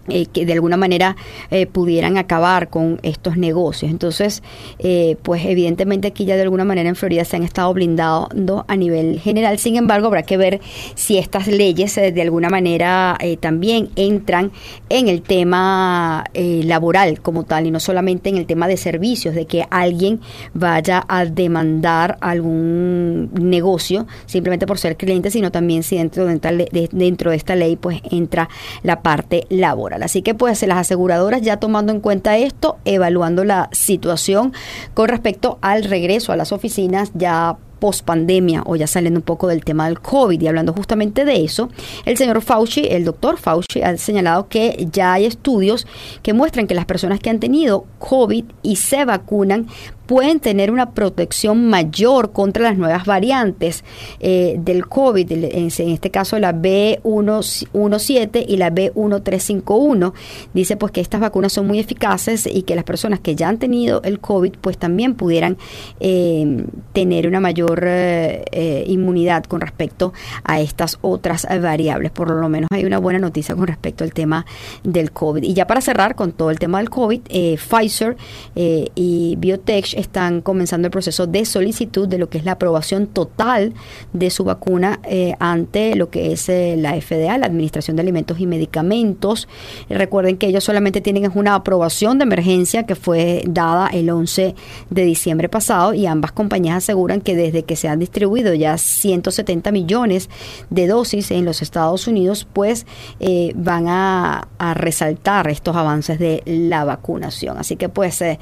eh, 0.09 0.27
que 0.27 0.47
de 0.47 0.53
alguna 0.53 0.77
manera 0.77 1.17
eh, 1.51 1.67
pudieran 1.67 2.17
acabar 2.17 2.69
con 2.69 2.99
estos 3.03 3.37
negocios. 3.37 3.91
Entonces, 3.91 4.43
eh, 4.79 5.17
pues 5.23 5.45
evidentemente 5.45 6.09
aquí 6.09 6.25
ya 6.25 6.37
de 6.37 6.43
alguna 6.43 6.65
manera 6.65 6.89
en 6.89 6.97
Florida 6.97 7.25
se 7.25 7.37
han 7.37 7.43
estado 7.43 7.73
blindando 7.75 8.65
a 8.69 8.77
nivel 8.77 9.21
general. 9.21 9.59
Sin 9.59 9.77
embargo, 9.77 10.09
habrá 10.09 10.23
que 10.23 10.37
ver 10.37 10.61
si 10.95 11.19
estas 11.19 11.47
leyes 11.47 11.95
de 11.97 12.23
alguna 12.23 12.49
manera 12.49 13.19
también 13.41 13.91
entran 13.97 14.53
en 14.89 15.09
el 15.09 15.23
tema 15.23 16.25
laboral 16.35 17.21
como 17.21 17.45
tal 17.45 17.67
y 17.67 17.71
no 17.71 17.81
solamente 17.81 18.29
en 18.29 18.37
el 18.37 18.47
tema 18.47 18.69
de 18.69 18.77
servicios, 18.77 19.35
de 19.35 19.47
que 19.47 19.67
alguien 19.71 20.21
vaya 20.55 21.05
a 21.09 21.25
demandar 21.25 22.19
algún 22.21 23.31
negocio 23.35 24.07
simplemente 24.27 24.67
por 24.67 24.79
ser 24.79 24.97
cliente, 24.97 25.31
sino 25.31 25.51
también 25.51 25.83
si 25.83 25.97
dentro 25.97 26.27
de, 26.27 26.89
dentro 26.93 27.31
de 27.31 27.37
esta 27.37 27.55
ley 27.55 27.77
pues 27.77 28.01
entra 28.11 28.49
la 28.83 29.03
parte 29.03 29.47
laboral. 29.49 29.96
Así 30.03 30.23
que 30.23 30.35
pues 30.35 30.63
las 30.63 30.79
aseguradoras 30.79 31.43
ya 31.43 31.59
tomando 31.59 31.93
en 31.93 32.01
cuenta 32.01 32.37
esto, 32.37 32.79
evaluando 32.85 33.45
la 33.45 33.69
situación 33.73 34.53
con 34.95 35.09
respecto 35.09 35.59
al 35.61 35.85
regreso 35.85 36.33
a 36.33 36.37
las 36.37 36.53
oficinas 36.53 37.11
ya 37.15 37.57
post 37.79 38.05
pandemia 38.05 38.63
o 38.67 38.77
ya 38.77 38.87
saliendo 38.87 39.21
un 39.21 39.25
poco 39.25 39.49
del 39.49 39.65
tema 39.65 39.87
del 39.87 40.01
COVID. 40.01 40.41
Y 40.41 40.49
hablando 40.49 40.73
justamente 40.73 41.25
de 41.25 41.45
eso, 41.45 41.69
el 42.05 42.17
señor 42.17 42.41
Fauci, 42.43 42.87
el 42.91 43.05
doctor 43.05 43.39
Fauci, 43.39 43.83
ha 43.83 43.97
señalado 43.97 44.49
que 44.49 44.89
ya 44.93 45.13
hay 45.13 45.25
estudios 45.25 45.87
que 46.23 46.33
muestran 46.33 46.67
que 46.67 46.75
las 46.75 46.87
personas 46.87 47.21
que 47.21 47.31
han 47.31 47.41
tenido 47.41 47.85
COVID 47.99 48.45
y 48.63 48.77
se 48.77 49.05
vacunan 49.05 49.67
pueden 50.07 50.41
tener 50.41 50.71
una 50.71 50.91
protección 50.91 51.69
mayor 51.69 52.33
contra 52.33 52.63
las 52.63 52.79
nuevas 52.79 53.05
variantes 53.05 53.85
eh, 54.21 54.57
del 54.59 54.87
COVID, 54.87 55.31
en, 55.33 55.67
este 55.67 56.11
caso 56.11 56.39
la 56.39 56.55
B117 56.55 58.45
y 58.47 58.57
la 58.57 58.71
B1351. 58.71 60.13
Dice 60.55 60.77
pues 60.77 60.93
que 60.93 61.01
estas 61.01 61.21
vacunas 61.21 61.53
son 61.53 61.67
muy 61.67 61.79
eficaces 61.79 62.47
y 62.47 62.63
que 62.63 62.75
las 62.75 62.85
personas 62.85 63.21
que 63.21 63.35
ya 63.35 63.49
han 63.49 63.59
tenido 63.59 64.03
el 64.03 64.21
COVID 64.21 64.55
pues 64.61 64.79
también 64.79 65.15
pudieran 65.15 65.57
eh, 66.01 66.65
tener 66.93 67.27
una 67.27 67.41
mayor 67.41 67.85
eh, 67.87 68.45
eh, 68.53 68.85
inmunidad 68.87 69.45
con 69.45 69.61
respecto 69.61 70.13
a 70.45 70.61
estas 70.61 70.99
otras 71.03 71.47
variables. 71.61 72.11
Por 72.11 72.31
lo 72.31 72.49
menos 72.49 72.69
hay 72.71 72.85
una 72.85 72.99
buena 72.99 73.19
noticia 73.19 73.55
con 73.55 73.67
respecto 73.67 74.05
al 74.05 74.13
tema 74.13 74.47
del 74.85 75.11
COVID. 75.13 75.43
Y 75.43 75.55
ya 75.55 75.67
para 75.67 75.81
cerrar 75.81 76.15
con 76.15 76.33
todo 76.33 76.51
el 76.51 76.59
tema 76.59 76.79
del 76.79 76.91
COVID, 76.91 77.21
Pfizer 77.57 78.17
y 78.55 79.37
Biotech 79.39 79.96
están 79.97 80.41
comenzando 80.41 80.87
el 80.87 80.93
proceso 80.93 81.27
de 81.27 81.45
solicitud 81.45 82.09
de 82.09 82.19
lo 82.19 82.29
que 82.29 82.39
es 82.39 82.45
la 82.45 82.53
aprobación 82.53 83.07
total 83.07 83.75
de 84.13 84.31
su 84.31 84.45
vacuna 84.45 85.01
eh, 85.05 85.35
ante 85.39 85.95
lo 85.97 86.11
que 86.11 86.33
es 86.33 86.49
eh, 86.49 86.77
la 86.79 87.01
FDA, 87.01 87.39
la 87.39 87.47
Administración 87.47 87.97
de 87.97 88.03
Alimentos 88.03 88.39
y 88.41 88.47
Medicamentos. 88.47 89.49
Recuerden 89.89 90.37
que 90.37 90.47
ellos 90.47 90.65
solamente 90.65 91.01
tienen 91.01 91.31
una 91.35 91.55
aprobación 91.55 92.19
de 92.19 92.25
emergencia 92.25 92.85
que 92.85 92.95
fue 92.95 93.43
dada 93.47 93.89
el 93.89 94.11
11 94.11 94.55
de 94.91 95.05
diciembre 95.05 95.49
pasado 95.49 95.95
y 95.95 96.07
ambas 96.07 96.33
compañías 96.33 96.77
aseguran 96.77 97.21
que 97.21 97.35
desde 97.35 97.65
que 97.65 97.77
se 97.77 97.89
han 97.89 97.99
distribuido 97.99 98.55
ya 98.55 98.79
170 98.79 99.73
millones 99.73 100.29
de 100.71 100.87
dosis 100.87 101.31
en 101.31 101.45
los 101.45 101.63
Estados 101.63 102.07
Unidos, 102.07 102.47
pues 102.53 102.87
eh, 103.21 103.53
van 103.57 103.89
a, 103.89 104.49
resaltar 104.75 105.49
estos 105.49 105.77
avances 105.77 106.19
de 106.19 106.43
la 106.45 106.85
vacunación. 106.85 107.57
Así 107.59 107.77
que 107.77 107.89
pues 107.89 108.21
eh, 108.21 108.39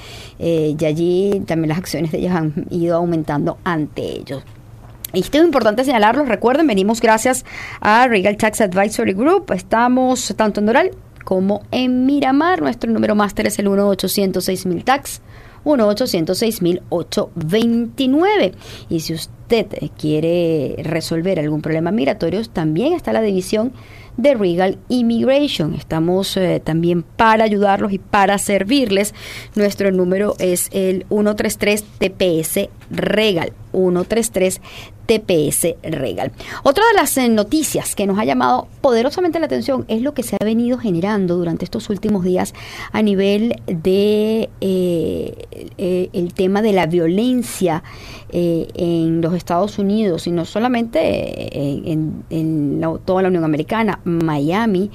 ya 0.76 0.88
allí 0.88 1.42
también 1.45 1.68
las 1.68 1.78
acciones 1.78 2.12
de 2.12 2.18
ellos 2.18 2.32
han 2.32 2.66
ido 2.70 2.97
aumentando 2.97 3.59
ante 3.64 4.03
ellos. 4.03 4.42
Y 5.12 5.20
esto 5.20 5.38
es 5.38 5.45
importante 5.45 5.84
señalarlo, 5.84 6.24
recuerden, 6.24 6.66
venimos 6.66 7.01
gracias 7.01 7.45
a 7.80 8.09
Regal 8.09 8.36
Tax 8.36 8.61
Advisory 8.61 9.12
Group, 9.12 9.53
estamos 9.53 10.34
tanto 10.36 10.61
en 10.61 10.66
Doral 10.66 10.90
como 11.24 11.62
en 11.70 12.05
Miramar, 12.05 12.61
nuestro 12.61 12.90
número 12.90 13.14
máster 13.14 13.47
es 13.47 13.59
el 13.59 13.68
1-806-000 13.68 14.84
tax, 14.84 15.22
1-806-829. 15.64 18.53
Y 18.90 19.01
si 19.01 19.14
usted 19.14 19.66
quiere 19.99 20.76
resolver 20.82 21.40
algún 21.40 21.62
problema 21.62 21.90
migratorio, 21.90 22.45
también 22.45 22.92
está 22.92 23.12
la 23.12 23.22
división 23.22 23.72
de 24.16 24.34
Regal 24.34 24.78
Immigration. 24.88 25.74
Estamos 25.74 26.36
eh, 26.36 26.60
también 26.62 27.02
para 27.02 27.44
ayudarlos 27.44 27.92
y 27.92 27.98
para 27.98 28.38
servirles. 28.38 29.14
Nuestro 29.54 29.90
número 29.90 30.34
es 30.38 30.68
el 30.72 31.06
133 31.08 31.84
TPS 31.98 32.68
Regal. 32.90 33.52
133 33.72 34.60
TPS 35.07 35.76
Regal. 35.82 36.32
Otra 36.62 36.84
de 36.88 36.94
las 36.94 37.16
eh, 37.16 37.28
noticias 37.28 37.94
que 37.94 38.07
nos 38.07 38.18
ha 38.18 38.24
llamado 38.24 38.68
poderosamente 38.80 39.38
la 39.38 39.46
atención 39.46 39.84
es 39.88 40.02
lo 40.02 40.14
que 40.14 40.22
se 40.22 40.36
ha 40.40 40.44
venido 40.44 40.78
generando 40.78 41.36
durante 41.36 41.64
estos 41.64 41.90
últimos 41.90 42.24
días 42.24 42.55
a 42.92 43.02
nivel 43.02 43.57
de 43.66 44.48
eh, 44.61 45.46
eh, 45.78 46.11
el 46.12 46.34
tema 46.34 46.62
de 46.62 46.72
la 46.72 46.86
violencia 46.86 47.82
en 48.36 49.20
los 49.20 49.32
Estados 49.34 49.78
Unidos 49.78 50.26
y 50.26 50.32
no 50.32 50.44
solamente 50.44 51.92
en, 51.92 52.80
toda 53.05 53.22
la 53.22 53.28
Unión 53.28 53.44
Americana, 53.44 54.00
Miami 54.02 54.90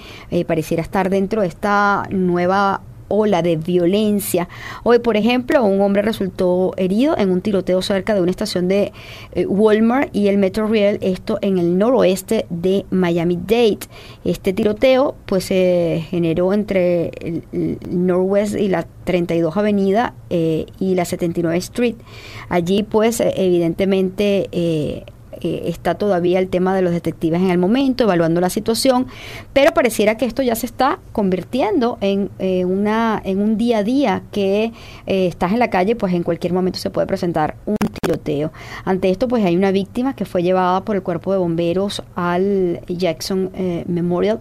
pareciera 0.46 0.84
estar 0.84 1.10
dentro 1.10 1.42
de 1.42 1.48
esta 1.48 2.04
nueva 2.10 2.82
ola 3.10 3.42
de 3.42 3.58
violencia. 3.58 4.48
Hoy, 4.84 5.00
por 5.00 5.18
ejemplo, 5.18 5.64
un 5.64 5.82
hombre 5.82 6.02
resultó 6.02 6.74
herido 6.78 7.18
en 7.18 7.30
un 7.30 7.42
tiroteo 7.42 7.82
cerca 7.82 8.16
de 8.16 8.22
una 8.22 8.32
estación 8.32 8.68
de 8.68 8.94
eh, 9.34 9.46
Walmart 9.46 10.16
y 10.16 10.28
el 10.28 10.38
Metro 10.38 10.68
Rail, 10.68 10.98
esto 11.02 11.38
en 11.42 11.58
el 11.58 11.78
noroeste 11.78 12.46
de 12.50 12.86
Miami-Dade. 12.90 13.80
Este 14.24 14.54
tiroteo 14.54 15.16
pues 15.26 15.46
se 15.46 16.06
generó 16.10 16.54
entre 16.54 17.12
el, 17.20 17.44
el 17.52 17.78
Northwest 17.90 18.56
y 18.56 18.70
la 18.70 18.88
32 19.04 19.58
Avenida 19.58 20.14
eh, 20.30 20.66
y 20.80 20.96
la 20.96 21.06
79 21.06 21.58
Street. 21.58 21.96
Allí 22.48 22.84
pues 22.84 23.20
eh, 23.20 23.34
evidentemente... 23.36 25.06
eh, 25.42 25.64
está 25.66 25.96
todavía 25.96 26.40
el 26.40 26.50
tema 26.50 26.76
de 26.76 26.82
los 26.82 26.92
detectives 26.92 27.42
en 27.42 27.50
el 27.50 27.58
momento, 27.58 28.04
evaluando 28.04 28.42
la 28.42 28.50
situación, 28.50 29.08
pero 29.54 29.74
pareciera 29.74 30.18
que 30.18 30.26
esto 30.26 30.42
ya 30.42 30.56
se 30.56 30.66
está 30.66 31.00
convirtiendo 31.12 31.98
en, 32.02 32.30
eh, 32.40 32.66
una, 32.66 33.22
en 33.24 33.42
un 33.42 33.58
día 33.58 33.80
a 33.80 33.84
día 33.84 34.24
que 34.32 34.72
eh, 35.08 35.28
estás 35.28 35.52
en 35.52 35.60
la 35.60 35.70
calle, 35.70 35.96
pues 35.96 36.14
en 36.14 36.24
cualquier 36.24 36.54
momento 36.54 36.80
se 36.80 36.90
puede 36.90 37.08
presentar 37.08 37.56
un 37.66 37.78
tiroteo. 38.02 38.52
Ante 38.86 39.10
esto, 39.10 39.28
pues 39.28 39.46
hay 39.46 39.56
una 39.56 39.72
víctima 39.72 40.16
que 40.16 40.26
fue 40.26 40.44
llevada 40.44 40.84
por 40.84 40.96
el 40.96 41.04
cuerpo 41.04 41.32
de 41.32 41.40
bomberos 41.40 42.04
al 42.16 42.82
Jackson 42.88 43.52
Memorial 43.88 44.40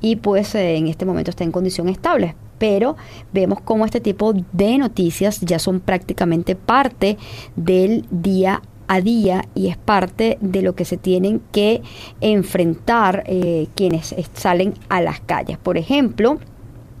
y 0.00 0.16
pues 0.16 0.54
en 0.54 0.86
este 0.88 1.04
momento 1.04 1.30
está 1.30 1.44
en 1.44 1.52
condición 1.52 1.88
estable 1.88 2.34
pero 2.60 2.96
vemos 3.32 3.60
cómo 3.62 3.86
este 3.86 4.00
tipo 4.00 4.34
de 4.52 4.78
noticias 4.78 5.40
ya 5.40 5.58
son 5.58 5.80
prácticamente 5.80 6.54
parte 6.54 7.16
del 7.56 8.04
día 8.10 8.60
a 8.90 9.00
día 9.00 9.44
y 9.54 9.68
es 9.68 9.76
parte 9.76 10.36
de 10.40 10.62
lo 10.62 10.74
que 10.74 10.84
se 10.84 10.96
tienen 10.96 11.40
que 11.52 11.80
enfrentar 12.20 13.22
eh, 13.26 13.68
quienes 13.76 14.12
salen 14.34 14.74
a 14.88 15.00
las 15.00 15.20
calles. 15.20 15.58
Por 15.58 15.78
ejemplo, 15.78 16.38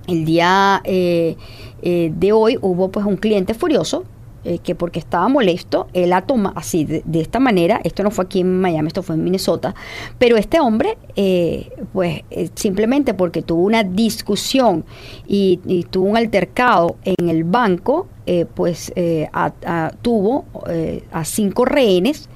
el 0.06 0.24
día 0.24 0.82
eh, 0.84 1.36
eh, 1.82 2.12
de 2.14 2.32
hoy 2.32 2.58
hubo 2.62 2.92
pues 2.92 3.04
un 3.04 3.16
cliente 3.16 3.54
furioso 3.54 4.04
eh, 4.42 4.58
que 4.58 4.74
porque 4.74 4.98
estaba 4.98 5.28
molesto, 5.28 5.88
él 5.92 6.14
ha 6.14 6.22
tomado 6.22 6.56
así, 6.56 6.86
de, 6.86 7.20
esta 7.20 7.38
manera, 7.40 7.78
esto 7.84 8.02
no 8.02 8.10
fue 8.10 8.24
aquí 8.24 8.40
en 8.40 8.58
Miami, 8.58 8.86
esto 8.88 9.02
fue 9.02 9.14
en 9.16 9.22
Minnesota, 9.22 9.74
pero 10.18 10.38
este 10.38 10.60
hombre, 10.60 10.96
eh, 11.14 11.68
pues 11.92 12.22
eh, 12.30 12.48
simplemente 12.54 13.12
porque 13.12 13.42
tuvo 13.42 13.64
una 13.64 13.84
discusión 13.84 14.86
y 15.26 15.58
tuvo 15.90 16.06
un 16.06 16.16
altercado 16.16 16.96
en 17.04 17.28
el 17.28 17.44
banco, 17.44 18.08
eh, 18.32 18.46
pues 18.46 18.92
eh, 18.94 19.28
a- 19.32 19.52
a- 19.66 19.92
tuvo 20.02 20.44
eh, 20.68 21.02
a 21.10 21.24
cinco 21.24 21.64
rehenes 21.64 22.28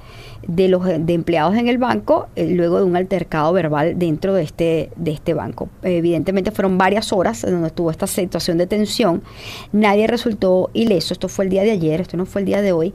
de 0.45 0.67
los 0.67 0.83
de 0.85 1.13
empleados 1.13 1.55
en 1.55 1.67
el 1.69 1.77
banco 1.79 2.27
eh, 2.35 2.47
luego 2.51 2.77
de 2.77 2.83
un 2.83 2.95
altercado 2.95 3.51
verbal 3.53 3.97
dentro 3.97 4.33
de 4.33 4.43
este 4.43 4.89
de 4.97 5.11
este 5.11 5.33
banco. 5.33 5.69
Evidentemente 5.83 6.51
fueron 6.51 6.77
varias 6.77 7.13
horas 7.13 7.41
donde 7.43 7.67
estuvo 7.67 7.89
esta 7.91 8.07
situación 8.07 8.57
de 8.57 8.67
tensión. 8.67 9.23
Nadie 9.71 10.05
resultó 10.05 10.69
ileso. 10.73 11.13
Esto 11.13 11.29
fue 11.29 11.45
el 11.45 11.51
día 11.51 11.63
de 11.63 11.71
ayer, 11.71 12.01
esto 12.01 12.17
no 12.17 12.25
fue 12.25 12.41
el 12.41 12.45
día 12.45 12.61
de 12.61 12.73
hoy. 12.73 12.93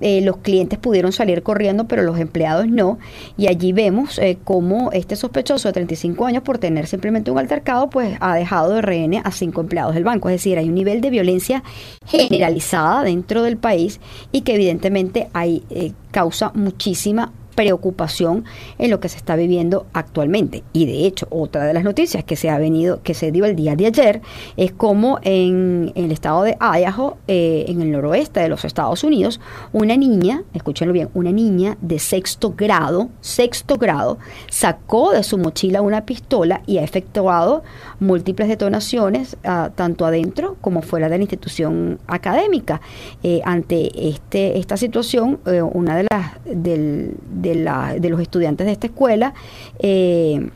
Eh, 0.00 0.20
los 0.22 0.38
clientes 0.38 0.78
pudieron 0.78 1.12
salir 1.12 1.42
corriendo, 1.42 1.86
pero 1.86 2.02
los 2.02 2.18
empleados 2.18 2.68
no. 2.68 2.98
Y 3.36 3.48
allí 3.48 3.72
vemos 3.72 4.18
eh, 4.18 4.38
cómo 4.44 4.90
este 4.92 5.16
sospechoso 5.16 5.68
de 5.68 5.72
35 5.72 6.26
años, 6.26 6.42
por 6.42 6.58
tener 6.58 6.86
simplemente 6.86 7.30
un 7.30 7.38
altercado, 7.38 7.90
pues 7.90 8.16
ha 8.20 8.34
dejado 8.34 8.74
de 8.74 8.82
rehén 8.82 9.10
a 9.22 9.30
cinco 9.30 9.60
empleados 9.60 9.94
del 9.94 10.04
banco. 10.04 10.28
Es 10.28 10.36
decir, 10.36 10.58
hay 10.58 10.68
un 10.68 10.74
nivel 10.74 11.00
de 11.00 11.10
violencia 11.10 11.62
generalizada 12.06 13.02
dentro 13.02 13.42
del 13.42 13.56
país 13.56 14.00
y 14.32 14.42
que 14.42 14.54
evidentemente 14.54 15.28
hay 15.32 15.64
eh, 15.70 15.92
causa 16.10 16.52
muchísima 16.54 17.32
preocupación 17.60 18.44
en 18.78 18.90
lo 18.90 19.00
que 19.00 19.10
se 19.10 19.18
está 19.18 19.36
viviendo 19.36 19.84
actualmente. 19.92 20.62
Y 20.72 20.86
de 20.86 21.06
hecho, 21.06 21.26
otra 21.28 21.64
de 21.66 21.74
las 21.74 21.84
noticias 21.84 22.24
que 22.24 22.34
se 22.34 22.48
ha 22.48 22.58
venido, 22.58 23.02
que 23.02 23.12
se 23.12 23.30
dio 23.32 23.44
el 23.44 23.54
día 23.54 23.76
de 23.76 23.84
ayer, 23.84 24.22
es 24.56 24.72
como 24.72 25.18
en, 25.20 25.92
el 25.94 26.10
estado 26.10 26.42
de 26.42 26.56
Idaho, 26.58 27.18
eh, 27.28 27.66
en 27.68 27.82
el 27.82 27.90
noroeste 27.92 28.40
de 28.40 28.48
los 28.48 28.64
Estados 28.64 29.04
Unidos, 29.04 29.40
una 29.74 29.94
niña, 29.98 30.42
escúchenlo 30.54 30.94
bien, 30.94 31.10
una 31.12 31.32
niña 31.32 31.76
de 31.82 31.98
sexto 31.98 32.54
grado, 32.56 33.10
sexto 33.20 33.76
grado, 33.76 34.16
sacó 34.48 35.12
de 35.12 35.22
su 35.22 35.36
mochila 35.36 35.82
una 35.82 36.06
pistola 36.06 36.62
y 36.66 36.78
ha 36.78 36.82
efectuado 36.82 37.62
múltiples 37.98 38.48
detonaciones, 38.48 39.36
ah, 39.44 39.68
tanto 39.74 40.06
adentro 40.06 40.56
como 40.62 40.80
fuera 40.80 41.10
de 41.10 41.18
la 41.18 41.22
institución 41.24 41.98
académica. 42.06 42.80
Eh, 43.22 43.42
ante 43.44 44.08
este, 44.08 44.58
esta 44.58 44.78
situación, 44.78 45.40
eh, 45.44 45.60
una 45.60 45.96
de 45.96 46.06
las 46.10 46.32
del- 46.44 47.16
de, 47.42 47.49
la- 47.54 47.94
de 47.98 48.08
los 48.10 48.20
estudiantes 48.20 48.66
de 48.66 48.72
esta 48.72 48.86
escuela, 48.86 49.34
eh, 49.78 50.50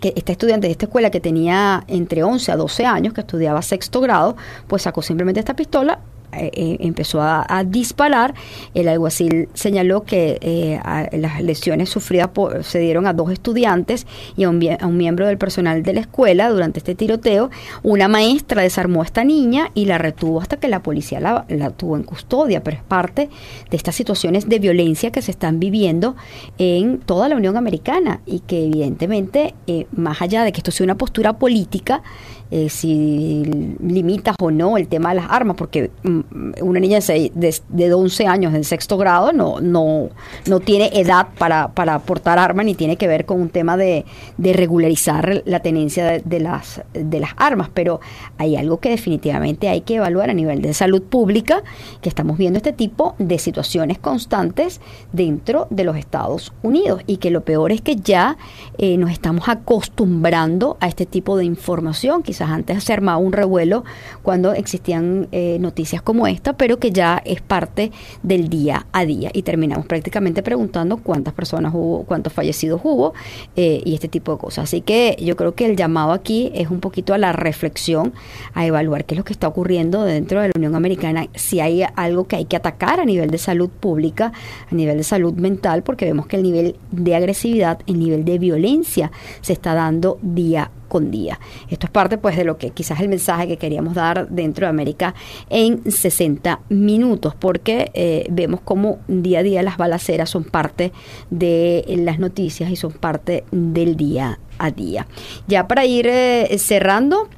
que 0.00 0.12
esta 0.16 0.32
estudiante 0.32 0.66
de 0.66 0.72
esta 0.72 0.86
escuela 0.86 1.10
que 1.10 1.20
tenía 1.20 1.82
entre 1.88 2.22
11 2.22 2.52
a 2.52 2.56
12 2.56 2.84
años, 2.86 3.14
que 3.14 3.22
estudiaba 3.22 3.62
sexto 3.62 4.00
grado, 4.00 4.36
pues 4.66 4.82
sacó 4.82 5.02
simplemente 5.02 5.40
esta 5.40 5.54
pistola, 5.54 5.98
eh, 6.32 6.50
eh, 6.52 6.76
empezó 6.80 7.20
a, 7.22 7.46
disparar. 7.66 8.34
El 8.74 8.88
alguacil 8.88 9.48
señaló 9.54 10.04
que 10.04 10.38
eh, 10.40 10.80
las 11.12 11.42
lesiones 11.42 11.88
sufridas 11.88 12.28
por- 12.28 12.62
se 12.64 12.78
dieron 12.78 13.06
a 13.06 13.12
dos 13.12 13.30
estudiantes 13.30 14.06
y 14.36 14.44
a 14.44 14.50
un, 14.50 14.60
a 14.80 14.86
un 14.86 14.96
miembro 14.96 15.26
del 15.26 15.38
personal 15.38 15.82
de 15.82 15.92
la 15.92 16.00
escuela 16.00 16.48
durante 16.50 16.78
este 16.78 16.94
tiroteo. 16.94 17.50
Una 17.82 18.08
maestra 18.08 18.62
desarmó 18.62 19.02
a 19.02 19.04
esta 19.04 19.24
niña 19.24 19.70
y 19.74 19.86
la 19.86 19.98
retuvo 19.98 20.40
hasta 20.40 20.58
que 20.58 20.68
la 20.68 20.82
policía 20.82 21.20
la, 21.20 21.44
la 21.48 21.70
tuvo 21.70 21.96
en 21.96 22.02
custodia, 22.04 22.62
pero 22.62 22.76
es 22.76 22.82
parte 22.82 23.28
de 23.70 23.76
estas 23.76 23.94
situaciones 23.94 24.48
de 24.48 24.58
violencia 24.58 25.10
que 25.10 25.22
se 25.22 25.30
están 25.30 25.58
viviendo 25.60 26.16
en 26.58 26.98
toda 26.98 27.28
la 27.28 27.36
Unión 27.36 27.56
Americana 27.56 28.20
y 28.26 28.40
que 28.40 28.66
evidentemente, 28.66 29.54
eh, 29.66 29.86
más 29.92 30.22
allá 30.22 30.44
de 30.44 30.52
que 30.52 30.58
esto 30.58 30.70
sea 30.70 30.84
una 30.84 30.96
postura 30.96 31.38
política, 31.38 32.02
eh, 32.50 32.68
si 32.68 33.44
limitas 33.80 34.36
o 34.40 34.50
no 34.50 34.76
el 34.76 34.88
tema 34.88 35.10
de 35.10 35.16
las 35.16 35.30
armas, 35.30 35.56
porque 35.56 35.90
mm, 36.02 36.20
una 36.62 36.80
niña 36.80 37.00
de, 37.00 37.30
de, 37.34 37.54
de 37.68 37.94
11 37.94 38.26
años 38.26 38.54
en 38.54 38.64
sexto 38.64 38.96
grado 38.96 39.32
no, 39.32 39.60
no, 39.60 40.08
no 40.46 40.60
tiene 40.60 40.90
edad 40.94 41.28
para, 41.38 41.68
para 41.68 41.98
portar 41.98 42.38
armas 42.38 42.64
ni 42.64 42.74
tiene 42.74 42.96
que 42.96 43.08
ver 43.08 43.24
con 43.24 43.40
un 43.40 43.48
tema 43.48 43.76
de, 43.76 44.04
de 44.36 44.52
regularizar 44.52 45.42
la 45.44 45.60
tenencia 45.60 46.06
de, 46.06 46.20
de 46.24 46.40
las, 46.40 46.82
de 46.92 47.20
las 47.20 47.30
armas, 47.36 47.70
pero 47.72 48.00
hay 48.36 48.56
algo 48.56 48.78
que 48.78 48.90
definitivamente 48.90 49.68
hay 49.68 49.82
que 49.82 49.96
evaluar 49.96 50.30
a 50.30 50.34
nivel 50.34 50.62
de 50.62 50.72
salud 50.74 51.02
pública, 51.02 51.62
que 52.00 52.08
estamos 52.08 52.38
viendo 52.38 52.58
este 52.58 52.72
tipo 52.72 53.14
de 53.18 53.38
situaciones 53.38 53.98
constantes 53.98 54.80
dentro 55.12 55.66
de 55.70 55.84
los 55.84 55.96
Estados 55.96 56.52
Unidos 56.62 57.02
y 57.06 57.18
que 57.18 57.30
lo 57.30 57.42
peor 57.42 57.72
es 57.72 57.80
que 57.80 57.96
ya 57.96 58.36
eh, 58.78 58.96
nos 58.96 59.10
estamos 59.10 59.48
acostumbrando 59.48 60.76
a 60.80 60.88
este 60.88 61.06
tipo 61.06 61.36
de 61.36 61.44
información. 61.44 62.22
Quizás 62.22 62.37
antes 62.46 62.84
se 62.84 62.92
armaba 62.92 63.18
un 63.18 63.32
revuelo 63.32 63.84
cuando 64.22 64.52
existían 64.52 65.28
eh, 65.32 65.58
noticias 65.60 66.02
como 66.02 66.26
esta, 66.26 66.52
pero 66.54 66.78
que 66.78 66.90
ya 66.90 67.22
es 67.24 67.40
parte 67.40 67.92
del 68.22 68.48
día 68.48 68.86
a 68.92 69.04
día 69.04 69.30
y 69.32 69.42
terminamos 69.42 69.86
prácticamente 69.86 70.42
preguntando 70.42 70.98
cuántas 70.98 71.34
personas 71.34 71.72
hubo, 71.74 72.04
cuántos 72.04 72.32
fallecidos 72.32 72.80
hubo 72.84 73.14
eh, 73.56 73.82
y 73.84 73.94
este 73.94 74.08
tipo 74.08 74.32
de 74.32 74.38
cosas. 74.38 74.64
Así 74.64 74.80
que 74.80 75.16
yo 75.20 75.36
creo 75.36 75.54
que 75.54 75.66
el 75.66 75.76
llamado 75.76 76.12
aquí 76.12 76.50
es 76.54 76.70
un 76.70 76.80
poquito 76.80 77.14
a 77.14 77.18
la 77.18 77.32
reflexión, 77.32 78.12
a 78.54 78.66
evaluar 78.66 79.04
qué 79.04 79.14
es 79.14 79.18
lo 79.18 79.24
que 79.24 79.32
está 79.32 79.48
ocurriendo 79.48 80.04
dentro 80.04 80.40
de 80.40 80.48
la 80.48 80.52
Unión 80.56 80.74
Americana, 80.74 81.28
si 81.34 81.60
hay 81.60 81.82
algo 81.96 82.26
que 82.26 82.36
hay 82.36 82.44
que 82.44 82.56
atacar 82.56 83.00
a 83.00 83.04
nivel 83.04 83.30
de 83.30 83.38
salud 83.38 83.70
pública, 83.70 84.32
a 84.70 84.74
nivel 84.74 84.96
de 84.96 85.04
salud 85.04 85.34
mental, 85.34 85.82
porque 85.82 86.04
vemos 86.04 86.26
que 86.26 86.36
el 86.36 86.42
nivel 86.42 86.76
de 86.90 87.14
agresividad, 87.14 87.80
el 87.86 87.98
nivel 87.98 88.24
de 88.24 88.38
violencia 88.38 89.10
se 89.40 89.52
está 89.52 89.74
dando 89.74 90.18
día 90.22 90.70
con 90.88 91.10
día. 91.10 91.38
Esto 91.68 91.86
es 91.86 91.92
parte 91.92 92.18
pues 92.18 92.36
de 92.36 92.44
lo 92.44 92.58
que 92.58 92.70
quizás 92.70 93.00
el 93.00 93.08
mensaje 93.08 93.46
que 93.46 93.56
queríamos 93.56 93.94
dar 93.94 94.28
dentro 94.28 94.66
de 94.66 94.70
América 94.70 95.14
en 95.50 95.90
60 95.90 96.60
minutos, 96.68 97.34
porque 97.38 97.90
eh, 97.94 98.26
vemos 98.30 98.60
como 98.60 98.98
día 99.06 99.40
a 99.40 99.42
día 99.42 99.62
las 99.62 99.76
balaceras 99.76 100.30
son 100.30 100.44
parte 100.44 100.92
de 101.30 101.84
las 101.98 102.18
noticias 102.18 102.70
y 102.70 102.76
son 102.76 102.92
parte 102.92 103.44
del 103.50 103.96
día 103.96 104.38
a 104.58 104.70
día. 104.70 105.06
Ya 105.46 105.68
para 105.68 105.84
ir 105.84 106.06
eh, 106.08 106.56
cerrando, 106.58 107.28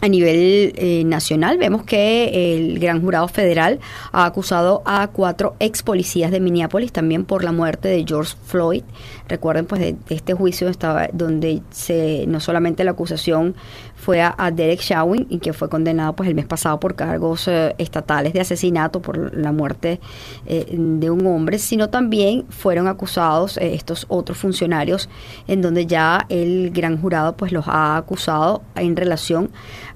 a 0.00 0.08
nivel 0.08 0.72
eh, 0.76 1.02
nacional 1.04 1.58
vemos 1.58 1.82
que 1.82 2.54
el 2.54 2.78
gran 2.78 3.02
jurado 3.02 3.26
federal 3.28 3.80
ha 4.12 4.26
acusado 4.26 4.82
a 4.84 5.08
cuatro 5.08 5.56
ex 5.58 5.82
policías 5.82 6.30
de 6.30 6.40
Minneapolis 6.40 6.92
también 6.92 7.24
por 7.24 7.42
la 7.42 7.52
muerte 7.52 7.88
de 7.88 8.04
George 8.06 8.34
Floyd. 8.46 8.84
Recuerden 9.28 9.66
pues 9.66 9.80
de, 9.80 9.96
este 10.08 10.34
juicio 10.34 10.68
estaba 10.68 11.08
donde 11.12 11.62
se 11.70 12.26
no 12.28 12.40
solamente 12.40 12.84
la 12.84 12.92
acusación 12.92 13.54
fue 13.98 14.22
a, 14.22 14.34
a 14.38 14.50
Derek 14.50 14.80
Chauvin 14.80 15.26
y 15.28 15.38
que 15.38 15.52
fue 15.52 15.68
condenado 15.68 16.14
pues 16.14 16.28
el 16.28 16.34
mes 16.34 16.46
pasado 16.46 16.78
por 16.78 16.94
cargos 16.94 17.48
eh, 17.48 17.74
estatales 17.78 18.32
de 18.32 18.40
asesinato 18.40 19.02
por 19.02 19.34
la 19.36 19.52
muerte 19.52 20.00
eh, 20.46 20.66
de 20.70 21.10
un 21.10 21.26
hombre, 21.26 21.58
sino 21.58 21.90
también 21.90 22.46
fueron 22.48 22.86
acusados 22.86 23.56
eh, 23.56 23.74
estos 23.74 24.06
otros 24.08 24.38
funcionarios 24.38 25.08
en 25.46 25.60
donde 25.60 25.86
ya 25.86 26.24
el 26.28 26.70
gran 26.70 27.00
jurado 27.00 27.36
pues 27.36 27.52
los 27.52 27.66
ha 27.66 27.96
acusado 27.96 28.62
en 28.76 28.96
relación 28.96 29.50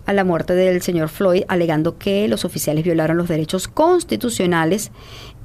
a 0.07 0.13
la 0.13 0.25
muerte 0.25 0.55
del 0.55 0.83
señor 0.83 1.09
Floyd, 1.09 1.45
alegando 1.49 1.99
que 1.99 2.29
los 2.29 2.45
oficiales 2.45 2.85
violaron 2.85 3.17
los 3.17 3.29
derechos 3.29 3.69
constitucionales 3.69 4.91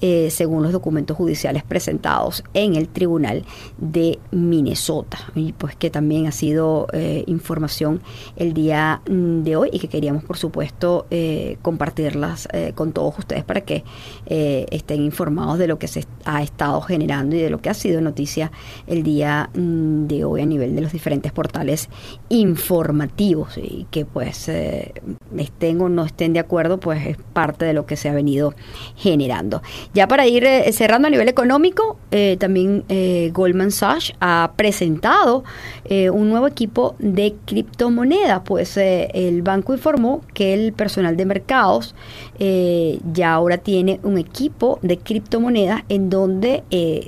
eh, 0.01 0.29
según 0.31 0.63
los 0.63 0.71
documentos 0.71 1.17
judiciales 1.17 1.63
presentados 1.63 2.43
en 2.53 2.75
el 2.75 2.87
Tribunal 2.89 3.43
de 3.77 4.19
Minnesota. 4.31 5.17
Y 5.35 5.53
pues 5.53 5.75
que 5.75 5.89
también 5.89 6.27
ha 6.27 6.31
sido 6.31 6.87
eh, 6.93 7.23
información 7.27 8.01
el 8.35 8.53
día 8.53 9.01
mm, 9.09 9.43
de 9.43 9.55
hoy 9.55 9.69
y 9.71 9.79
que 9.79 9.87
queríamos, 9.87 10.23
por 10.23 10.37
supuesto, 10.37 11.05
eh, 11.09 11.57
compartirlas 11.61 12.47
eh, 12.53 12.73
con 12.75 12.91
todos 12.91 13.17
ustedes 13.17 13.43
para 13.43 13.61
que 13.61 13.83
eh, 14.25 14.65
estén 14.71 15.01
informados 15.01 15.57
de 15.57 15.67
lo 15.67 15.79
que 15.79 15.87
se 15.87 16.05
ha 16.25 16.41
estado 16.41 16.81
generando 16.81 17.35
y 17.35 17.39
de 17.39 17.49
lo 17.49 17.61
que 17.61 17.69
ha 17.69 17.73
sido 17.73 18.01
noticia 18.01 18.51
el 18.87 19.03
día 19.03 19.49
mm, 19.53 20.07
de 20.07 20.25
hoy 20.25 20.41
a 20.41 20.45
nivel 20.45 20.75
de 20.75 20.81
los 20.81 20.91
diferentes 20.91 21.31
portales 21.31 21.89
informativos 22.29 23.57
y 23.57 23.87
que 23.91 24.05
pues 24.05 24.49
estén 24.49 25.81
o 25.81 25.89
no 25.89 26.05
estén 26.05 26.33
de 26.33 26.39
acuerdo 26.39 26.79
pues 26.79 27.05
es 27.05 27.17
parte 27.33 27.65
de 27.65 27.73
lo 27.73 27.85
que 27.85 27.95
se 27.95 28.09
ha 28.09 28.13
venido 28.13 28.53
generando. 28.95 29.61
Ya 29.93 30.07
para 30.07 30.27
ir 30.27 30.43
eh, 30.43 30.71
cerrando 30.73 31.07
a 31.07 31.11
nivel 31.11 31.29
económico, 31.29 31.97
eh, 32.09 32.37
también 32.39 32.85
eh, 32.87 33.31
Goldman 33.33 33.71
Sachs 33.71 34.13
ha 34.21 34.53
presentado 34.55 35.43
eh, 35.85 36.09
un 36.09 36.29
nuevo 36.29 36.47
equipo 36.47 36.95
de 36.99 37.35
criptomonedas, 37.45 38.41
pues 38.45 38.77
el 38.77 39.41
banco 39.41 39.73
informó 39.73 40.21
que 40.33 40.53
el 40.53 40.71
personal 40.71 41.17
de 41.17 41.25
mercados 41.25 41.95
ya 42.39 43.33
ahora 43.33 43.57
tiene 43.57 43.99
un 44.03 44.19
equipo 44.19 44.77
de 44.83 44.99
criptomonedas 44.99 45.81
en 45.89 46.09
donde 46.09 46.63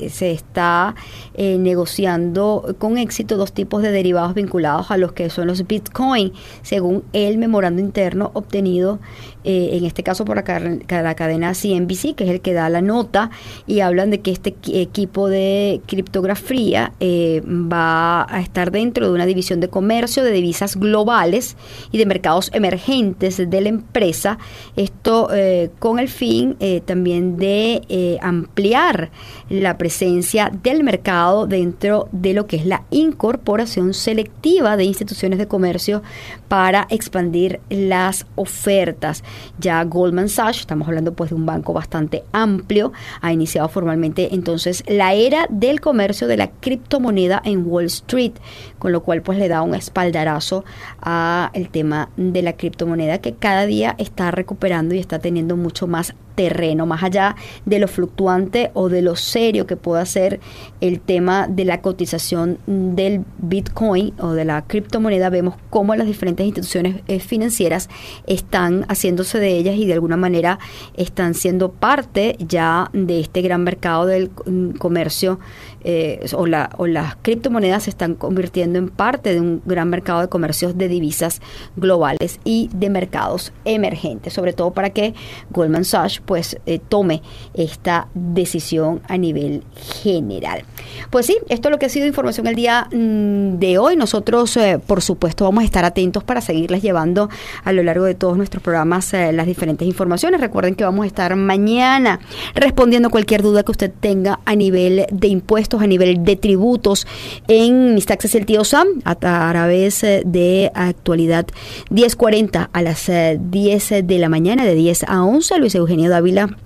se 0.09 0.31
está 0.31 0.95
negociando 1.37 2.75
con 2.79 2.97
éxito 2.97 3.37
dos 3.37 3.53
tipos 3.53 3.83
de 3.83 3.91
derivados 3.91 4.33
vinculados 4.33 4.89
a 4.89 4.97
los 4.97 5.11
que 5.11 5.29
son 5.29 5.47
los 5.47 5.67
Bitcoin, 5.67 6.33
según 6.63 7.03
el 7.13 7.37
memorando 7.37 7.79
interno 7.79 8.31
obtenido 8.33 8.99
en 9.43 9.85
este 9.85 10.01
caso 10.03 10.25
por 10.25 10.35
la, 10.37 11.01
la 11.01 11.15
cadena 11.15 11.53
CNBC, 11.53 12.15
que 12.15 12.23
es 12.23 12.29
el 12.31 12.41
que 12.41 12.53
da 12.53 12.68
la 12.69 12.81
nota, 12.81 13.29
y 13.67 13.79
hablan 13.81 14.09
de 14.11 14.21
que 14.21 14.31
este 14.31 14.55
equi- 14.55 14.75
equipo 14.81 15.27
de 15.29 15.81
criptografía 15.85 16.93
eh, 16.99 17.41
va 17.45 18.25
a 18.33 18.41
estar 18.41 18.71
dentro 18.71 19.07
de 19.07 19.13
una 19.13 19.25
división 19.25 19.59
de 19.59 19.67
comercio 19.67 20.23
de 20.23 20.31
divisas 20.31 20.75
globales 20.75 21.57
y 21.91 21.97
de 21.97 22.05
mercados 22.05 22.51
emergentes 22.53 23.37
de 23.37 23.61
la 23.61 23.69
empresa. 23.69 24.37
Esto 24.75 25.29
eh, 25.33 25.69
con 25.79 25.99
el 25.99 26.09
fin 26.09 26.55
eh, 26.59 26.81
también 26.85 27.37
de 27.37 28.17
ampliar 28.21 29.11
la 29.49 29.77
presencia 29.77 30.51
del 30.63 30.83
mercado 30.83 31.47
dentro 31.47 32.07
de 32.11 32.33
lo 32.33 32.45
que 32.47 32.57
es 32.57 32.65
la 32.65 32.83
incorporación 32.91 33.93
selectiva 33.93 34.77
de 34.77 34.83
instituciones 34.83 35.39
de 35.39 35.47
comercio 35.47 36.01
para 36.49 36.87
expandir 36.89 37.61
las 37.69 38.25
ofertas. 38.35 39.23
Ya 39.59 39.81
Goldman 39.85 40.27
Sachs, 40.27 40.59
estamos 40.59 40.87
hablando 40.87 41.13
pues 41.13 41.29
de 41.29 41.37
un 41.37 41.45
banco 41.45 41.71
bastante 41.71 42.23
amplio, 42.33 42.91
ha 43.21 43.31
iniciado 43.31 43.69
formalmente 43.69 44.33
entonces 44.33 44.83
la 44.87 45.13
era 45.13 45.47
del 45.49 45.79
comercio 45.79 46.27
de 46.27 46.37
la 46.37 46.49
criptomoneda 46.49 47.41
en 47.45 47.65
Wall 47.65 47.85
Street, 47.85 48.33
con 48.79 48.91
lo 48.91 49.03
cual 49.03 49.21
pues 49.21 49.37
le 49.37 49.47
da 49.47 49.61
un 49.61 49.75
espaldarazo 49.75 50.65
a 50.99 51.51
el 51.53 51.69
tema 51.69 52.09
de 52.17 52.41
la 52.41 52.53
criptomoneda 52.53 53.19
que 53.19 53.35
cada 53.35 53.65
día 53.65 53.95
está 53.97 54.31
recuperando 54.31 54.95
y 54.95 54.99
está 54.99 55.19
teniendo 55.19 55.55
mucho 55.55 55.87
más 55.87 56.15
terreno, 56.39 56.85
más 56.85 57.03
allá 57.03 57.35
de 57.65 57.79
lo 57.79 57.89
fluctuante 57.89 58.71
o 58.73 58.87
de 58.87 59.01
lo 59.01 59.17
serio 59.17 59.67
que 59.67 59.75
pueda 59.75 60.05
ser 60.05 60.39
el 60.79 61.01
tema 61.01 61.47
de 61.49 61.65
la 61.65 61.81
cotización 61.81 62.59
del 62.65 63.25
Bitcoin 63.39 64.13
o 64.19 64.31
de 64.31 64.45
la 64.45 64.61
criptomoneda, 64.61 65.29
vemos 65.29 65.55
cómo 65.69 65.97
las 65.97 66.07
diferentes 66.07 66.45
instituciones 66.45 67.01
eh, 67.09 67.19
financieras 67.19 67.89
están 68.25 68.85
haciéndose 68.87 69.37
de 69.37 69.57
ellas 69.57 69.75
y 69.75 69.85
de 69.85 69.91
alguna 69.91 70.15
manera 70.15 70.59
están 70.95 71.33
siendo 71.33 71.73
parte 71.73 72.37
ya 72.39 72.89
de 72.93 73.19
este 73.19 73.41
gran 73.41 73.65
mercado 73.65 74.05
del 74.05 74.31
mm, 74.45 74.77
comercio 74.77 75.39
eh, 75.83 76.25
o, 76.33 76.45
la, 76.45 76.69
o 76.77 76.87
las 76.87 77.15
criptomonedas 77.21 77.83
se 77.83 77.89
están 77.89 78.15
convirtiendo 78.15 78.79
en 78.79 78.89
parte 78.89 79.33
de 79.33 79.39
un 79.39 79.61
gran 79.65 79.89
mercado 79.89 80.21
de 80.21 80.27
comercios 80.27 80.77
de 80.77 80.87
divisas 80.87 81.41
globales 81.75 82.39
y 82.43 82.69
de 82.73 82.89
mercados 82.89 83.53
emergentes, 83.65 84.33
sobre 84.33 84.53
todo 84.53 84.71
para 84.71 84.89
que 84.89 85.13
Goldman 85.51 85.85
Sachs 85.85 86.21
pues 86.25 86.57
eh, 86.65 86.79
tome 86.79 87.21
esta 87.53 88.07
decisión 88.13 89.01
a 89.07 89.17
nivel 89.17 89.63
general. 90.03 90.63
Pues 91.09 91.25
sí, 91.25 91.37
esto 91.49 91.69
es 91.69 91.71
lo 91.71 91.79
que 91.79 91.85
ha 91.85 91.89
sido 91.89 92.07
información 92.07 92.47
el 92.47 92.55
día 92.55 92.87
mm, 92.91 93.59
de 93.59 93.77
hoy. 93.77 93.95
Nosotros, 93.95 94.55
eh, 94.57 94.79
por 94.85 95.01
supuesto, 95.01 95.45
vamos 95.45 95.63
a 95.63 95.65
estar 95.65 95.85
atentos 95.85 96.23
para 96.23 96.41
seguirles 96.41 96.81
llevando 96.81 97.29
a 97.63 97.71
lo 97.71 97.83
largo 97.83 98.05
de 98.05 98.15
todos 98.15 98.37
nuestros 98.37 98.61
programas 98.63 99.13
las 99.13 99.45
diferentes 99.45 99.87
informaciones. 99.87 100.41
Recuerden 100.41 100.75
que 100.75 100.83
vamos 100.83 101.03
a 101.03 101.07
estar 101.07 101.35
mañana 101.35 102.19
respondiendo 102.55 103.09
cualquier 103.09 103.41
duda 103.41 103.63
que 103.63 103.71
usted 103.71 103.91
tenga 103.99 104.39
a 104.45 104.55
nivel 104.55 105.05
de 105.11 105.27
impuestos, 105.27 105.68
a 105.77 105.87
nivel 105.87 106.23
de 106.23 106.35
tributos 106.35 107.05
en 107.47 107.95
Mis 107.95 108.05
Taxes 108.05 108.35
el 108.35 108.45
Tío 108.45 108.63
Sam 108.63 108.87
a 109.03 109.15
través 109.15 110.03
eh, 110.03 110.23
de 110.25 110.71
actualidad 110.73 111.45
1040 111.89 112.69
a 112.71 112.81
las 112.81 113.09
eh, 113.09 113.37
10 113.39 114.07
de 114.07 114.19
la 114.19 114.29
mañana, 114.29 114.65
de 114.65 114.75
10 114.75 115.03
a 115.03 115.23
11. 115.23 115.59
Luis 115.59 115.75
Eugenio 115.75 116.09
Dávila 116.09 116.57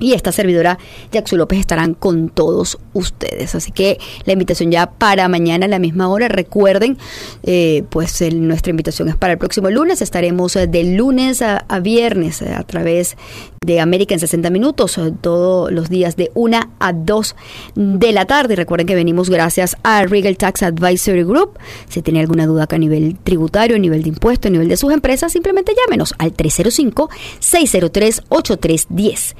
y 0.00 0.12
esta 0.12 0.32
servidora 0.32 0.78
Jackson 1.12 1.38
López 1.38 1.58
estarán 1.58 1.94
con 1.94 2.28
todos 2.28 2.78
ustedes. 2.92 3.54
Así 3.54 3.72
que 3.72 3.98
la 4.24 4.32
invitación 4.32 4.70
ya 4.70 4.90
para 4.90 5.28
mañana 5.28 5.66
a 5.66 5.68
la 5.68 5.78
misma 5.78 6.08
hora. 6.08 6.28
Recuerden, 6.28 6.98
eh, 7.42 7.84
pues 7.90 8.20
nuestra 8.32 8.70
invitación 8.70 9.08
es 9.08 9.16
para 9.16 9.34
el 9.34 9.38
próximo 9.38 9.70
lunes. 9.70 10.02
Estaremos 10.02 10.56
eh, 10.56 10.66
de 10.66 10.84
lunes 10.84 11.42
a, 11.42 11.64
viernes 11.80 12.42
eh, 12.42 12.52
a 12.52 12.62
través 12.62 13.16
de 13.64 13.80
América 13.80 14.14
en 14.14 14.20
60 14.20 14.50
minutos, 14.50 14.98
eh, 14.98 15.12
todos 15.20 15.72
los 15.72 15.88
días 15.88 16.16
de 16.16 16.30
1 16.34 16.60
a 16.78 16.92
2 16.92 17.36
de 17.74 18.12
la 18.12 18.24
tarde. 18.24 18.54
Recuerden 18.56 18.86
que 18.86 18.94
venimos 18.94 19.28
gracias 19.28 19.76
a 19.82 20.04
Regal 20.04 20.36
Tax 20.36 20.62
Advisory 20.62 21.24
Group. 21.24 21.58
Si 21.88 22.02
tiene 22.02 22.20
alguna 22.20 22.46
duda 22.46 22.62
acá 22.64 22.76
a 22.76 22.78
nivel 22.78 23.16
tributario, 23.22 23.76
a 23.76 23.78
nivel 23.78 24.02
de 24.02 24.10
impuesto, 24.10 24.48
a 24.48 24.50
nivel 24.50 24.68
de 24.68 24.76
sus 24.76 24.92
empresas, 24.92 25.32
simplemente 25.32 25.72
llámenos 25.74 26.14
al 26.18 26.34
305-603-8310. 26.34 29.34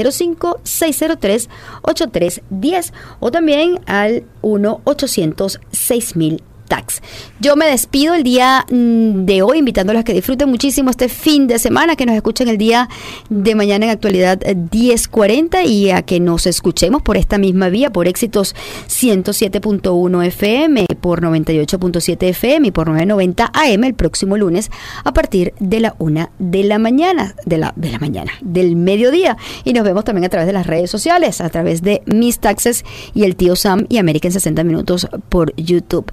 305-603-8310 0.00 2.92
o 3.20 3.30
también 3.30 3.78
al 3.86 4.24
1-800-6000 4.42 6.49
Tax. 6.70 7.02
Yo 7.40 7.56
me 7.56 7.66
despido 7.66 8.14
el 8.14 8.22
día 8.22 8.64
mm, 8.70 9.24
de 9.24 9.42
hoy 9.42 9.58
invitándolos 9.58 10.00
a 10.00 10.04
que 10.04 10.14
disfruten 10.14 10.48
muchísimo 10.48 10.90
este 10.90 11.08
fin 11.08 11.48
de 11.48 11.58
semana, 11.58 11.96
que 11.96 12.06
nos 12.06 12.14
escuchen 12.14 12.48
el 12.48 12.58
día 12.58 12.88
de 13.28 13.56
mañana 13.56 13.86
en 13.86 13.90
actualidad 13.90 14.38
eh, 14.46 14.54
1040 14.54 15.64
y 15.64 15.90
a 15.90 16.02
que 16.02 16.20
nos 16.20 16.46
escuchemos 16.46 17.02
por 17.02 17.16
esta 17.16 17.38
misma 17.38 17.70
vía, 17.70 17.90
por 17.90 18.06
éxitos 18.06 18.54
107.1 18.86 20.26
FM, 20.26 20.86
por 21.00 21.22
98.7 21.22 22.28
FM 22.28 22.68
y 22.68 22.70
por 22.70 22.86
990 22.86 23.50
AM 23.52 23.84
el 23.84 23.94
próximo 23.94 24.36
lunes 24.36 24.70
a 25.02 25.12
partir 25.12 25.52
de 25.58 25.80
la 25.80 25.96
una 25.98 26.30
de 26.38 26.62
la 26.62 26.78
mañana, 26.78 27.34
de 27.46 27.58
la, 27.58 27.72
de 27.74 27.90
la 27.90 27.98
mañana, 27.98 28.30
del 28.42 28.76
mediodía. 28.76 29.36
Y 29.64 29.72
nos 29.72 29.82
vemos 29.82 30.04
también 30.04 30.24
a 30.24 30.28
través 30.28 30.46
de 30.46 30.52
las 30.52 30.68
redes 30.68 30.88
sociales, 30.88 31.40
a 31.40 31.48
través 31.48 31.82
de 31.82 32.02
Miss 32.06 32.38
Taxes 32.38 32.84
y 33.12 33.24
el 33.24 33.34
tío 33.34 33.56
Sam 33.56 33.86
y 33.88 33.98
América 33.98 34.28
en 34.28 34.32
60 34.32 34.62
minutos 34.62 35.08
por 35.28 35.52
YouTube. 35.56 36.12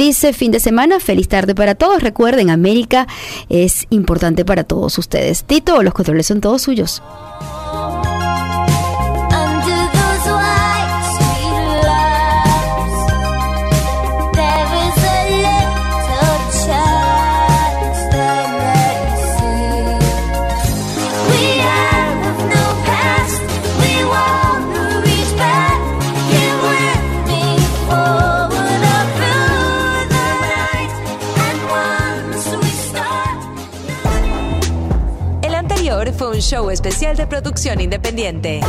Eh, 0.00 0.32
fin 0.32 0.52
de 0.52 0.60
semana, 0.60 1.00
feliz 1.00 1.28
tarde 1.28 1.54
para 1.54 1.74
todos. 1.74 2.02
Recuerden, 2.02 2.50
América 2.50 3.06
es 3.48 3.86
importante 3.90 4.44
para 4.44 4.64
todos 4.64 4.96
ustedes. 4.98 5.44
Tito, 5.44 5.82
los 5.82 5.92
controles 5.92 6.26
son 6.26 6.40
todos 6.40 6.62
suyos. 6.62 7.02
Especial 36.70 37.16
de 37.16 37.26
producción 37.26 37.80
independiente. 37.80 38.60